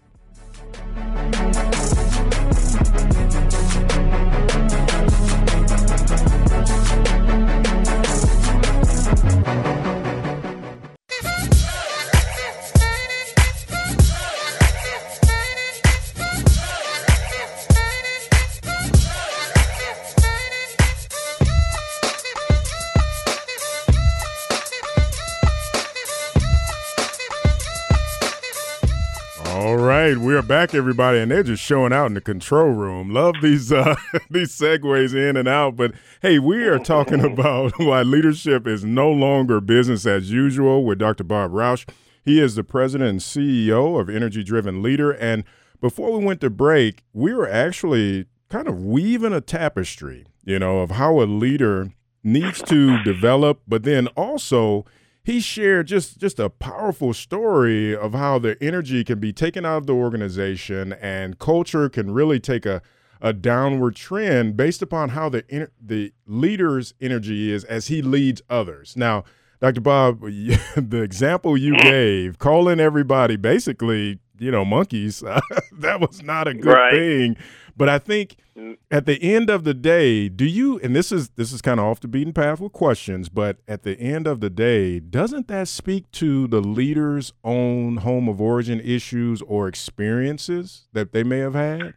We 30.35 30.39
are 30.39 30.43
back, 30.43 30.75
everybody, 30.75 31.19
and 31.19 31.31
they're 31.31 31.43
just 31.43 31.63
showing 31.63 31.93
out 31.93 32.07
in 32.07 32.13
the 32.13 32.19
control 32.19 32.67
room. 32.67 33.09
Love 33.09 33.35
these 33.41 33.71
uh, 33.71 33.95
these 34.29 34.51
segues 34.51 35.15
in 35.15 35.37
and 35.37 35.47
out, 35.47 35.77
but 35.77 35.93
hey, 36.21 36.39
we 36.39 36.65
are 36.65 36.77
talking 36.77 37.23
about 37.31 37.71
why 37.79 38.01
leadership 38.01 38.67
is 38.67 38.83
no 38.83 39.09
longer 39.09 39.61
business 39.61 40.05
as 40.05 40.33
usual 40.33 40.83
with 40.83 40.99
Dr. 40.99 41.23
Bob 41.23 41.53
Rausch. 41.53 41.85
He 42.21 42.41
is 42.41 42.55
the 42.55 42.65
president 42.65 43.11
and 43.11 43.19
CEO 43.21 43.97
of 43.97 44.09
Energy 44.09 44.43
Driven 44.43 44.83
Leader, 44.83 45.11
and 45.11 45.45
before 45.79 46.11
we 46.11 46.25
went 46.25 46.41
to 46.41 46.49
break, 46.49 47.05
we 47.13 47.33
were 47.33 47.49
actually 47.49 48.25
kind 48.49 48.67
of 48.67 48.83
weaving 48.83 49.31
a 49.31 49.39
tapestry, 49.39 50.25
you 50.43 50.59
know, 50.59 50.79
of 50.79 50.91
how 50.91 51.21
a 51.21 51.23
leader 51.23 51.93
needs 52.25 52.61
to 52.63 53.01
develop, 53.03 53.61
but 53.69 53.83
then 53.83 54.07
also 54.17 54.83
he 55.25 55.39
shared 55.39 55.87
just 55.87 56.19
just 56.19 56.39
a 56.39 56.49
powerful 56.49 57.13
story 57.13 57.95
of 57.95 58.13
how 58.13 58.37
the 58.39 58.55
energy 58.63 59.03
can 59.03 59.19
be 59.19 59.33
taken 59.33 59.65
out 59.65 59.77
of 59.77 59.87
the 59.87 59.93
organization 59.93 60.93
and 60.93 61.39
culture 61.39 61.89
can 61.89 62.11
really 62.13 62.39
take 62.39 62.65
a 62.65 62.81
a 63.21 63.33
downward 63.33 63.95
trend 63.95 64.55
based 64.55 64.81
upon 64.83 65.09
how 65.09 65.27
the 65.29 65.69
the 65.81 66.13
leader's 66.27 66.93
energy 67.01 67.51
is 67.51 67.63
as 67.63 67.87
he 67.87 68.01
leads 68.01 68.41
others. 68.49 68.95
Now, 68.95 69.23
Dr. 69.61 69.81
Bob, 69.81 70.21
the 70.75 71.01
example 71.01 71.57
you 71.57 71.73
mm. 71.73 71.81
gave, 71.81 72.37
calling 72.37 72.79
everybody 72.79 73.35
basically, 73.35 74.19
you 74.37 74.51
know, 74.51 74.63
monkeys, 74.63 75.21
that 75.79 75.99
was 75.99 76.21
not 76.21 76.47
a 76.47 76.53
good 76.53 76.71
Right. 76.71 76.93
thing. 76.93 77.37
But 77.77 77.89
I 77.89 77.99
think 77.99 78.37
Mm. 78.55 78.77
at 78.89 79.05
the 79.05 79.21
end 79.21 79.49
of 79.49 79.65
the 79.65 79.73
day, 79.73 80.29
do 80.29 80.45
you 80.45 80.79
and 80.79 80.95
this 80.95 81.11
is 81.11 81.29
this 81.31 81.51
is 81.51 81.61
kind 81.61 81.77
of 81.77 81.85
off 81.85 81.99
the 81.99 82.07
beaten 82.07 82.31
path 82.31 82.61
with 82.61 82.71
questions, 82.71 83.27
but 83.27 83.57
at 83.67 83.83
the 83.83 83.99
end 83.99 84.27
of 84.27 84.39
the 84.39 84.49
day, 84.49 84.99
doesn't 85.01 85.49
that 85.49 85.67
speak 85.67 86.09
to 86.11 86.47
the 86.47 86.61
leader's 86.61 87.33
own 87.43 87.97
home 87.97 88.29
of 88.29 88.39
origin 88.39 88.79
issues 88.79 89.41
or 89.41 89.67
experiences 89.67 90.87
that 90.93 91.11
they 91.11 91.21
may 91.21 91.39
have 91.39 91.53
had? 91.53 91.95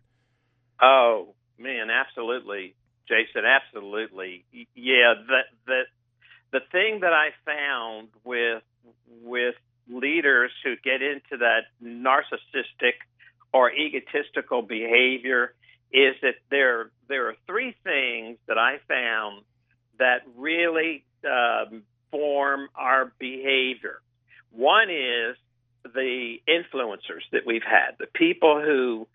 Oh 0.82 1.34
man, 1.58 1.90
absolutely, 1.90 2.74
Jason, 3.06 3.44
absolutely. 3.44 4.44
Yeah, 4.74 5.14
the 5.28 5.40
the 5.66 5.82
the 6.50 6.60
thing 6.72 7.00
that 7.00 7.12
I 7.12 7.28
found 7.44 8.08
with 8.24 8.64
with 9.22 9.54
leaders 9.88 10.50
who 10.64 10.74
get 10.82 11.02
into 11.02 11.36
that 11.38 11.66
narcissistic 11.80 12.94
or 13.52 13.70
egotistical 13.72 14.62
behavior 14.62 15.54
is 15.92 16.14
that 16.22 16.34
there 16.50 16.90
there 17.08 17.28
are 17.28 17.34
three 17.46 17.74
things 17.84 18.38
that 18.46 18.58
I 18.58 18.78
found 18.86 19.42
that 19.98 20.22
really 20.36 21.04
um, 21.24 21.82
form 22.10 22.68
our 22.74 23.12
behavior. 23.18 24.00
One 24.52 24.90
is 24.90 25.36
the 25.84 26.36
influencers 26.48 27.22
that 27.32 27.46
we've 27.46 27.62
had, 27.62 27.96
the 27.98 28.06
people 28.06 28.60
who 28.62 29.06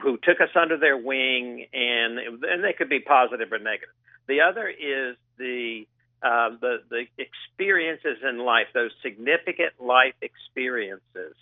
who 0.00 0.16
took 0.16 0.40
us 0.40 0.50
under 0.60 0.76
their 0.76 0.96
wing, 0.96 1.66
and 1.72 2.18
and 2.18 2.64
they 2.64 2.72
could 2.72 2.88
be 2.88 3.00
positive 3.00 3.52
or 3.52 3.58
negative. 3.58 3.94
The 4.26 4.40
other 4.40 4.68
is 4.68 5.16
the 5.38 5.86
uh, 6.22 6.50
the 6.60 6.78
the 6.90 7.04
experiences 7.18 8.18
in 8.28 8.38
life, 8.38 8.66
those 8.74 8.90
significant 9.02 9.74
life 9.80 10.14
experiences, 10.20 11.34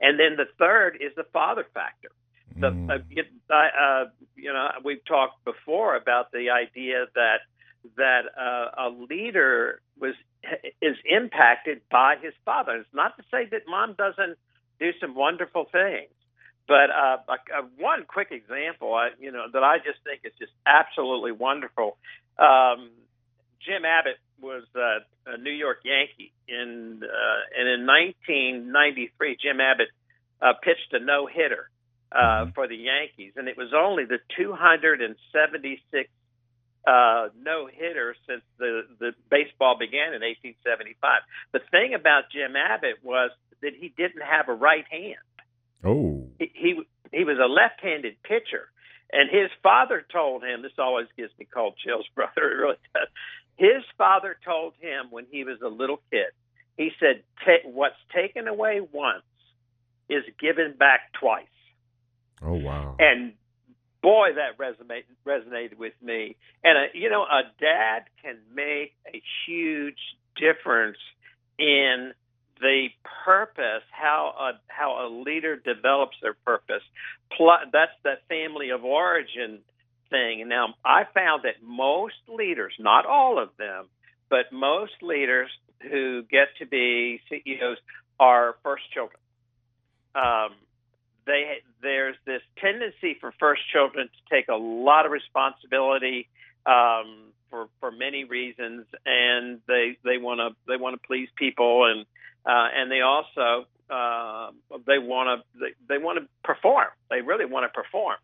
and 0.00 0.18
then 0.18 0.36
the 0.36 0.46
third 0.58 0.96
is 1.00 1.12
the 1.16 1.26
father 1.32 1.66
factor. 1.74 2.10
The 2.56 2.70
Mm. 2.70 2.90
uh, 2.90 2.98
you, 3.08 3.24
I, 3.50 3.68
uh, 3.68 4.10
you 4.36 4.52
know 4.52 4.68
we've 4.84 5.04
talked 5.04 5.44
before 5.44 5.96
about 5.96 6.32
the 6.32 6.50
idea 6.50 7.06
that 7.14 7.40
that 7.96 8.22
uh, 8.38 8.86
a 8.86 8.88
leader 8.90 9.80
was 9.98 10.14
is 10.80 10.96
impacted 11.04 11.80
by 11.90 12.16
his 12.20 12.34
father. 12.44 12.76
It's 12.76 12.94
not 12.94 13.16
to 13.16 13.22
say 13.30 13.46
that 13.50 13.62
mom 13.68 13.94
doesn't 13.94 14.38
do 14.78 14.92
some 15.00 15.14
wonderful 15.14 15.66
things, 15.70 16.10
but 16.66 16.90
uh, 16.90 17.18
a, 17.28 17.32
a, 17.32 17.62
one 17.78 18.04
quick 18.06 18.28
example, 18.30 18.94
I, 18.94 19.10
you 19.20 19.30
know, 19.30 19.46
that 19.52 19.62
I 19.62 19.78
just 19.78 19.98
think 20.04 20.20
is 20.24 20.32
just 20.38 20.52
absolutely 20.66 21.32
wonderful. 21.32 21.96
Um, 22.38 22.90
Jim 23.60 23.84
Abbott 23.84 24.18
was 24.40 24.64
uh, 24.74 25.00
a 25.26 25.38
New 25.38 25.52
York 25.52 25.78
Yankee, 25.84 26.32
in, 26.48 27.02
uh, 27.04 27.58
and 27.58 27.68
in 27.68 27.86
1993, 27.86 29.36
Jim 29.40 29.60
Abbott 29.60 29.88
uh, 30.40 30.54
pitched 30.62 30.92
a 30.92 30.98
no 30.98 31.26
hitter 31.26 31.68
uh, 32.14 32.46
for 32.54 32.68
the 32.68 32.76
Yankees, 32.76 33.32
and 33.36 33.48
it 33.48 33.56
was 33.56 33.72
only 33.74 34.04
the 34.04 34.18
276 34.36 36.10
uh, 36.86 37.28
no 37.40 37.68
hitter 37.72 38.14
since 38.28 38.42
the, 38.58 38.82
the 38.98 39.12
baseball 39.30 39.78
began 39.78 40.14
in 40.14 40.22
1875. 40.22 41.22
The 41.52 41.60
thing 41.70 41.94
about 41.94 42.24
Jim 42.32 42.56
Abbott 42.56 42.98
was 43.02 43.30
that 43.62 43.72
he 43.78 43.94
didn't 43.96 44.22
have 44.22 44.48
a 44.48 44.54
right 44.54 44.84
hand. 44.90 45.22
Oh. 45.84 46.26
He, 46.38 46.50
he 46.54 46.82
he 47.12 47.24
was 47.24 47.38
a 47.38 47.46
left-handed 47.46 48.22
pitcher, 48.22 48.68
and 49.12 49.30
his 49.30 49.50
father 49.62 50.04
told 50.10 50.42
him. 50.42 50.62
This 50.62 50.72
always 50.78 51.06
gives 51.16 51.32
me 51.38 51.46
cold 51.52 51.74
chills, 51.84 52.06
brother. 52.14 52.50
It 52.50 52.56
really 52.56 52.76
does. 52.94 53.08
His 53.56 53.84
father 53.98 54.36
told 54.44 54.74
him 54.80 55.10
when 55.10 55.26
he 55.30 55.44
was 55.44 55.60
a 55.62 55.68
little 55.68 56.00
kid. 56.10 56.32
He 56.76 56.90
said, 56.98 57.22
"What's 57.64 58.00
taken 58.14 58.48
away 58.48 58.80
once 58.80 59.22
is 60.08 60.24
given 60.40 60.74
back 60.76 61.12
twice." 61.20 61.46
Oh 62.44 62.54
wow. 62.54 62.96
And 62.98 63.34
boy, 64.02 64.30
that 64.34 64.58
resonate, 64.58 65.04
resonated 65.26 65.78
with 65.78 65.94
me. 66.02 66.36
And 66.64 66.76
a, 66.78 66.86
you 66.98 67.08
know, 67.08 67.22
a 67.22 67.42
dad 67.60 68.04
can 68.22 68.38
make 68.54 68.94
a 69.06 69.22
huge 69.46 69.98
difference 70.36 70.98
in 71.58 72.12
the 72.60 72.88
purpose, 73.24 73.82
how 73.90 74.34
a 74.38 74.60
how 74.68 75.06
a 75.06 75.08
leader 75.08 75.56
develops 75.56 76.16
their 76.22 76.34
purpose. 76.44 76.82
Plus, 77.36 77.60
that's 77.72 77.92
that 78.04 78.26
family 78.28 78.70
of 78.70 78.84
origin 78.84 79.60
thing. 80.10 80.40
And 80.40 80.48
now, 80.48 80.74
I 80.84 81.04
found 81.12 81.44
that 81.44 81.62
most 81.62 82.14
leaders, 82.28 82.74
not 82.78 83.06
all 83.06 83.42
of 83.42 83.50
them, 83.58 83.86
but 84.30 84.52
most 84.52 84.92
leaders 85.02 85.50
who 85.90 86.22
get 86.22 86.48
to 86.58 86.66
be 86.66 87.20
CEOs 87.28 87.78
are 88.20 88.56
first 88.62 88.84
children. 88.92 89.18
Um, 90.14 90.52
they 91.26 91.62
there's 91.82 92.16
this 92.24 92.42
tendency 92.58 93.16
for 93.20 93.32
first 93.38 93.62
children 93.72 94.08
to 94.08 94.34
take 94.34 94.48
a 94.48 94.56
lot 94.56 95.06
of 95.06 95.12
responsibility 95.12 96.28
um, 96.66 97.32
for 97.50 97.68
for 97.80 97.90
many 97.90 98.24
reasons, 98.24 98.86
and 99.04 99.60
they 99.66 99.96
they 100.04 100.18
want 100.18 100.40
to 100.40 100.56
they 100.66 100.76
want 100.76 101.00
to 101.00 101.06
please 101.06 101.28
people, 101.36 101.86
and 101.90 102.06
uh, 102.46 102.68
and 102.74 102.90
they 102.90 103.00
also 103.00 103.66
uh, 103.90 104.50
they 104.86 104.98
want 104.98 105.42
to 105.42 105.58
they, 105.58 105.94
they 105.94 106.02
want 106.02 106.18
to 106.18 106.28
perform. 106.44 106.88
They 107.10 107.20
really 107.20 107.46
want 107.46 107.70
to 107.70 107.82
perform, 107.82 108.16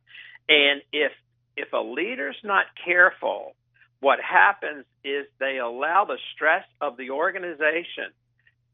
and 0.49 0.83
if 0.93 1.13
if 1.57 1.73
a 1.73 1.81
leader's 1.81 2.37
not 2.45 2.67
careful, 2.85 3.55
what 4.01 4.21
happens 4.21 4.85
is 5.05 5.27
they 5.41 5.59
allow 5.59 6.05
the 6.05 6.19
stress 6.35 6.65
of 6.81 6.97
the 6.97 7.11
organization 7.11 8.13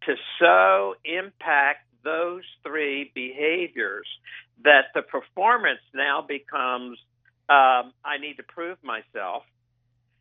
to 0.06 0.14
so 0.38 0.94
impact 1.04 1.86
those 2.04 2.42
three 2.62 3.10
behaviors 3.14 4.06
that 4.62 4.86
the 4.94 5.02
performance 5.02 5.80
now 5.94 6.22
becomes 6.26 6.98
um, 7.48 7.92
I 8.04 8.16
need 8.20 8.38
to 8.38 8.42
prove 8.42 8.78
myself. 8.82 9.42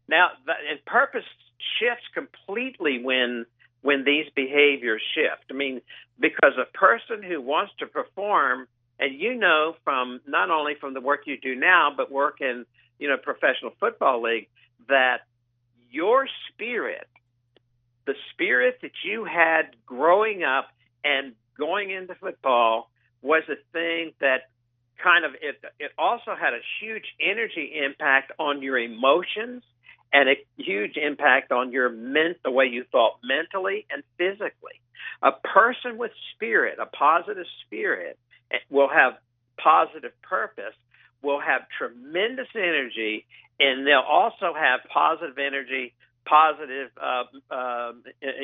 Now, 0.10 0.30
the, 0.46 0.54
and 0.70 0.84
purpose 0.86 1.24
shifts 1.80 2.04
completely 2.14 3.02
when 3.02 3.46
when 3.82 4.04
these 4.06 4.26
behaviors 4.36 5.02
shift. 5.14 5.44
I 5.50 5.54
mean, 5.54 5.82
because 6.20 6.54
a 6.58 6.78
person 6.78 7.22
who 7.22 7.42
wants 7.42 7.74
to 7.80 7.86
perform, 7.86 8.68
and 9.00 9.20
you 9.20 9.36
know 9.36 9.76
from 9.84 10.22
not 10.28 10.50
only 10.50 10.74
from 10.80 10.94
the 10.94 11.02
work 11.02 11.22
you 11.26 11.38
do 11.38 11.56
now, 11.56 11.92
but 11.96 12.12
work 12.12 12.42
in 12.42 12.66
you 13.00 13.08
know 13.08 13.18
professional 13.18 13.72
football 13.80 14.22
league, 14.22 14.48
that 14.90 15.22
your 15.92 16.28
spirit, 16.50 17.08
the 18.06 18.16
spirit 18.34 18.80
that 18.82 18.92
you 19.06 19.24
had 19.24 19.76
growing 19.86 20.44
up 20.44 20.68
and 21.06 21.34
going 21.58 21.92
into 21.92 22.16
football, 22.16 22.90
was 23.22 23.44
a 23.50 23.56
thing 23.72 24.14
that 24.20 24.50
kind 25.02 25.26
of 25.26 25.32
it 25.42 25.56
it 25.80 25.92
also 25.98 26.36
had 26.40 26.54
a 26.54 26.60
huge 26.80 27.06
energy 27.20 27.74
impact 27.84 28.32
on 28.40 28.62
your 28.62 28.78
emotions 28.78 29.64
and 30.12 30.30
a 30.30 30.36
huge 30.58 30.96
impact 30.96 31.52
on 31.52 31.72
your 31.72 31.90
ment 31.90 32.38
the 32.44 32.52
way 32.52 32.66
you 32.66 32.86
thought 32.92 33.18
mentally 33.24 33.86
and 33.90 34.04
physically. 34.18 34.80
A 35.24 35.32
person 35.32 35.98
with 35.98 36.12
spirit, 36.36 36.78
a 36.80 36.86
positive 36.86 37.48
spirit, 37.66 38.20
eh, 38.52 38.58
will 38.70 38.90
have 38.90 39.14
positive 39.58 40.12
purpose, 40.22 40.76
will 41.24 41.40
have 41.40 41.62
tremendous 41.78 42.48
energy, 42.56 43.26
and 43.60 43.88
they'll 43.88 44.00
also 44.08 44.54
have 44.54 44.82
positive 44.94 45.38
energy, 45.40 45.94
positive 46.26 46.90
uh, 47.02 47.24
uh, 47.54 47.92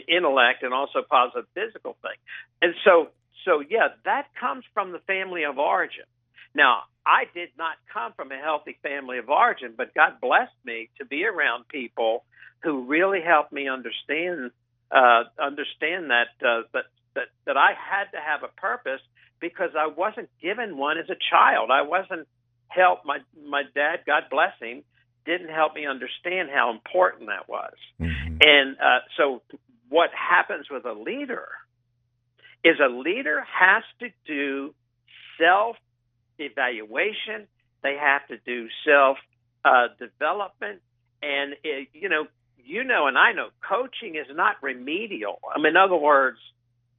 intellect, 0.07 0.63
and 0.63 0.73
also 0.73 1.01
positive 1.09 1.45
physical 1.53 1.97
thing. 2.01 2.17
And 2.61 2.73
so, 2.83 3.09
so 3.45 3.63
yeah, 3.67 3.89
that 4.05 4.27
comes 4.39 4.63
from 4.73 4.91
the 4.91 4.99
family 4.99 5.43
of 5.43 5.57
origin. 5.57 6.05
Now, 6.55 6.83
I 7.05 7.23
did 7.33 7.49
not 7.57 7.75
come 7.93 8.13
from 8.13 8.31
a 8.31 8.37
healthy 8.37 8.77
family 8.83 9.17
of 9.17 9.29
origin, 9.29 9.73
but 9.77 9.93
God 9.93 10.19
blessed 10.21 10.55
me 10.65 10.89
to 10.99 11.05
be 11.05 11.25
around 11.25 11.67
people 11.67 12.23
who 12.63 12.85
really 12.85 13.21
helped 13.21 13.51
me 13.53 13.67
understand 13.69 14.51
uh, 14.91 15.23
understand 15.39 16.09
that, 16.09 16.29
uh, 16.43 16.63
that 16.73 16.85
that 17.15 17.27
that 17.45 17.57
I 17.57 17.73
had 17.73 18.05
to 18.11 18.17
have 18.17 18.43
a 18.43 18.47
purpose 18.59 19.01
because 19.39 19.71
I 19.77 19.87
wasn't 19.87 20.29
given 20.41 20.77
one 20.77 20.97
as 20.97 21.09
a 21.09 21.17
child. 21.29 21.69
I 21.71 21.83
wasn't 21.83 22.27
helped. 22.67 23.05
My 23.05 23.19
my 23.47 23.63
dad, 23.75 24.01
God 24.05 24.23
bless 24.29 24.53
him, 24.59 24.83
didn't 25.25 25.49
help 25.49 25.75
me 25.75 25.85
understand 25.85 26.49
how 26.53 26.71
important 26.71 27.29
that 27.29 27.47
was. 27.47 27.73
Mm-hmm. 27.99 28.37
And 28.41 28.77
uh, 28.77 28.99
so, 29.17 29.41
what 29.89 30.09
happens 30.13 30.67
with 30.69 30.85
a 30.85 30.93
leader 30.93 31.47
is 32.63 32.77
a 32.79 32.89
leader 32.89 33.43
has 33.59 33.83
to 33.99 34.09
do 34.25 34.73
self 35.39 35.75
evaluation. 36.37 37.47
They 37.81 37.95
have 37.99 38.27
to 38.27 38.37
do 38.45 38.67
self 38.85 39.17
uh, 39.65 39.87
development, 39.97 40.81
and 41.21 41.55
it, 41.63 41.89
you 41.93 42.09
know, 42.09 42.27
you 42.57 42.83
know, 42.83 43.07
and 43.07 43.17
I 43.17 43.33
know, 43.33 43.49
coaching 43.67 44.15
is 44.15 44.27
not 44.35 44.57
remedial. 44.61 45.39
I 45.53 45.57
mean, 45.57 45.67
in 45.67 45.77
other 45.77 45.95
words, 45.95 46.37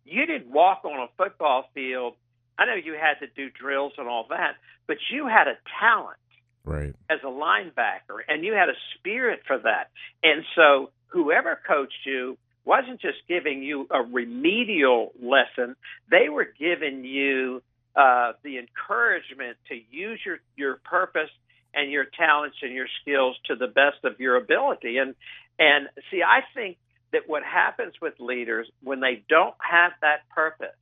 you 0.04 0.26
didn't 0.26 0.50
walk 0.50 0.84
on 0.84 0.98
a 0.98 1.08
football 1.16 1.64
field. 1.74 2.14
I 2.58 2.66
know 2.66 2.74
you 2.74 2.94
had 2.94 3.24
to 3.24 3.32
do 3.34 3.50
drills 3.50 3.92
and 3.96 4.08
all 4.08 4.26
that, 4.30 4.56
but 4.86 4.96
you 5.10 5.26
had 5.26 5.48
a 5.48 5.56
talent 5.80 6.19
right 6.64 6.94
as 7.08 7.18
a 7.22 7.26
linebacker 7.26 8.20
and 8.28 8.44
you 8.44 8.52
had 8.52 8.68
a 8.68 8.78
spirit 8.98 9.40
for 9.46 9.58
that 9.58 9.90
and 10.22 10.44
so 10.54 10.90
whoever 11.08 11.58
coached 11.66 12.04
you 12.04 12.36
wasn't 12.64 13.00
just 13.00 13.18
giving 13.28 13.62
you 13.62 13.86
a 13.90 14.02
remedial 14.02 15.12
lesson 15.20 15.74
they 16.10 16.28
were 16.28 16.46
giving 16.58 17.04
you 17.04 17.62
uh, 17.96 18.32
the 18.44 18.58
encouragement 18.58 19.56
to 19.68 19.74
use 19.90 20.20
your, 20.24 20.38
your 20.56 20.76
purpose 20.84 21.30
and 21.74 21.90
your 21.90 22.04
talents 22.04 22.56
and 22.62 22.72
your 22.72 22.86
skills 23.00 23.36
to 23.46 23.56
the 23.56 23.66
best 23.66 24.04
of 24.04 24.20
your 24.20 24.36
ability. 24.36 24.98
And 24.98 25.14
and 25.58 25.88
see, 26.10 26.22
I 26.22 26.40
think 26.54 26.78
that 27.12 27.22
what 27.26 27.42
happens 27.42 27.94
with 28.00 28.14
leaders 28.18 28.68
when 28.82 29.00
they 29.00 29.22
don't 29.28 29.54
have 29.58 29.92
that 30.00 30.28
purpose, 30.34 30.76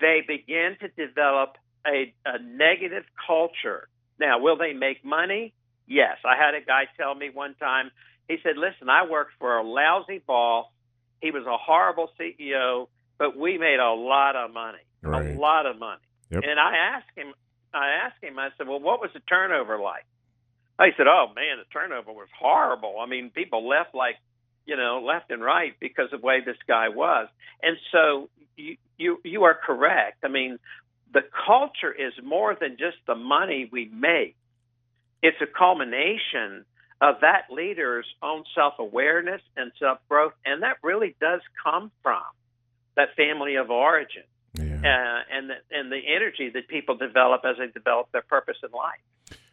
they 0.00 0.22
begin 0.26 0.76
to 0.80 0.88
develop 0.88 1.56
a, 1.86 2.12
a 2.26 2.38
negative 2.42 3.04
culture. 3.26 3.88
Now, 4.18 4.38
will 4.38 4.56
they 4.56 4.72
make 4.72 5.04
money? 5.04 5.52
Yes. 5.86 6.18
I 6.24 6.36
had 6.36 6.54
a 6.54 6.64
guy 6.64 6.84
tell 6.96 7.14
me 7.14 7.30
one 7.32 7.54
time. 7.54 7.90
He 8.28 8.36
said, 8.42 8.56
"Listen, 8.56 8.88
I 8.88 9.06
worked 9.08 9.32
for 9.38 9.56
a 9.56 9.62
lousy 9.62 10.18
boss. 10.26 10.66
He 11.22 11.30
was 11.30 11.46
a 11.46 11.56
horrible 11.56 12.10
CEO, 12.18 12.88
but 13.18 13.36
we 13.36 13.56
made 13.58 13.78
a 13.78 13.92
lot 13.92 14.36
of 14.36 14.52
money." 14.52 14.78
right. 15.06 15.36
a 15.36 15.38
lot 15.38 15.66
of 15.66 15.78
money. 15.78 16.00
Yep. 16.30 16.42
And 16.44 16.58
I 16.60 16.76
asked 16.94 17.10
him, 17.16 17.32
I 17.72 18.06
asked 18.06 18.22
him, 18.22 18.38
I 18.38 18.48
said, 18.56 18.68
well, 18.68 18.80
what 18.80 19.00
was 19.00 19.10
the 19.14 19.20
turnover 19.20 19.78
like? 19.78 20.04
He 20.78 20.90
said, 20.96 21.06
oh 21.06 21.28
man, 21.34 21.58
the 21.58 21.64
turnover 21.72 22.12
was 22.12 22.28
horrible. 22.38 22.96
I 23.00 23.06
mean, 23.06 23.30
people 23.30 23.66
left 23.66 23.94
like, 23.94 24.16
you 24.66 24.76
know, 24.76 25.02
left 25.02 25.30
and 25.30 25.42
right 25.42 25.74
because 25.80 26.12
of 26.12 26.20
the 26.20 26.26
way 26.26 26.40
this 26.44 26.58
guy 26.68 26.88
was. 26.90 27.28
And 27.62 27.76
so 27.92 28.28
you, 28.56 28.76
you, 28.98 29.18
you 29.24 29.44
are 29.44 29.54
correct. 29.54 30.18
I 30.22 30.28
mean, 30.28 30.58
the 31.12 31.22
culture 31.46 31.92
is 31.92 32.12
more 32.22 32.56
than 32.58 32.76
just 32.78 32.96
the 33.06 33.14
money 33.14 33.68
we 33.70 33.86
make. 33.86 34.36
It's 35.22 35.40
a 35.40 35.46
culmination 35.46 36.64
of 37.00 37.16
that 37.20 37.44
leader's 37.50 38.06
own 38.22 38.44
self 38.54 38.74
awareness 38.78 39.42
and 39.56 39.72
self 39.78 39.98
growth. 40.08 40.32
And 40.44 40.62
that 40.62 40.78
really 40.82 41.14
does 41.20 41.40
come 41.62 41.90
from 42.02 42.22
that 42.96 43.14
family 43.16 43.56
of 43.56 43.70
origin 43.70 44.24
yeah. 44.54 44.64
uh, 44.64 45.36
and 45.36 45.50
the, 45.50 45.54
and 45.70 45.92
the 45.92 46.00
energy 46.14 46.50
that 46.50 46.68
people 46.68 46.96
develop 46.96 47.42
as 47.44 47.56
they 47.58 47.66
develop 47.68 48.10
their 48.12 48.22
purpose 48.22 48.56
in 48.62 48.70
life. 48.70 49.00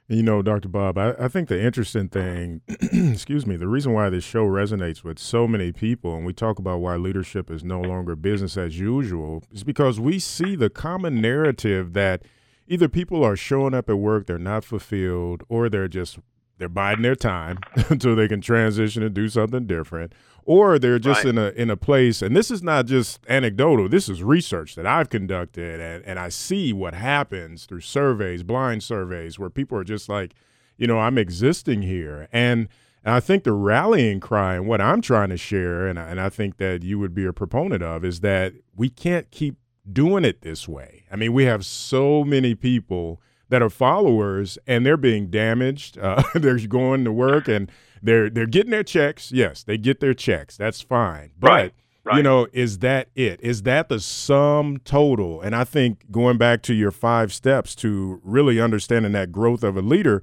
You 0.09 0.21
know, 0.21 0.41
Dr. 0.41 0.67
Bob, 0.67 0.97
I, 0.97 1.13
I 1.17 1.27
think 1.29 1.47
the 1.47 1.61
interesting 1.61 2.09
thing, 2.09 2.61
excuse 2.67 3.47
me, 3.47 3.55
the 3.55 3.69
reason 3.69 3.93
why 3.93 4.09
this 4.09 4.23
show 4.23 4.45
resonates 4.45 5.03
with 5.03 5.17
so 5.17 5.47
many 5.47 5.71
people, 5.71 6.15
and 6.15 6.25
we 6.25 6.33
talk 6.33 6.59
about 6.59 6.81
why 6.81 6.97
leadership 6.97 7.49
is 7.49 7.63
no 7.63 7.79
longer 7.79 8.15
business 8.15 8.57
as 8.57 8.77
usual, 8.77 9.43
is 9.51 9.63
because 9.63 10.01
we 10.01 10.19
see 10.19 10.55
the 10.57 10.69
common 10.69 11.21
narrative 11.21 11.93
that 11.93 12.23
either 12.67 12.89
people 12.89 13.23
are 13.23 13.37
showing 13.37 13.73
up 13.73 13.89
at 13.89 13.95
work, 13.95 14.27
they're 14.27 14.37
not 14.37 14.65
fulfilled, 14.65 15.43
or 15.47 15.69
they're 15.69 15.87
just 15.87 16.19
they're 16.57 16.69
biding 16.69 17.03
their 17.03 17.15
time 17.15 17.57
until 17.89 18.15
they 18.15 18.27
can 18.27 18.41
transition 18.41 19.03
and 19.03 19.13
do 19.13 19.27
something 19.27 19.65
different 19.65 20.13
or 20.45 20.77
they're 20.79 20.99
just 20.99 21.23
right. 21.23 21.29
in 21.29 21.37
a 21.37 21.49
in 21.49 21.69
a 21.69 21.77
place 21.77 22.21
and 22.21 22.35
this 22.35 22.51
is 22.51 22.61
not 22.61 22.85
just 22.85 23.19
anecdotal 23.27 23.87
this 23.89 24.09
is 24.09 24.23
research 24.23 24.75
that 24.75 24.85
i've 24.85 25.09
conducted 25.09 25.79
and, 25.79 26.03
and 26.05 26.19
i 26.19 26.29
see 26.29 26.73
what 26.73 26.93
happens 26.93 27.65
through 27.65 27.79
surveys 27.79 28.43
blind 28.43 28.83
surveys 28.83 29.39
where 29.39 29.49
people 29.49 29.77
are 29.77 29.83
just 29.83 30.09
like 30.09 30.33
you 30.77 30.87
know 30.87 30.99
i'm 30.99 31.17
existing 31.17 31.81
here 31.81 32.27
and, 32.31 32.67
and 33.03 33.13
i 33.13 33.19
think 33.19 33.43
the 33.43 33.51
rallying 33.51 34.19
cry 34.19 34.55
and 34.55 34.67
what 34.67 34.81
i'm 34.81 35.01
trying 35.01 35.29
to 35.29 35.37
share 35.37 35.87
and, 35.87 35.97
and 35.97 36.19
i 36.19 36.29
think 36.29 36.57
that 36.57 36.83
you 36.83 36.99
would 36.99 37.13
be 37.13 37.25
a 37.25 37.33
proponent 37.33 37.83
of 37.83 38.03
is 38.03 38.19
that 38.19 38.53
we 38.75 38.89
can't 38.89 39.31
keep 39.31 39.57
doing 39.91 40.25
it 40.25 40.41
this 40.41 40.67
way 40.67 41.03
i 41.11 41.15
mean 41.15 41.33
we 41.33 41.45
have 41.45 41.65
so 41.65 42.23
many 42.23 42.55
people 42.55 43.21
that 43.49 43.61
are 43.61 43.69
followers 43.69 44.57
and 44.65 44.85
they're 44.85 44.97
being 44.97 45.29
damaged 45.29 45.97
uh, 45.97 46.23
they're 46.35 46.59
going 46.67 47.03
to 47.03 47.11
work 47.11 47.47
and 47.47 47.71
they're 48.03 48.29
they're 48.29 48.45
getting 48.45 48.71
their 48.71 48.83
checks. 48.83 49.31
Yes, 49.31 49.63
they 49.63 49.77
get 49.77 50.01
their 50.01 50.13
checks. 50.13 50.57
That's 50.57 50.81
fine. 50.81 51.31
But 51.39 51.49
right. 51.49 51.73
Right. 52.05 52.17
you 52.17 52.23
know, 52.23 52.47
is 52.51 52.79
that 52.79 53.07
it? 53.15 53.39
Is 53.41 53.61
that 53.61 53.87
the 53.87 54.01
sum 54.01 54.79
total? 54.83 55.39
And 55.39 55.55
I 55.55 55.63
think 55.63 56.11
going 56.11 56.37
back 56.37 56.61
to 56.63 56.73
your 56.73 56.91
five 56.91 57.33
steps 57.33 57.73
to 57.75 58.19
really 58.25 58.59
understanding 58.59 59.13
that 59.13 59.31
growth 59.31 59.63
of 59.63 59.77
a 59.77 59.81
leader, 59.81 60.21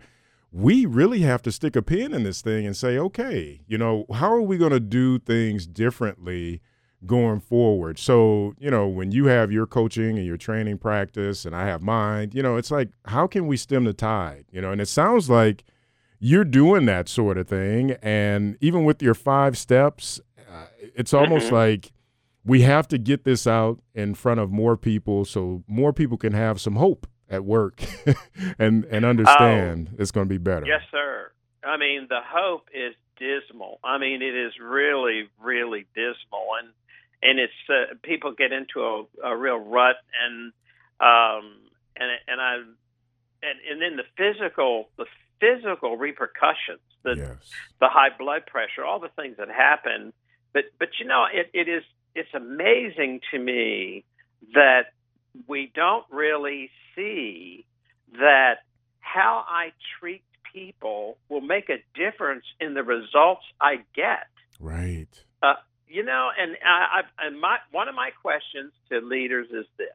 we 0.53 0.85
really 0.85 1.21
have 1.21 1.41
to 1.41 1.51
stick 1.51 1.77
a 1.77 1.81
pin 1.81 2.13
in 2.13 2.23
this 2.23 2.43
thing 2.43 2.67
and 2.67 2.77
say, 2.77 2.99
okay, 2.99 3.63
you 3.67 3.79
know, 3.79 4.05
how 4.13 4.31
are 4.31 4.43
we 4.43 4.59
going 4.59 4.73
to 4.73 4.81
do 4.81 5.19
things 5.19 5.67
differently 5.67 6.61
going 7.07 7.41
forward? 7.41 7.99
So, 7.99 8.55
you 8.59 8.71
know, 8.71 8.87
when 8.87 9.11
you 9.11 9.25
have 9.29 9.51
your 9.51 9.67
coaching 9.67 10.19
and 10.19 10.27
your 10.27 10.37
training 10.37 10.77
practice 10.77 11.47
and 11.47 11.57
I 11.57 11.65
have 11.65 11.81
mine, 11.81 12.33
you 12.35 12.43
know, 12.43 12.57
it's 12.57 12.71
like, 12.71 12.91
how 13.07 13.27
can 13.27 13.47
we 13.47 13.57
stem 13.57 13.85
the 13.85 13.95
tide? 13.95 14.45
You 14.53 14.61
know, 14.61 14.71
and 14.71 14.83
it 14.83 14.89
sounds 14.89 15.31
like– 15.31 15.65
you're 16.21 16.45
doing 16.45 16.85
that 16.85 17.09
sort 17.09 17.39
of 17.39 17.49
thing. 17.49 17.93
And 18.03 18.57
even 18.61 18.85
with 18.85 19.03
your 19.03 19.15
five 19.15 19.59
steps, 19.59 20.21
uh, 20.39 20.67
it's 20.95 21.13
almost 21.13 21.47
mm-hmm. 21.47 21.55
like 21.57 21.93
we 22.45 22.63
have 22.63 22.87
to 22.89 22.99
get 22.99 23.25
this 23.25 23.47
out 23.47 23.81
in 23.95 24.15
front 24.15 24.39
of 24.39 24.51
more 24.51 24.77
people 24.77 25.25
so 25.25 25.65
more 25.67 25.93
people 25.93 26.17
can 26.17 26.33
have 26.33 26.61
some 26.61 26.77
hope 26.77 27.07
at 27.29 27.45
work 27.45 27.81
and 28.59 28.85
and 28.87 29.05
understand 29.05 29.89
oh, 29.93 29.97
it's 29.99 30.11
going 30.11 30.27
to 30.27 30.29
be 30.29 30.39
better. 30.39 30.67
Yes, 30.67 30.83
sir. 30.91 31.31
I 31.65 31.77
mean, 31.77 32.07
the 32.09 32.21
hope 32.25 32.69
is 32.75 32.95
dismal. 33.19 33.79
I 33.85 33.99
mean, 33.99 34.23
it 34.23 34.35
is 34.35 34.53
really, 34.61 35.29
really 35.41 35.87
dismal, 35.95 36.47
and 36.61 36.69
and 37.23 37.39
it's 37.39 37.53
uh, 37.69 37.95
people 38.03 38.33
get 38.33 38.53
into 38.53 38.81
a, 38.81 39.05
a 39.29 39.37
real 39.37 39.59
rut, 39.59 39.97
and 40.25 40.53
um, 41.01 41.53
and 41.97 42.11
and 42.27 42.41
I 42.41 42.55
and 43.43 43.59
and 43.71 43.81
then 43.81 43.97
the 43.97 44.05
physical 44.17 44.89
the 44.97 45.07
physical 45.41 45.97
repercussions, 45.97 46.81
the 47.03 47.15
yes. 47.17 47.37
the 47.81 47.89
high 47.89 48.17
blood 48.17 48.47
pressure, 48.47 48.85
all 48.85 49.01
the 49.01 49.11
things 49.17 49.37
that 49.39 49.49
happen. 49.49 50.13
But 50.53 50.65
but 50.79 50.89
you 50.99 51.07
know, 51.07 51.25
it, 51.33 51.51
it 51.53 51.69
is 51.69 51.83
it's 52.15 52.33
amazing 52.35 53.21
to 53.33 53.39
me 53.39 54.05
that 54.55 54.93
we 55.47 55.71
don't 55.75 56.05
really 56.11 56.71
see 56.95 57.65
that 58.13 58.59
how 59.01 59.45
I 59.49 59.73
treat 59.99 60.23
people 60.53 61.17
will 61.29 61.41
make 61.41 61.69
a 61.69 61.79
difference 61.95 62.45
in 62.61 62.75
the 62.75 62.83
results 62.83 63.43
I 63.61 63.77
get. 63.95 64.27
Right. 64.59 65.09
Uh, 65.43 65.55
you 65.89 66.05
know, 66.05 66.29
and 66.39 66.57
I, 66.65 67.01
I, 67.01 67.27
and 67.27 67.41
my 67.41 67.59
one 67.71 67.89
of 67.89 67.95
my 67.95 68.11
questions 68.23 68.73
to 68.91 69.01
leaders 69.01 69.49
is 69.51 69.67
this: 69.77 69.89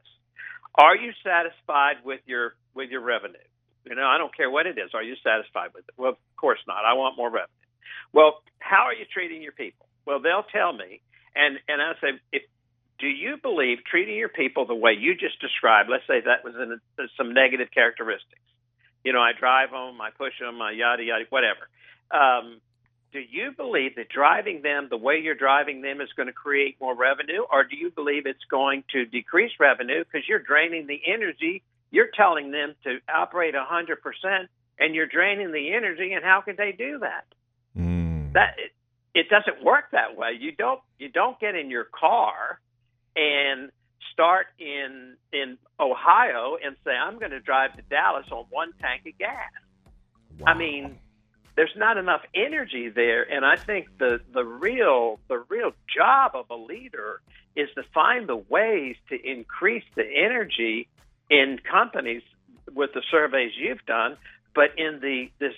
Are 0.74 0.96
you 0.96 1.12
satisfied 1.24 1.96
with 2.04 2.20
your 2.26 2.54
with 2.74 2.90
your 2.90 3.00
revenue? 3.00 3.38
You 3.86 3.94
know, 3.94 4.06
I 4.06 4.18
don't 4.18 4.34
care 4.36 4.50
what 4.50 4.66
it 4.66 4.78
is. 4.78 4.90
Are 4.94 5.02
you 5.02 5.14
satisfied 5.22 5.70
with 5.74 5.84
it? 5.88 5.94
Well, 5.96 6.10
of 6.10 6.36
course 6.36 6.58
not. 6.66 6.84
I 6.84 6.94
want 6.94 7.16
more 7.16 7.30
revenue. 7.30 7.48
Well, 8.12 8.42
how 8.58 8.84
are 8.84 8.94
you 8.94 9.04
treating 9.04 9.42
your 9.42 9.52
people? 9.52 9.86
Well, 10.06 10.20
they'll 10.20 10.46
tell 10.52 10.72
me, 10.72 11.00
and 11.34 11.58
and 11.68 11.80
I 11.80 11.92
say, 12.00 12.20
if 12.32 12.42
do 12.98 13.06
you 13.06 13.36
believe 13.36 13.78
treating 13.84 14.16
your 14.16 14.28
people 14.28 14.66
the 14.66 14.74
way 14.74 14.92
you 14.98 15.14
just 15.14 15.40
described? 15.40 15.88
Let's 15.90 16.06
say 16.06 16.20
that 16.24 16.44
was 16.44 16.54
in 16.54 16.80
a, 16.98 17.08
some 17.16 17.34
negative 17.34 17.68
characteristics. 17.72 18.40
You 19.04 19.12
know, 19.12 19.20
I 19.20 19.32
drive 19.38 19.70
them, 19.70 20.00
I 20.00 20.10
push 20.10 20.32
them, 20.40 20.60
I 20.60 20.72
yada 20.72 21.04
yada, 21.04 21.24
whatever. 21.28 21.68
Um, 22.10 22.60
do 23.12 23.20
you 23.20 23.52
believe 23.56 23.96
that 23.96 24.08
driving 24.08 24.62
them 24.62 24.88
the 24.90 24.96
way 24.96 25.20
you're 25.22 25.34
driving 25.34 25.80
them 25.80 26.00
is 26.00 26.08
going 26.16 26.26
to 26.26 26.32
create 26.32 26.76
more 26.80 26.94
revenue, 26.94 27.42
or 27.50 27.64
do 27.64 27.76
you 27.76 27.90
believe 27.90 28.26
it's 28.26 28.44
going 28.50 28.84
to 28.92 29.04
decrease 29.04 29.52
revenue 29.60 30.04
because 30.04 30.28
you're 30.28 30.40
draining 30.40 30.86
the 30.86 31.00
energy? 31.06 31.62
You're 31.96 32.10
telling 32.14 32.50
them 32.50 32.74
to 32.84 32.98
operate 33.08 33.54
100%, 33.54 34.48
and 34.78 34.94
you're 34.94 35.06
draining 35.06 35.50
the 35.50 35.72
energy, 35.72 36.12
and 36.12 36.22
how 36.22 36.42
could 36.42 36.58
they 36.58 36.72
do 36.72 36.98
that? 36.98 37.24
Mm. 37.74 38.34
That 38.34 38.56
it, 38.58 38.72
it 39.14 39.26
doesn't 39.30 39.64
work 39.64 39.84
that 39.92 40.14
way. 40.14 40.32
You 40.38 40.52
don't 40.52 40.80
you 40.98 41.08
don't 41.08 41.40
get 41.40 41.54
in 41.54 41.70
your 41.70 41.84
car 41.84 42.60
and 43.16 43.70
start 44.12 44.48
in 44.58 45.16
in 45.32 45.56
Ohio 45.80 46.58
and 46.62 46.76
say 46.84 46.90
I'm 46.90 47.18
going 47.18 47.30
to 47.30 47.40
drive 47.40 47.74
to 47.76 47.82
Dallas 47.88 48.26
on 48.30 48.44
one 48.50 48.74
tank 48.78 49.06
of 49.06 49.16
gas. 49.16 49.50
Wow. 50.38 50.52
I 50.52 50.58
mean, 50.58 50.98
there's 51.54 51.76
not 51.78 51.96
enough 51.96 52.20
energy 52.34 52.90
there, 52.90 53.22
and 53.22 53.42
I 53.42 53.56
think 53.56 53.96
the 53.96 54.20
the 54.34 54.44
real 54.44 55.18
the 55.28 55.42
real 55.48 55.70
job 55.96 56.32
of 56.34 56.50
a 56.50 56.56
leader 56.56 57.22
is 57.56 57.70
to 57.74 57.84
find 57.94 58.28
the 58.28 58.36
ways 58.36 58.96
to 59.08 59.16
increase 59.18 59.84
the 59.94 60.04
energy 60.04 60.88
in 61.30 61.58
companies 61.70 62.22
with 62.74 62.90
the 62.94 63.02
surveys 63.10 63.52
you've 63.56 63.84
done, 63.86 64.16
but 64.54 64.70
in 64.76 65.00
the 65.00 65.28
this 65.38 65.54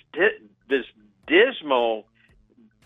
this 0.69 0.85
dismal 1.27 2.05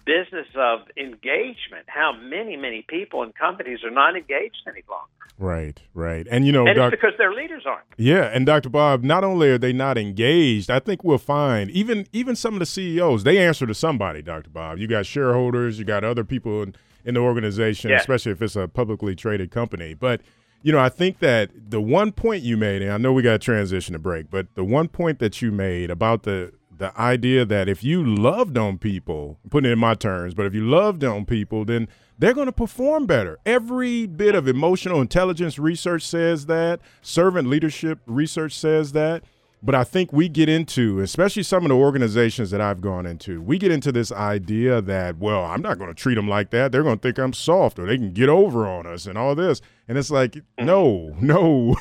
business 0.05 0.47
of 0.55 0.81
engagement, 0.97 1.85
how 1.87 2.11
many, 2.13 2.57
many 2.57 2.85
people 2.87 3.23
and 3.23 3.33
companies 3.35 3.79
are 3.83 3.91
not 3.91 4.15
engaged 4.15 4.57
any 4.67 4.83
longer. 4.89 5.07
Right, 5.39 5.81
right. 5.93 6.27
And, 6.29 6.45
you 6.45 6.51
know, 6.51 6.67
and 6.67 6.75
doc- 6.75 6.91
because 6.91 7.13
their 7.17 7.33
leaders 7.33 7.63
aren't. 7.65 7.85
Yeah. 7.97 8.25
And 8.25 8.45
Dr. 8.45 8.69
Bob, 8.69 9.03
not 9.03 9.23
only 9.23 9.49
are 9.49 9.57
they 9.57 9.73
not 9.73 9.97
engaged, 9.97 10.69
I 10.69 10.79
think 10.79 11.03
we'll 11.03 11.17
find 11.17 11.71
even 11.71 12.07
even 12.11 12.35
some 12.35 12.53
of 12.53 12.59
the 12.59 12.65
CEOs, 12.65 13.23
they 13.23 13.39
answer 13.39 13.65
to 13.65 13.73
somebody, 13.73 14.21
Dr. 14.21 14.49
Bob. 14.49 14.77
You 14.77 14.87
got 14.87 15.05
shareholders, 15.05 15.79
you 15.79 15.85
got 15.85 16.03
other 16.03 16.23
people 16.23 16.63
in, 16.63 16.75
in 17.03 17.15
the 17.15 17.19
organization, 17.19 17.89
yeah. 17.89 17.97
especially 17.97 18.31
if 18.31 18.41
it's 18.41 18.55
a 18.55 18.67
publicly 18.67 19.15
traded 19.15 19.51
company. 19.51 19.93
But, 19.93 20.21
you 20.63 20.71
know, 20.71 20.79
I 20.79 20.89
think 20.89 21.19
that 21.19 21.51
the 21.69 21.81
one 21.81 22.11
point 22.11 22.41
you 22.41 22.57
made, 22.57 22.81
and 22.81 22.91
I 22.91 22.97
know 22.97 23.13
we 23.13 23.21
got 23.21 23.33
to 23.33 23.39
transition 23.39 23.93
to 23.93 23.99
break, 23.99 24.31
but 24.31 24.47
the 24.55 24.63
one 24.63 24.87
point 24.87 25.19
that 25.19 25.41
you 25.41 25.51
made 25.51 25.91
about 25.91 26.23
the 26.23 26.53
the 26.75 26.97
idea 26.99 27.45
that 27.45 27.69
if 27.69 27.83
you 27.83 28.03
loved 28.03 28.57
on 28.57 28.79
people, 28.79 29.37
putting 29.51 29.69
it 29.69 29.73
in 29.73 29.79
my 29.79 29.93
terms, 29.93 30.33
but 30.33 30.45
if 30.47 30.55
you 30.55 30.67
loved 30.67 31.03
on 31.03 31.23
people, 31.23 31.63
then 31.63 31.87
they're 32.17 32.33
going 32.33 32.47
to 32.47 32.51
perform 32.51 33.05
better. 33.05 33.37
Every 33.45 34.07
bit 34.07 34.33
of 34.33 34.47
emotional 34.47 34.99
intelligence 34.99 35.59
research 35.59 36.01
says 36.01 36.47
that, 36.47 36.79
servant 37.01 37.47
leadership 37.47 37.99
research 38.07 38.53
says 38.57 38.91
that. 38.93 39.23
But 39.65 39.75
I 39.75 39.85
think 39.85 40.11
we 40.11 40.27
get 40.27 40.49
into, 40.49 40.99
especially 40.99 41.43
some 41.43 41.63
of 41.63 41.69
the 41.69 41.75
organizations 41.75 42.51
that 42.51 42.59
I've 42.59 42.81
gone 42.81 43.05
into, 43.05 43.41
we 43.41 43.57
get 43.57 43.71
into 43.71 43.93
this 43.93 44.11
idea 44.11 44.81
that, 44.81 45.17
well, 45.19 45.45
I'm 45.45 45.61
not 45.61 45.77
going 45.77 45.89
to 45.89 45.95
treat 45.95 46.15
them 46.15 46.27
like 46.27 46.49
that. 46.49 46.73
They're 46.73 46.83
going 46.83 46.99
to 46.99 47.01
think 47.01 47.17
I'm 47.17 47.31
soft 47.31 47.79
or 47.79 47.85
they 47.85 47.97
can 47.97 48.11
get 48.11 48.27
over 48.27 48.67
on 48.67 48.85
us 48.85 49.05
and 49.05 49.17
all 49.17 49.35
this. 49.35 49.61
And 49.87 49.97
it's 49.97 50.11
like, 50.11 50.33
mm-hmm. 50.33 50.65
no, 50.65 51.15
no, 51.21 51.77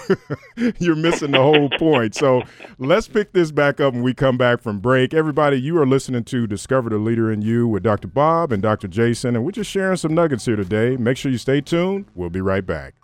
you're 0.78 0.95
missing 0.95 1.33
the 1.33 1.43
whole 1.43 1.68
point. 1.78 2.14
So 2.14 2.43
let's 2.78 3.09
pick 3.09 3.33
this 3.33 3.51
back 3.51 3.80
up 3.80 3.95
when 3.95 4.05
we 4.05 4.14
come 4.14 4.39
back 4.39 4.61
from 4.61 4.78
break. 4.78 5.12
Everybody, 5.12 5.61
you 5.61 5.76
are 5.78 5.87
listening 5.87 6.22
to 6.24 6.47
Discover 6.47 6.91
the 6.91 6.99
Leader 6.99 7.33
in 7.33 7.43
You 7.43 7.66
with 7.66 7.83
Dr. 7.83 8.07
Bob 8.07 8.53
and 8.53 8.62
Dr. 8.62 8.87
Jason, 8.87 9.35
and 9.35 9.45
we're 9.45 9.51
just 9.51 9.70
sharing 9.70 9.97
some 9.97 10.14
nuggets 10.14 10.45
here 10.45 10.57
today. 10.57 10.97
Make 10.97 11.16
sure 11.16 11.33
you 11.33 11.39
stay 11.39 11.61
tuned. 11.61 12.07
We'll 12.14 12.30
be 12.30 12.41
right 12.41 12.64
back. 12.64 12.95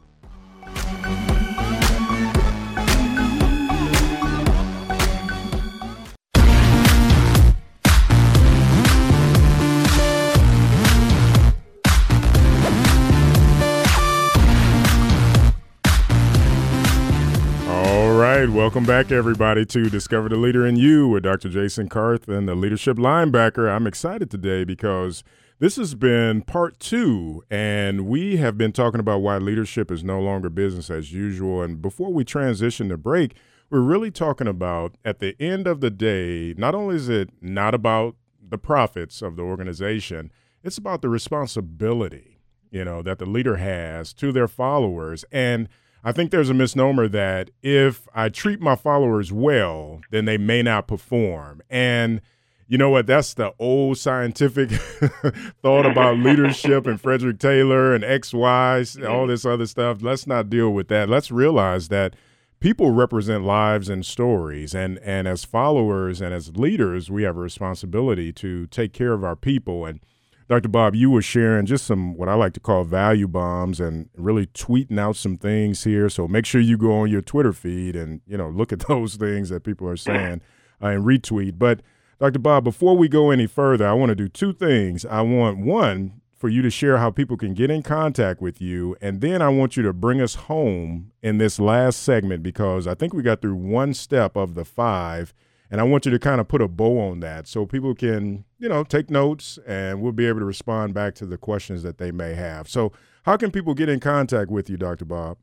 Right, 18.49 18.57
welcome 18.57 18.87
back, 18.87 19.13
everybody, 19.13 19.67
to 19.67 19.91
Discover 19.91 20.31
the 20.31 20.37
Leader 20.37 20.67
in 20.67 20.77
You 20.77 21.07
with 21.07 21.25
Dr. 21.25 21.51
Jason 21.51 21.87
Carthen 21.91 22.47
the 22.47 22.55
Leadership 22.55 22.97
Linebacker. 22.97 23.71
I'm 23.71 23.87
excited 23.87 24.31
today 24.31 24.65
because 24.65 25.23
this 25.59 25.77
has 25.77 25.95
been 25.95 26.41
part 26.41 26.81
two, 26.81 27.45
and 27.51 28.07
we 28.07 28.39
have 28.39 28.57
been 28.57 28.73
talking 28.73 29.01
about 29.01 29.21
why 29.21 29.37
leadership 29.37 29.91
is 29.91 30.03
no 30.03 30.19
longer 30.19 30.49
business 30.49 30.89
as 30.89 31.13
usual. 31.13 31.61
And 31.61 31.83
before 31.83 32.11
we 32.11 32.25
transition 32.25 32.89
to 32.89 32.97
break, 32.97 33.35
we're 33.69 33.81
really 33.81 34.11
talking 34.11 34.49
about 34.49 34.97
at 35.05 35.19
the 35.19 35.37
end 35.39 35.67
of 35.67 35.83
the 35.83 35.91
day, 35.91 36.55
not 36.57 36.75
only 36.75 36.97
is 36.97 37.11
it 37.11 37.29
not 37.43 37.75
about 37.75 38.17
the 38.41 38.59
profits 38.59 39.21
of 39.21 39.37
the 39.37 39.43
organization, 39.43 40.33
it's 40.65 40.79
about 40.79 41.03
the 41.03 41.11
responsibility, 41.11 42.39
you 42.71 42.83
know, 42.83 43.03
that 43.03 43.19
the 43.19 43.27
leader 43.27 43.57
has 43.57 44.15
to 44.15 44.33
their 44.33 44.49
followers. 44.49 45.27
And 45.31 45.69
I 46.09 46.13
think 46.13 46.31
there's 46.31 46.49
a 46.49 46.55
misnomer 46.55 47.07
that 47.07 47.51
if 47.63 48.09
I 48.15 48.31
treat 48.31 48.63
my 48.63 48.77
followers 48.77 49.31
well, 49.31 50.01
then 50.11 50.25
they 50.25 50.39
may 50.39 50.63
not 50.63 50.89
perform. 50.89 51.61
And 51.69 52.23
you 52.67 52.79
know 52.79 52.89
what? 52.89 53.07
That's 53.07 53.35
the 53.35 53.53
old 53.59 53.99
scientific 53.99 54.71
thought 55.61 55.85
about 55.93 56.17
leadership 56.17 56.87
and 56.87 56.99
Frederick 56.99 57.39
Taylor 57.39 57.95
and 57.95 58.03
XY, 58.03 58.31
mm-hmm. 58.33 59.07
all 59.07 59.27
this 59.27 59.45
other 59.45 59.67
stuff. 59.67 59.99
Let's 60.01 60.27
not 60.27 60.49
deal 60.49 60.71
with 60.71 60.89
that. 60.89 61.11
Let's 61.11 61.31
realize 61.31 61.89
that 61.89 62.17
people 62.59 62.93
represent 62.93 63.45
lives 63.45 63.91
and 63.91 64.07
stories. 64.07 64.75
And, 64.75 64.99
and 65.01 65.29
as 65.29 65.45
followers 65.45 66.23
and 66.23 66.33
as 66.33 66.57
leaders, 66.57 67.11
we 67.11 67.25
have 67.25 67.37
a 67.37 67.41
responsibility 67.41 68.33
to 68.33 68.67
take 68.69 68.95
care 68.95 69.13
of 69.13 69.23
our 69.23 69.37
people. 69.37 69.85
And 69.85 70.01
Dr. 70.49 70.71
Bob, 70.71 70.95
you 70.95 71.11
were 71.11 71.21
sharing 71.21 71.67
just 71.67 71.87
some 71.87 72.17
what 72.17 72.29
I 72.29 72.35
like 72.35 72.55
to 72.55 72.61
call 72.61 72.83
value 72.83 73.29
bombs 73.29 73.81
and 73.81 74.09
really 74.17 74.47
tweeting 74.47 74.99
out 74.99 75.17
some 75.17 75.37
things 75.37 75.85
here. 75.85 76.09
So 76.09 76.27
make 76.27 76.47
sure 76.47 76.61
you 76.61 76.79
go 76.79 77.01
on 77.01 77.11
your 77.11 77.21
Twitter 77.21 77.53
feed 77.53 77.95
and 77.95 78.23
you 78.27 78.39
know 78.39 78.49
look 78.49 78.73
at 78.73 78.81
those 78.89 79.17
things 79.17 79.51
that 79.51 79.63
people 79.63 79.87
are 79.89 79.97
saying 79.97 80.41
uh, 80.83 80.87
and 80.87 81.05
retweet. 81.05 81.59
But 81.59 81.83
Dr. 82.19 82.39
Bob, 82.39 82.65
before 82.65 82.97
we 82.97 83.09
go 83.09 83.31
any 83.31 83.47
further, 83.47 83.87
I 83.87 83.93
want 83.93 84.09
to 84.09 84.17
do 84.17 84.29
two 84.29 84.55
things. 84.55 85.05
I 85.05 85.21
want 85.21 85.59
one 85.59 86.21
for 86.35 86.49
you 86.49 86.63
to 86.63 86.71
share 86.71 86.97
how 86.97 87.11
people 87.11 87.37
can 87.37 87.53
get 87.53 87.71
in 87.71 87.83
contact 87.83 88.41
with 88.41 88.61
you, 88.61 88.97
and 89.03 89.21
then 89.21 89.43
I 89.43 89.49
want 89.51 89.77
you 89.77 89.83
to 89.83 89.93
bring 89.93 90.21
us 90.21 90.35
home 90.37 91.11
in 91.23 91.39
this 91.39 91.59
last 91.59 92.03
segment 92.03 92.43
because 92.43 92.87
I 92.87 92.95
think 92.95 93.13
we 93.13 93.23
got 93.23 93.43
through 93.43 93.57
one 93.57 93.93
step 93.93 94.35
of 94.35 94.55
the 94.55 94.65
five 94.65 95.35
and 95.71 95.81
I 95.81 95.85
want 95.85 96.07
you 96.07 96.11
to 96.13 96.19
kind 96.19 96.41
of 96.41 96.49
put 96.49 96.63
a 96.63 96.69
bow 96.69 96.99
on 97.11 97.21
that 97.21 97.47
so 97.47 97.67
people 97.67 97.95
can, 97.95 98.45
you 98.59 98.69
know, 98.69 98.85
take 98.85 99.11
notes 99.11 99.59
and 99.67 100.01
we'll 100.01 100.13
be 100.13 100.27
able 100.27 100.41
to 100.41 100.47
respond 100.47 100.95
back 100.95 101.15
to 101.17 101.27
the 101.27 101.37
questions 101.37 101.83
that 101.83 101.99
they 101.99 102.11
may 102.11 102.35
have. 102.35 102.69
So, 102.69 102.93
how 103.25 103.37
can 103.37 103.51
people 103.51 103.75
get 103.75 103.91
in 103.91 104.01
contact 104.01 104.51
with 104.51 104.71
you, 104.71 104.79
Dr. 104.79 105.05
Bob? 105.05 105.37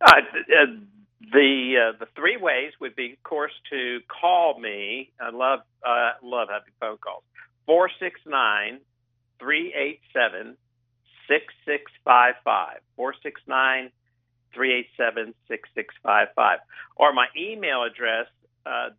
Uh, 0.00 0.12
uh, 0.12 0.66
the 1.32 1.74
uh, 1.76 1.98
the 1.98 2.06
three 2.14 2.36
ways 2.36 2.72
would 2.80 2.94
be, 2.94 3.12
of 3.12 3.22
course, 3.22 3.52
to 3.70 4.00
call 4.08 4.60
me. 4.60 5.10
I 5.20 5.30
love 5.30 5.60
uh, 5.84 6.12
love 6.22 6.48
having 6.50 6.72
phone 6.80 6.98
calls. 6.98 7.24
Four 7.66 7.90
six 7.98 8.20
nine 8.26 8.80
three 9.40 9.74
eight 9.74 10.00
seven 10.12 10.56
six 11.28 11.52
six 11.66 11.90
five 12.04 12.34
five. 12.44 12.78
Four 12.96 13.14
six 13.22 13.40
nine 13.48 13.90
three 14.54 14.72
eight 14.72 14.88
seven 14.96 15.34
six 15.48 15.68
six 15.74 15.94
five 16.02 16.28
five. 16.36 16.60
Or 16.96 17.12
my 17.12 17.26
email 17.36 17.82
address, 17.82 18.26
uh, 18.64 18.90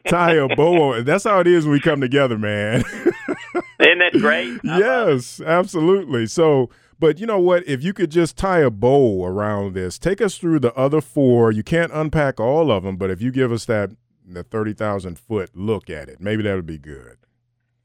tie 0.08 0.34
a 0.34 0.48
bow, 0.54 1.02
that's 1.02 1.24
how 1.24 1.38
it 1.38 1.46
is 1.46 1.64
when 1.64 1.72
we 1.72 1.80
come 1.80 2.00
together, 2.00 2.38
man. 2.38 2.82
Isn't 3.80 3.98
that 3.98 4.12
great? 4.18 4.60
yes, 4.64 5.40
absolutely. 5.40 6.26
So, 6.26 6.70
but 6.98 7.18
you 7.18 7.26
know 7.26 7.40
what? 7.40 7.66
If 7.68 7.82
you 7.84 7.92
could 7.92 8.10
just 8.10 8.36
tie 8.36 8.60
a 8.60 8.70
bow 8.70 9.24
around 9.24 9.74
this, 9.74 9.98
take 9.98 10.20
us 10.20 10.38
through 10.38 10.60
the 10.60 10.74
other 10.74 11.00
four. 11.00 11.52
You 11.52 11.62
can't 11.62 11.92
unpack 11.92 12.40
all 12.40 12.70
of 12.70 12.82
them, 12.82 12.96
but 12.96 13.10
if 13.10 13.22
you 13.22 13.30
give 13.30 13.52
us 13.52 13.64
that 13.66 13.90
the 14.34 14.42
thirty 14.42 14.72
thousand 14.72 15.18
foot 15.18 15.50
look 15.54 15.90
at 15.90 16.08
it, 16.08 16.20
maybe 16.20 16.42
that 16.42 16.54
would 16.54 16.66
be 16.66 16.78
good. 16.78 17.18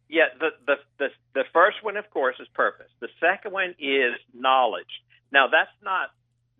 Yeah, 0.10 0.28
the, 0.40 0.50
the 0.66 0.76
the 1.00 1.08
the 1.34 1.44
first 1.54 1.84
one, 1.84 1.98
of 1.98 2.10
course, 2.10 2.36
is 2.40 2.48
purpose. 2.54 2.90
The 3.00 3.10
second 3.20 3.52
one 3.52 3.76
is 3.80 4.14
knowledge. 4.34 5.04
Now, 5.32 5.48
that's 5.48 5.72
not 5.84 6.10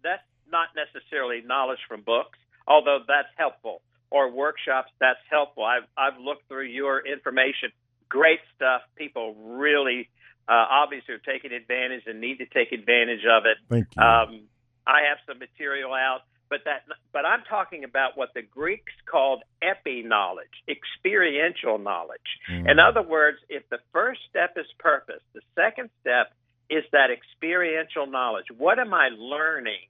that's 0.04 0.24
not 0.52 0.70
necessarily 0.76 1.42
knowledge 1.46 1.80
from 1.88 2.02
books, 2.02 2.38
although 2.68 3.00
that's 3.08 3.30
helpful, 3.38 3.82
or 4.12 4.32
workshops. 4.32 4.92
That's 5.00 5.20
helpful. 5.30 5.64
I've 5.64 5.88
I've 5.98 6.20
looked 6.20 6.48
through 6.48 6.66
your 6.68 7.06
information 7.06 7.72
great 8.10 8.40
stuff. 8.56 8.82
People 8.96 9.36
really, 9.36 10.10
uh, 10.48 10.66
obviously, 10.70 11.14
are 11.14 11.20
taking 11.20 11.52
advantage 11.52 12.04
and 12.08 12.20
need 12.20 12.38
to 12.38 12.46
take 12.46 12.72
advantage 12.72 13.26
of 13.30 13.46
it. 13.46 13.58
Thank 13.70 13.88
you. 13.96 14.02
Um, 14.02 14.42
I 14.86 15.10
have 15.10 15.20
some 15.28 15.40
material 15.40 15.94
out, 15.94 16.22
but 16.50 16.60
that, 16.66 16.84
but 17.12 17.26
I'm 17.26 17.44
talking 17.50 17.84
about 17.84 18.18
what 18.18 18.34
the 18.34 18.42
Greeks 18.42 18.94
called 19.10 19.44
epi 19.62 20.04
knowledge, 20.04 20.64
experiential 20.68 21.78
knowledge. 21.78 22.20
Mm. 22.52 22.72
In 22.72 22.80
other 22.80 23.02
words, 23.02 23.38
if 23.50 23.68
the 23.70 23.80
first 23.92 24.22
step 24.30 24.54
is 24.58 24.66
purpose, 24.80 25.22
the 25.34 25.42
second 25.56 25.90
step 26.02 26.34
is 26.70 26.84
that 26.92 27.10
experiential 27.12 28.08
knowledge. 28.08 28.46
What 28.58 28.80
am 28.80 28.94
I 28.94 29.10
learning 29.18 29.88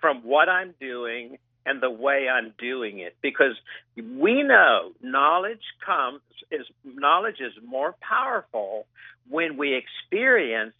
from 0.00 0.22
what 0.22 0.48
I'm 0.48 0.74
doing 0.80 1.38
and 1.66 1.82
the 1.82 1.90
way 1.90 2.28
I'm 2.28 2.52
doing 2.58 2.98
it 2.98 3.16
because 3.22 3.56
we 3.96 4.42
know 4.42 4.92
knowledge 5.02 5.62
comes 5.84 6.20
is 6.50 6.66
knowledge 6.84 7.40
is 7.40 7.52
more 7.66 7.94
powerful 8.00 8.86
when 9.28 9.56
we 9.56 9.74
experience 9.74 10.74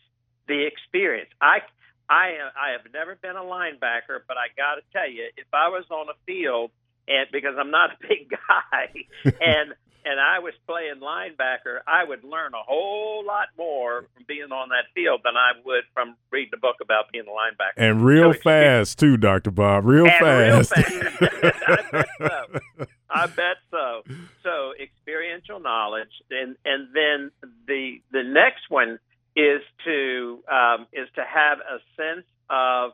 the 0.46 0.66
experience. 0.66 1.30
I 1.40 1.60
I 2.08 2.36
I 2.56 2.72
have 2.72 2.92
never 2.92 3.16
been 3.16 3.36
a 3.36 3.42
linebacker, 3.42 4.20
but 4.26 4.36
I 4.36 4.48
got 4.56 4.76
to 4.76 4.82
tell 4.92 5.08
you, 5.08 5.28
if 5.36 5.46
I 5.52 5.68
was 5.68 5.84
on 5.90 6.08
a 6.08 6.16
field 6.26 6.70
and 7.08 7.26
because 7.32 7.54
I'm 7.58 7.70
not 7.70 7.90
a 7.90 7.96
big 8.08 8.30
guy 8.30 8.88
and 9.24 9.74
and 10.06 10.20
I 10.20 10.40
was 10.40 10.52
playing 10.66 11.00
linebacker, 11.00 11.80
I 11.86 12.04
would 12.04 12.24
learn 12.24 12.52
a 12.52 12.62
whole 12.62 13.24
lot 13.26 13.48
more 13.56 14.02
from 14.14 14.24
being 14.28 14.52
on 14.52 14.68
that 14.68 14.84
field 14.94 15.22
than 15.24 15.34
I 15.36 15.52
would 15.64 15.84
from 15.94 16.16
reading 16.30 16.52
a 16.54 16.58
book 16.58 16.76
about 16.82 17.10
being 17.10 17.24
a 17.24 17.30
linebacker. 17.30 17.82
And 17.82 18.04
real 18.04 18.34
so 18.34 18.40
fast 18.40 18.98
too, 18.98 19.16
Doctor 19.16 19.50
Bob. 19.50 19.86
Real 19.86 20.06
fast. 20.06 20.76
Real 20.76 20.84
fast. 20.84 21.22
I 21.24 21.86
bet 21.90 22.08
so. 22.18 22.86
I 23.10 23.26
bet 23.26 23.56
so. 23.70 24.02
So 24.42 24.72
experiential 24.80 25.60
knowledge, 25.60 26.10
and 26.30 26.56
and 26.64 26.88
then 26.92 27.30
the 27.66 28.00
the 28.12 28.22
next 28.22 28.68
one 28.68 28.98
is 29.36 29.62
to 29.84 30.42
um, 30.50 30.86
is 30.92 31.08
to 31.16 31.22
have 31.22 31.58
a 31.58 31.78
sense 31.96 32.26
of 32.48 32.92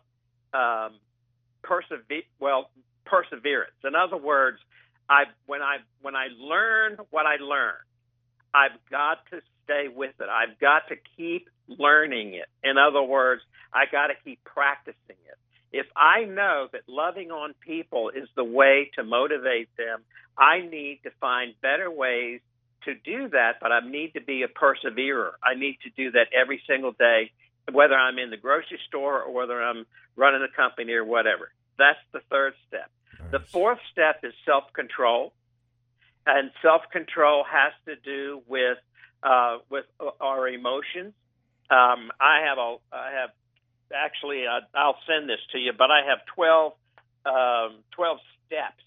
um, 0.55 0.99
persever 1.63 2.03
well 2.39 2.71
perseverance. 3.05 3.73
In 3.85 3.95
other 3.95 4.17
words 4.17 4.59
I 5.11 5.25
when 5.47 5.61
I 5.61 5.79
when 6.03 6.15
I 6.15 6.29
learn 6.39 6.97
what 7.11 7.27
I 7.27 7.43
learn, 7.43 7.75
I've 8.55 8.79
got 8.91 9.19
to 9.31 9.41
stay 9.65 9.89
with 9.95 10.15
it. 10.21 10.29
I've 10.31 10.59
got 10.61 10.89
to 10.89 10.97
keep 11.17 11.51
learning 11.67 12.35
it. 12.35 12.47
In 12.63 12.79
other 12.79 13.03
words, 13.03 13.43
I 13.75 13.85
got 13.91 14.07
to 14.07 14.15
keep 14.25 14.43
practicing 14.45 14.97
it. 15.27 15.39
If 15.73 15.87
I 15.97 16.25
know 16.25 16.69
that 16.73 16.83
loving 16.89 17.31
on 17.31 17.55
people 17.61 18.11
is 18.11 18.29
the 18.37 18.45
way 18.45 18.91
to 18.97 19.05
motivate 19.05 19.69
them, 19.77 20.03
I 20.39 20.61
need 20.61 21.01
to 21.05 21.11
find 21.21 21.55
better 21.61 21.91
ways 21.91 22.41
to 22.85 22.95
do 22.95 23.29
that, 23.31 23.57
but 23.61 23.73
I 23.73 23.81
need 23.81 24.15
to 24.15 24.21
be 24.21 24.43
a 24.43 24.49
perseverer. 24.49 25.33
I 25.43 25.55
need 25.55 25.79
to 25.85 25.91
do 25.91 26.11
that 26.13 26.29
every 26.33 26.63
single 26.69 26.93
day, 26.93 27.33
whether 27.71 27.95
I'm 27.95 28.19
in 28.19 28.31
the 28.31 28.37
grocery 28.37 28.81
store 28.89 29.23
or 29.23 29.33
whether 29.33 29.63
I'm 29.63 29.87
running 30.17 30.43
a 30.43 30.55
company 30.55 30.93
or 30.93 31.05
whatever. 31.05 31.53
That's 31.79 31.99
the 32.13 32.21
third 32.31 32.55
step. 32.69 32.91
The 33.31 33.41
fourth 33.41 33.79
step 33.93 34.21
is 34.23 34.33
self 34.45 34.73
control, 34.73 35.33
and 36.27 36.51
self 36.63 36.83
control 36.93 37.45
has 37.51 37.73
to 37.87 37.97
do 37.97 38.43
with 38.47 38.79
uh, 39.23 39.59
with 39.69 39.85
our 40.21 40.49
emotions. 40.49 41.15
Um, 41.71 42.11
I 42.21 42.43
have 42.47 42.59
a 42.59 42.77
I 42.93 43.11
have 43.21 43.31
actually 43.95 44.45
uh, 44.47 44.61
I'll 44.75 44.99
send 45.07 45.29
this 45.29 45.41
to 45.53 45.59
you, 45.59 45.73
but 45.77 45.91
I 45.91 46.01
have 46.09 46.19
12, 46.35 46.73
um, 47.27 47.83
12 47.93 48.19
steps 48.47 48.85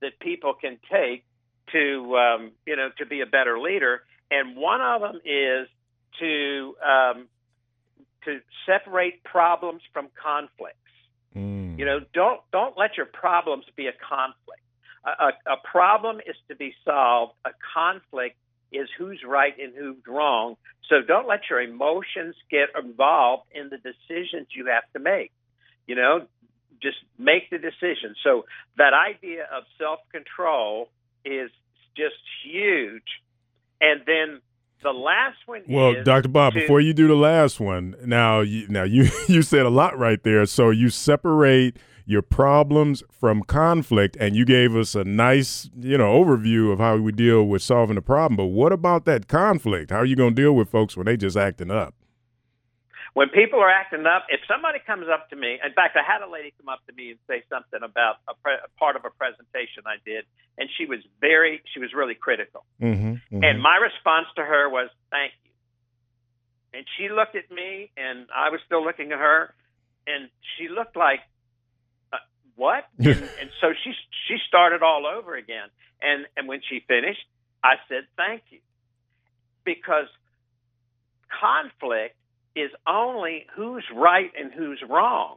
that 0.00 0.18
people 0.20 0.54
can 0.54 0.78
take 0.90 1.24
to 1.72 2.16
um, 2.16 2.52
you 2.66 2.76
know 2.76 2.90
to 2.98 3.06
be 3.06 3.20
a 3.20 3.26
better 3.26 3.58
leader, 3.58 4.02
and 4.30 4.56
one 4.56 4.80
of 4.80 5.00
them 5.00 5.20
is 5.24 5.68
to 6.20 6.74
um, 6.84 7.28
to 8.24 8.40
separate 8.66 9.24
problems 9.24 9.82
from 9.92 10.08
conflicts. 10.20 10.78
Mm. 11.36 11.78
You 11.78 11.84
know, 11.84 12.00
don't 12.12 12.40
don't 12.52 12.76
let 12.76 12.96
your 12.96 13.06
problems 13.06 13.64
be 13.76 13.86
a 13.86 13.92
conflict. 13.92 14.60
A, 15.04 15.10
a, 15.10 15.54
a 15.54 15.56
problem 15.70 16.18
is 16.18 16.36
to 16.48 16.56
be 16.56 16.74
solved. 16.84 17.34
A 17.44 17.50
conflict 17.74 18.36
is 18.72 18.88
who's 18.98 19.20
right 19.26 19.54
and 19.58 19.74
who's 19.74 19.96
wrong. 20.06 20.56
So 20.88 20.96
don't 21.06 21.28
let 21.28 21.42
your 21.48 21.60
emotions 21.60 22.34
get 22.50 22.68
involved 22.82 23.44
in 23.54 23.70
the 23.70 23.78
decisions 23.78 24.48
you 24.54 24.66
have 24.66 24.84
to 24.92 24.98
make. 24.98 25.32
You 25.86 25.96
know, 25.96 26.26
just 26.82 26.98
make 27.18 27.50
the 27.50 27.58
decision. 27.58 28.14
So 28.22 28.44
that 28.76 28.92
idea 28.94 29.46
of 29.52 29.64
self 29.78 30.00
control 30.12 30.88
is 31.24 31.50
just 31.96 32.16
huge. 32.44 33.02
And 33.80 34.00
then 34.06 34.40
the 34.82 34.92
last 34.92 35.38
one 35.46 35.62
well, 35.68 36.02
Dr. 36.02 36.28
Bob, 36.28 36.52
to, 36.52 36.60
before 36.60 36.80
you 36.80 36.92
do 36.92 37.08
the 37.08 37.14
last 37.14 37.58
one, 37.58 37.96
now 38.04 38.40
you 38.40 38.68
now 38.68 38.84
you 38.84 39.08
you 39.28 39.42
said 39.42 39.66
a 39.66 39.70
lot 39.70 39.98
right 39.98 40.22
there. 40.22 40.46
So 40.46 40.70
you 40.70 40.90
separate 40.90 41.76
your 42.06 42.22
problems 42.22 43.02
from 43.10 43.42
conflict 43.42 44.16
and 44.20 44.36
you 44.36 44.44
gave 44.44 44.76
us 44.76 44.94
a 44.94 45.04
nice, 45.04 45.70
you 45.80 45.96
know, 45.96 46.22
overview 46.22 46.70
of 46.70 46.78
how 46.78 46.96
we 46.98 47.12
deal 47.12 47.44
with 47.44 47.62
solving 47.62 47.96
the 47.96 48.02
problem. 48.02 48.36
But 48.36 48.46
what 48.46 48.72
about 48.72 49.06
that 49.06 49.26
conflict? 49.26 49.90
How 49.90 49.98
are 49.98 50.04
you 50.04 50.16
going 50.16 50.34
to 50.34 50.42
deal 50.42 50.52
with 50.52 50.68
folks 50.68 50.96
when 50.96 51.06
they 51.06 51.16
just 51.16 51.36
acting 51.36 51.70
up? 51.70 51.94
When 53.14 53.28
people 53.30 53.60
are 53.60 53.70
acting 53.70 54.04
up, 54.06 54.26
if 54.28 54.40
somebody 54.50 54.80
comes 54.84 55.06
up 55.06 55.30
to 55.30 55.36
me, 55.36 55.58
in 55.64 55.72
fact, 55.72 55.96
I 55.96 56.02
had 56.02 56.20
a 56.26 56.30
lady 56.30 56.52
come 56.58 56.68
up 56.68 56.84
to 56.86 56.92
me 56.92 57.10
and 57.14 57.18
say 57.30 57.46
something 57.48 57.78
about 57.78 58.18
a, 58.26 58.34
pre- 58.34 58.58
a 58.58 58.68
part 58.76 58.96
of 58.96 59.06
a 59.06 59.10
presentation 59.10 59.86
I 59.86 60.02
did, 60.04 60.26
and 60.58 60.68
she 60.76 60.84
was 60.84 60.98
very, 61.20 61.62
she 61.72 61.78
was 61.78 61.94
really 61.94 62.16
critical. 62.18 62.66
Mm-hmm, 62.82 63.22
mm-hmm. 63.22 63.44
And 63.44 63.62
my 63.62 63.78
response 63.78 64.26
to 64.34 64.42
her 64.42 64.68
was, 64.68 64.90
"Thank 65.10 65.30
you." 65.46 65.54
And 66.74 66.84
she 66.98 67.08
looked 67.08 67.38
at 67.38 67.48
me, 67.54 67.90
and 67.96 68.26
I 68.34 68.50
was 68.50 68.58
still 68.66 68.82
looking 68.84 69.12
at 69.12 69.18
her, 69.18 69.54
and 70.08 70.28
she 70.58 70.66
looked 70.66 70.96
like, 70.96 71.20
uh, 72.12 72.18
"What?" 72.56 72.82
and, 72.98 73.22
and 73.38 73.48
so 73.62 73.70
she 73.84 73.94
she 74.26 74.42
started 74.48 74.82
all 74.82 75.06
over 75.06 75.36
again. 75.36 75.70
And 76.02 76.26
and 76.36 76.48
when 76.48 76.62
she 76.68 76.82
finished, 76.82 77.22
I 77.62 77.78
said, 77.86 78.10
"Thank 78.16 78.42
you," 78.50 78.58
because 79.64 80.10
conflict 81.30 82.18
is 82.54 82.70
only 82.86 83.46
who's 83.54 83.84
right 83.94 84.30
and 84.38 84.52
who's 84.52 84.82
wrong. 84.88 85.36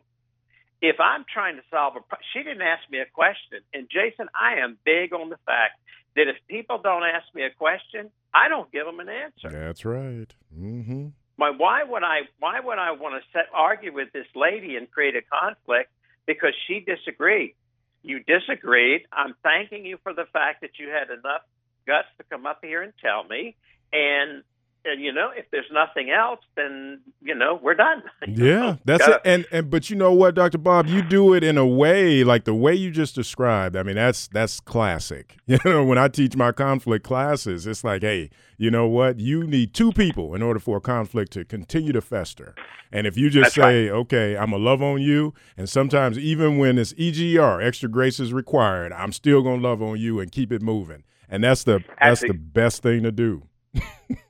If 0.81 0.97
I'm 0.99 1.25
trying 1.31 1.55
to 1.55 1.63
solve 1.71 1.95
a, 1.95 1.99
she 2.33 2.43
didn't 2.43 2.61
ask 2.61 2.83
me 2.91 2.99
a 2.99 3.05
question, 3.11 3.61
and 3.73 3.87
Jason, 3.89 4.27
I 4.39 4.63
am 4.63 4.77
big 4.85 5.13
on 5.13 5.29
the 5.29 5.37
fact 5.45 5.79
that 6.15 6.27
if 6.27 6.35
people 6.47 6.79
don't 6.83 7.03
ask 7.03 7.25
me 7.33 7.43
a 7.43 7.49
question, 7.49 8.11
I 8.33 8.47
don't 8.49 8.71
give 8.71 8.85
them 8.85 8.99
an 8.99 9.09
answer. 9.09 9.49
That's 9.49 9.85
right. 9.85 10.33
Mm-hmm. 10.55 11.07
My, 11.37 11.51
why 11.55 11.83
would 11.83 12.03
I? 12.03 12.21
Why 12.39 12.59
would 12.59 12.79
I 12.79 12.91
want 12.91 13.21
to 13.21 13.29
set, 13.31 13.45
argue 13.53 13.93
with 13.93 14.11
this 14.11 14.25
lady 14.35 14.75
and 14.75 14.89
create 14.89 15.15
a 15.15 15.21
conflict 15.21 15.91
because 16.25 16.53
she 16.67 16.79
disagreed? 16.79 17.53
You 18.03 18.19
disagreed. 18.23 19.01
I'm 19.11 19.35
thanking 19.43 19.85
you 19.85 19.97
for 20.01 20.13
the 20.13 20.25
fact 20.33 20.61
that 20.61 20.71
you 20.79 20.89
had 20.89 21.09
enough 21.09 21.41
guts 21.85 22.07
to 22.17 22.23
come 22.23 22.45
up 22.45 22.59
here 22.63 22.81
and 22.81 22.93
tell 23.01 23.23
me, 23.23 23.55
and 23.93 24.43
and 24.87 25.01
you 25.01 25.11
know, 25.11 25.29
if 25.35 25.45
there's 25.51 25.69
nothing 25.71 26.09
else, 26.09 26.39
then 26.55 27.01
you 27.21 27.35
know 27.35 27.59
we're 27.61 27.75
done. 27.75 28.03
yeah, 28.27 28.77
that's 28.85 29.07
it. 29.07 29.21
And 29.25 29.45
and 29.51 29.69
but 29.69 29.89
you 29.89 29.95
know 29.95 30.13
what, 30.13 30.35
Doctor 30.35 30.57
Bob, 30.57 30.87
you 30.87 31.01
do 31.01 31.33
it 31.33 31.43
in 31.43 31.57
a 31.57 31.65
way 31.65 32.23
like 32.23 32.45
the 32.45 32.53
way 32.53 32.73
you 32.73 32.91
just 32.91 33.15
described. 33.15 33.75
I 33.75 33.83
mean, 33.83 33.95
that's 33.95 34.27
that's 34.27 34.59
classic. 34.59 35.37
You 35.47 35.57
know, 35.65 35.83
when 35.83 35.97
I 35.97 36.07
teach 36.07 36.35
my 36.35 36.51
conflict 36.51 37.05
classes, 37.05 37.65
it's 37.65 37.83
like, 37.83 38.01
hey, 38.01 38.29
you 38.57 38.69
know 38.69 38.85
what? 38.85 39.19
You 39.19 39.47
need 39.47 39.73
two 39.73 39.91
people 39.91 40.35
in 40.35 40.41
order 40.43 40.59
for 40.59 40.77
a 40.77 40.81
conflict 40.81 41.31
to 41.33 41.45
continue 41.45 41.93
to 41.93 42.01
fester. 42.01 42.53
And 42.91 43.07
if 43.07 43.17
you 43.17 43.29
just 43.29 43.45
That's 43.45 43.55
say, 43.55 43.89
right. 43.89 43.97
okay, 43.99 44.37
I'm 44.37 44.51
gonna 44.51 44.63
love 44.63 44.81
on 44.81 45.01
you, 45.01 45.33
and 45.55 45.69
sometimes 45.69 46.19
even 46.19 46.57
when 46.57 46.77
it's 46.77 46.93
EGR, 46.93 47.65
extra 47.65 47.89
grace 47.89 48.19
is 48.19 48.33
required, 48.33 48.91
I'm 48.93 49.11
still 49.11 49.41
gonna 49.41 49.61
love 49.61 49.81
on 49.81 49.99
you 49.99 50.19
and 50.19 50.31
keep 50.31 50.51
it 50.51 50.61
moving. 50.61 51.03
And 51.29 51.43
that's 51.43 51.63
the 51.63 51.83
that's 51.99 52.21
the 52.21 52.33
best 52.33 52.83
thing 52.83 53.03
to 53.03 53.11
do. 53.11 53.43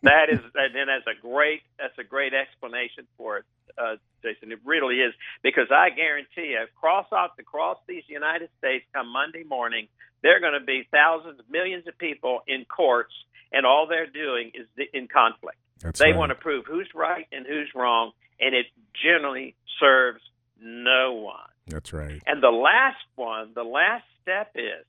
That 0.04 0.30
is, 0.32 0.40
and 0.56 0.90
that's 0.90 1.08
a 1.08 1.20
great 1.22 1.62
that's 1.78 1.98
a 1.98 2.04
great 2.04 2.34
explanation 2.34 3.08
for 3.18 3.38
it, 3.38 3.46
uh, 3.78 3.96
Jason. 4.24 4.52
It 4.52 4.60
really 4.66 4.96
is 4.96 5.14
because 5.44 5.68
I 5.72 5.90
guarantee 5.90 6.54
you, 6.54 6.64
across 6.64 7.08
across 7.40 7.78
these 7.88 8.04
United 8.08 8.50
States, 8.58 8.86
come 8.94 9.08
Monday 9.12 9.44
morning, 9.44 9.88
there 10.24 10.38
are 10.38 10.40
going 10.40 10.60
to 10.60 10.66
be 10.66 10.88
thousands, 10.92 11.42
millions 11.50 11.88
of 11.88 11.98
people 11.98 12.42
in 12.48 12.66
courts, 12.66 13.14
and 13.52 13.66
all 13.66 13.88
they're 13.88 14.08
doing 14.08 14.52
is 14.54 14.68
in 14.94 15.08
conflict. 15.08 15.58
That's 15.80 16.00
they 16.00 16.12
right. 16.12 16.18
want 16.18 16.30
to 16.30 16.36
prove 16.36 16.66
who's 16.66 16.90
right 16.96 17.28
and 17.32 17.46
who's 17.46 17.70
wrong, 17.76 18.12
and 18.40 18.56
it 18.56 18.66
generally 19.04 19.56
serves 19.80 20.22
no 20.60 21.14
one. 21.14 21.50
That's 21.68 21.94
right. 21.94 22.22
And 22.26 22.42
the 22.42 22.50
last 22.50 23.04
one, 23.16 23.52
the 23.54 23.64
last 23.64 24.06
step 24.22 24.52
is 24.56 24.86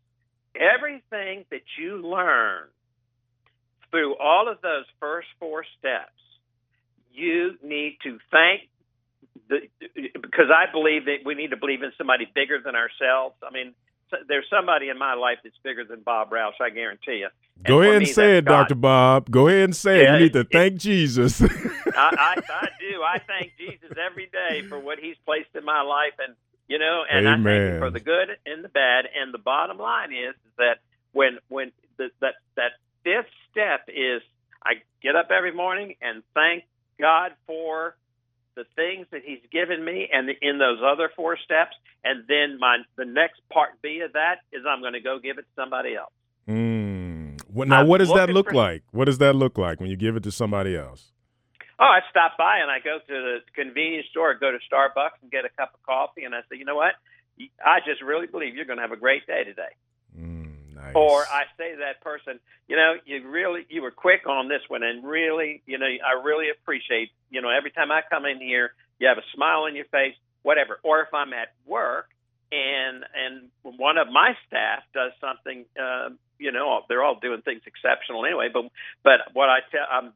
everything 0.55 1.45
that 1.51 1.63
you 1.79 1.97
learn 2.03 2.69
through 3.91 4.17
all 4.17 4.49
of 4.49 4.61
those 4.61 4.85
first 5.01 5.29
four 5.39 5.65
steps, 5.79 6.13
you 7.13 7.57
need 7.63 7.99
to 8.03 8.19
thank 8.31 8.69
the 9.49 9.69
because 10.15 10.51
I 10.55 10.71
believe 10.71 11.07
that 11.07 11.19
we 11.25 11.35
need 11.35 11.51
to 11.51 11.57
believe 11.57 11.83
in 11.83 11.93
somebody 11.97 12.27
bigger 12.35 12.59
than 12.65 12.75
ourselves. 12.75 13.37
I 13.43 13.51
mean, 13.51 13.75
there's 14.29 14.47
somebody 14.51 14.89
in 14.89 14.99
my 14.99 15.15
life 15.15 15.39
that's 15.43 15.57
bigger 15.63 15.85
than 15.85 16.01
Bob 16.01 16.33
Rausch. 16.33 16.55
I 16.61 16.71
guarantee 16.71 17.21
you. 17.21 17.29
Go 17.65 17.83
ahead 17.83 17.97
and 17.97 18.09
say 18.09 18.39
it, 18.39 18.45
Doctor 18.45 18.75
Bob. 18.75 19.31
Go 19.31 19.49
ahead 19.49 19.65
and 19.65 19.77
say 19.77 20.03
yeah, 20.03 20.15
it. 20.15 20.15
You 20.15 20.25
need 20.25 20.33
to 20.35 20.41
it, 20.41 20.49
thank 20.53 20.77
Jesus. 20.77 21.43
I, 21.43 21.47
I, 21.97 22.43
I 22.49 22.69
do. 22.79 23.03
I 23.03 23.19
thank 23.19 23.53
Jesus 23.59 23.97
every 23.99 24.27
day 24.27 24.67
for 24.69 24.79
what 24.79 24.99
He's 24.99 25.17
placed 25.25 25.51
in 25.55 25.65
my 25.65 25.83
life, 25.83 26.15
and 26.25 26.35
you 26.69 26.79
know, 26.79 27.03
and 27.11 27.27
Amen. 27.27 27.41
I 27.41 27.51
thank 27.51 27.75
Him 27.75 27.81
for 27.81 27.91
the 27.91 28.01
good 28.01 28.29
and 28.47 28.65
the 28.65 28.69
bad. 28.69 29.07
And 29.21 29.35
the 29.35 29.39
bottom 29.39 29.79
line 29.79 30.13
is, 30.13 30.35
is 30.35 30.53
that 30.59 30.79
when 31.13 31.39
when 31.49 31.73
the, 31.97 32.11
that 32.21 32.35
that 32.57 32.73
fifth 33.09 33.33
step 33.51 33.89
is, 33.89 34.23
I 34.63 34.75
get 35.03 35.17
up 35.17 35.29
every 35.31 35.53
morning 35.53 35.95
and 36.03 36.23
thank 36.35 36.65
God 37.01 37.33
for 37.47 37.97
the 38.55 38.65
things 38.77 39.07
that 39.13 39.23
He's 39.25 39.41
given 39.53 39.85
me, 39.85 40.09
and 40.13 40.29
in 40.43 40.59
those 40.59 40.79
other 40.85 41.11
four 41.15 41.39
steps, 41.45 41.77
and 42.05 42.25
then 42.29 42.59
my 42.59 42.79
the 42.97 43.05
next 43.05 43.41
part 43.53 43.71
B 43.83 44.01
of 44.05 44.13
that 44.15 44.41
is 44.53 44.63
I'm 44.69 44.81
going 44.81 44.95
to 44.95 45.01
go 45.01 45.19
give 45.19 45.39
it 45.39 45.43
to 45.43 45.55
somebody 45.55 45.95
else. 45.95 46.13
Mm. 46.49 47.41
Well, 47.53 47.69
now, 47.69 47.81
I'm 47.81 47.87
what 47.87 47.99
does 47.99 48.13
that 48.13 48.31
look 48.31 48.49
for- 48.51 48.57
like? 48.57 48.83
What 48.91 49.05
does 49.05 49.19
that 49.19 49.35
look 49.37 49.59
like 49.59 49.81
when 49.81 49.91
you 49.91 49.97
give 49.97 50.17
it 50.17 50.25
to 50.25 50.33
somebody 50.33 50.77
else? 50.77 51.13
Oh, 51.81 51.85
I 51.85 52.01
stop 52.11 52.37
by 52.37 52.59
and 52.59 52.71
I 52.71 52.81
go 52.81 52.99
to 52.99 53.15
the 53.23 53.39
convenience 53.55 54.09
store, 54.11 54.35
go 54.35 54.51
to 54.51 54.59
Starbucks 54.67 55.23
and 55.23 55.31
get 55.31 55.45
a 55.45 55.49
cup 55.51 55.71
of 55.75 55.83
coffee, 55.85 56.25
and 56.25 56.35
I 56.35 56.41
say, 56.51 56.59
you 56.59 56.65
know 56.65 56.75
what? 56.75 56.95
I 57.65 57.79
just 57.87 58.03
really 58.03 58.27
believe 58.27 58.57
you're 58.57 58.65
going 58.65 58.79
to 58.79 58.83
have 58.83 58.91
a 58.91 58.97
great 58.97 59.25
day 59.29 59.45
today. 59.45 59.71
Nice. 60.79 60.95
Or 60.95 61.23
I 61.23 61.45
say 61.57 61.73
to 61.73 61.79
that 61.79 62.01
person, 62.03 62.39
you 62.69 62.77
know, 62.77 62.95
you 63.05 63.29
really 63.29 63.67
you 63.69 63.83
were 63.83 63.91
quick 63.91 64.27
on 64.29 64.49
this 64.49 64.63
one, 64.69 64.83
and 64.83 65.05
really, 65.05 65.63
you 65.67 65.79
know, 65.79 65.87
I 65.87 66.23
really 66.23 66.47
appreciate, 66.51 67.11
you 67.31 67.41
know, 67.43 67.49
every 67.51 67.71
time 67.71 67.91
I 67.91 68.03
come 68.09 68.25
in 68.27 68.41
here, 68.41 68.73
you 68.99 69.09
have 69.09 69.19
a 69.19 69.27
smile 69.35 69.63
on 69.63 69.75
your 69.77 69.87
face, 69.87 70.15
whatever. 70.43 70.79
Or 70.83 71.01
if 71.03 71.13
I'm 71.13 71.33
at 71.33 71.49
work 71.67 72.09
and 72.53 73.05
and 73.15 73.49
one 73.79 73.99
of 73.99 74.09
my 74.11 74.33
staff 74.47 74.83
does 74.95 75.13
something, 75.21 75.65
uh, 75.81 76.11
you 76.39 76.53
know, 76.53 76.83
they're 76.89 77.03
all 77.03 77.19
doing 77.21 77.43
things 77.43 77.63
exceptional 77.67 78.25
anyway. 78.25 78.49
But 78.53 78.65
but 79.03 79.21
what 79.35 79.49
I 79.49 79.59
tell, 79.71 79.87
I'm, 79.91 80.13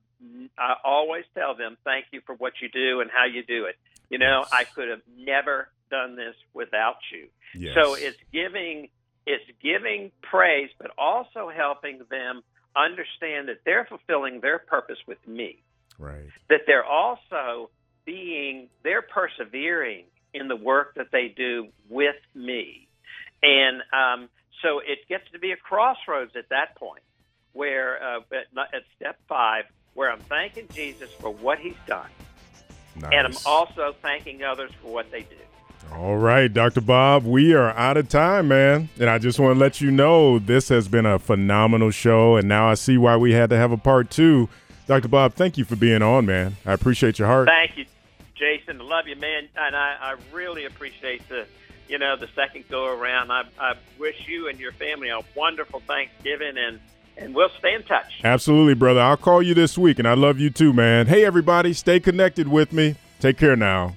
I 0.57 0.75
always 0.85 1.25
tell 1.35 1.55
them, 1.57 1.77
thank 1.85 2.07
you 2.13 2.21
for 2.25 2.35
what 2.35 2.55
you 2.63 2.69
do 2.69 3.01
and 3.01 3.11
how 3.11 3.25
you 3.27 3.43
do 3.43 3.65
it. 3.67 3.77
You 4.09 4.19
know, 4.19 4.41
Yes. 4.45 4.51
I 4.53 4.65
could 4.65 4.89
have 4.89 5.01
never 5.19 5.69
done 5.91 6.17
this 6.17 6.35
without 6.55 6.97
you. 7.13 7.29
yes. 7.55 7.75
So 7.75 7.95
it's 7.95 8.17
giving 8.33 8.89
it's 9.27 9.45
giving 9.63 10.11
praise, 10.23 10.71
but 10.79 10.91
also 10.99 11.51
helping 11.55 12.01
them 12.11 12.43
understand 12.77 13.49
that 13.49 13.59
they're 13.65 13.85
fulfilling 13.85 14.41
their 14.41 14.59
purpose 14.59 14.99
with 15.07 15.19
me. 15.27 15.63
right. 15.99 16.25
That 16.49 16.61
they're 16.67 16.85
also 16.85 17.71
being 18.05 18.69
they're 18.83 19.03
persevering 19.03 20.05
in 20.35 20.49
the 20.49 20.57
work 20.57 20.95
that 20.97 21.09
they 21.13 21.29
do 21.29 21.69
with 21.89 22.17
me, 22.35 22.89
and 23.43 23.83
um, 23.93 24.29
so 24.63 24.79
it 24.81 25.07
gets 25.09 25.25
to 25.33 25.39
be 25.39 25.53
a 25.53 25.57
crossroads 25.57 26.33
at 26.37 26.49
that 26.49 26.77
point, 26.77 27.03
where 27.53 28.03
uh, 28.03 28.21
at, 28.33 28.75
at 28.75 28.83
step 28.97 29.19
five, 29.29 29.65
where 29.95 30.11
I'm 30.11 30.21
thanking 30.21 30.69
Jesus 30.75 31.11
for 31.21 31.31
what 31.31 31.59
He's 31.59 31.77
done, 31.87 32.09
Nice. 32.97 33.11
and 33.13 33.27
I'm 33.27 33.37
also 33.47 33.95
thanking 34.03 34.43
others 34.43 34.71
for 34.83 34.93
what 34.93 35.11
they 35.13 35.23
do. 35.23 35.37
All 35.91 36.17
right, 36.17 36.53
Dr. 36.53 36.81
Bob, 36.81 37.25
we 37.25 37.55
are 37.55 37.71
out 37.71 37.97
of 37.97 38.09
time, 38.09 38.49
man. 38.49 38.89
And 38.99 39.11
I 39.11 39.19
just 39.19 39.39
want 39.39 39.55
to 39.55 39.59
let 39.61 39.81
you 39.81 39.91
know 39.91 40.39
this 40.39 40.69
has 40.69 40.89
been 40.89 41.07
a 41.07 41.19
phenomenal 41.19 41.91
show. 41.91 42.37
And 42.37 42.49
now 42.49 42.69
I 42.69 42.75
see 42.75 42.97
why 42.97 43.17
we 43.17 43.33
had 43.33 43.51
to 43.51 43.57
have 43.57 43.73
a 43.73 43.77
part 43.77 44.11
two. 44.11 44.49
Dr. 44.87 45.09
Bob, 45.09 45.35
thank 45.35 45.59
you 45.59 45.65
for 45.65 45.77
being 45.77 46.03
on, 46.03 46.27
man. 46.27 46.57
I 46.67 46.73
appreciate 46.73 47.19
your 47.19 47.29
heart. 47.29 47.49
Thank 47.49 47.77
you, 47.77 47.85
Jason. 48.35 48.81
I 48.81 48.85
love 48.85 49.07
you, 49.07 49.17
man, 49.17 49.49
and 49.57 49.77
I, 49.77 49.97
I 50.01 50.17
really 50.33 50.65
appreciate 50.65 51.29
the, 51.29 51.47
you 51.89 51.99
know, 51.99 52.17
the 52.17 52.29
second 52.35 52.65
go 52.69 52.87
around. 52.87 53.31
I, 53.31 53.45
I 53.59 53.75
wish 53.99 54.27
you 54.27 54.49
and 54.49 54.59
your 54.59 54.73
family 54.73 55.09
a 55.09 55.21
wonderful 55.37 55.81
Thanksgiving, 55.87 56.57
and 56.57 56.81
and 57.17 57.35
we'll 57.35 57.51
stay 57.59 57.75
in 57.75 57.83
touch. 57.85 58.21
Absolutely, 58.25 58.75
brother. 58.75 59.01
I'll 59.01 59.17
call 59.17 59.43
you 59.43 59.55
this 59.55 59.77
week, 59.77 59.99
and 59.99 60.09
I 60.09 60.15
love 60.15 60.41
you 60.41 60.51
too, 60.51 60.73
man. 60.73 61.07
Hey, 61.07 61.25
everybody, 61.25 61.75
stay 61.75 62.01
connected 62.01 62.49
with 62.49 62.73
me. 62.73 62.97
Take 63.21 63.37
care 63.37 63.55
now. 63.55 63.95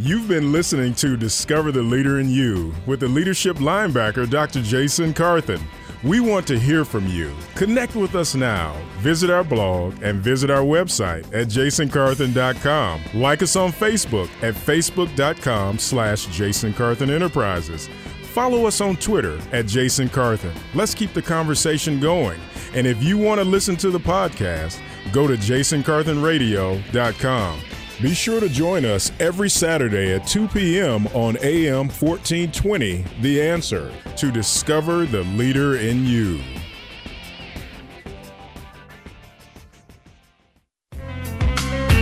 You've 0.00 0.28
been 0.28 0.52
listening 0.52 0.94
to 0.94 1.16
Discover 1.16 1.72
the 1.72 1.82
Leader 1.82 2.20
in 2.20 2.30
You 2.30 2.72
with 2.86 3.00
the 3.00 3.08
leadership 3.08 3.56
linebacker, 3.56 4.30
Dr. 4.30 4.62
Jason 4.62 5.12
Carthen. 5.12 5.60
We 6.04 6.20
want 6.20 6.46
to 6.46 6.56
hear 6.56 6.84
from 6.84 7.08
you. 7.08 7.34
Connect 7.56 7.96
with 7.96 8.14
us 8.14 8.36
now. 8.36 8.80
Visit 8.98 9.28
our 9.28 9.42
blog 9.42 10.00
and 10.00 10.20
visit 10.20 10.50
our 10.50 10.62
website 10.62 11.24
at 11.34 11.48
jasoncarthen.com. 11.48 13.00
Like 13.12 13.42
us 13.42 13.56
on 13.56 13.72
Facebook 13.72 14.30
at 14.40 14.54
facebook.com 14.54 15.80
slash 15.80 16.26
Jason 16.26 16.72
Enterprises. 17.10 17.88
Follow 18.22 18.66
us 18.66 18.80
on 18.80 18.94
Twitter 18.98 19.40
at 19.50 19.66
Jason 19.66 20.08
Carthen. 20.08 20.54
Let's 20.76 20.94
keep 20.94 21.12
the 21.12 21.22
conversation 21.22 21.98
going. 21.98 22.38
And 22.72 22.86
if 22.86 23.02
you 23.02 23.18
want 23.18 23.40
to 23.40 23.44
listen 23.44 23.74
to 23.78 23.90
the 23.90 23.98
podcast, 23.98 24.78
go 25.10 25.26
to 25.26 25.34
jasoncarthenradio.com. 25.34 27.60
Be 28.00 28.14
sure 28.14 28.38
to 28.38 28.48
join 28.48 28.84
us 28.84 29.10
every 29.18 29.50
Saturday 29.50 30.14
at 30.14 30.24
2 30.24 30.46
p.m. 30.48 31.08
on 31.08 31.36
AM 31.42 31.88
1420, 31.88 33.04
The 33.20 33.42
Answer, 33.42 33.92
to 34.16 34.30
discover 34.30 35.04
the 35.04 35.24
leader 35.24 35.76
in 35.78 36.06
you. 36.06 36.40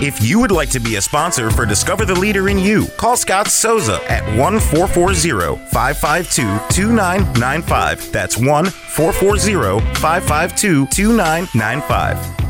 If 0.03 0.23
you 0.23 0.39
would 0.39 0.51
like 0.51 0.69
to 0.71 0.81
be 0.81 0.97
a 0.97 1.01
sponsor 1.01 1.51
for 1.51 1.65
Discover 1.65 2.05
the 2.05 2.15
Leader 2.15 2.51
in 2.51 2.59
You, 2.59 2.87
call 2.99 3.17
Scott 3.17 3.49
Souza 3.49 3.99
at 4.13 4.23
1 4.39 4.61
440 4.61 5.57
552 5.73 6.43
2995. 6.75 8.13
That's 8.13 8.37
1 8.37 8.67
440 8.67 9.81
552 9.95 10.87
2995. 10.89 12.46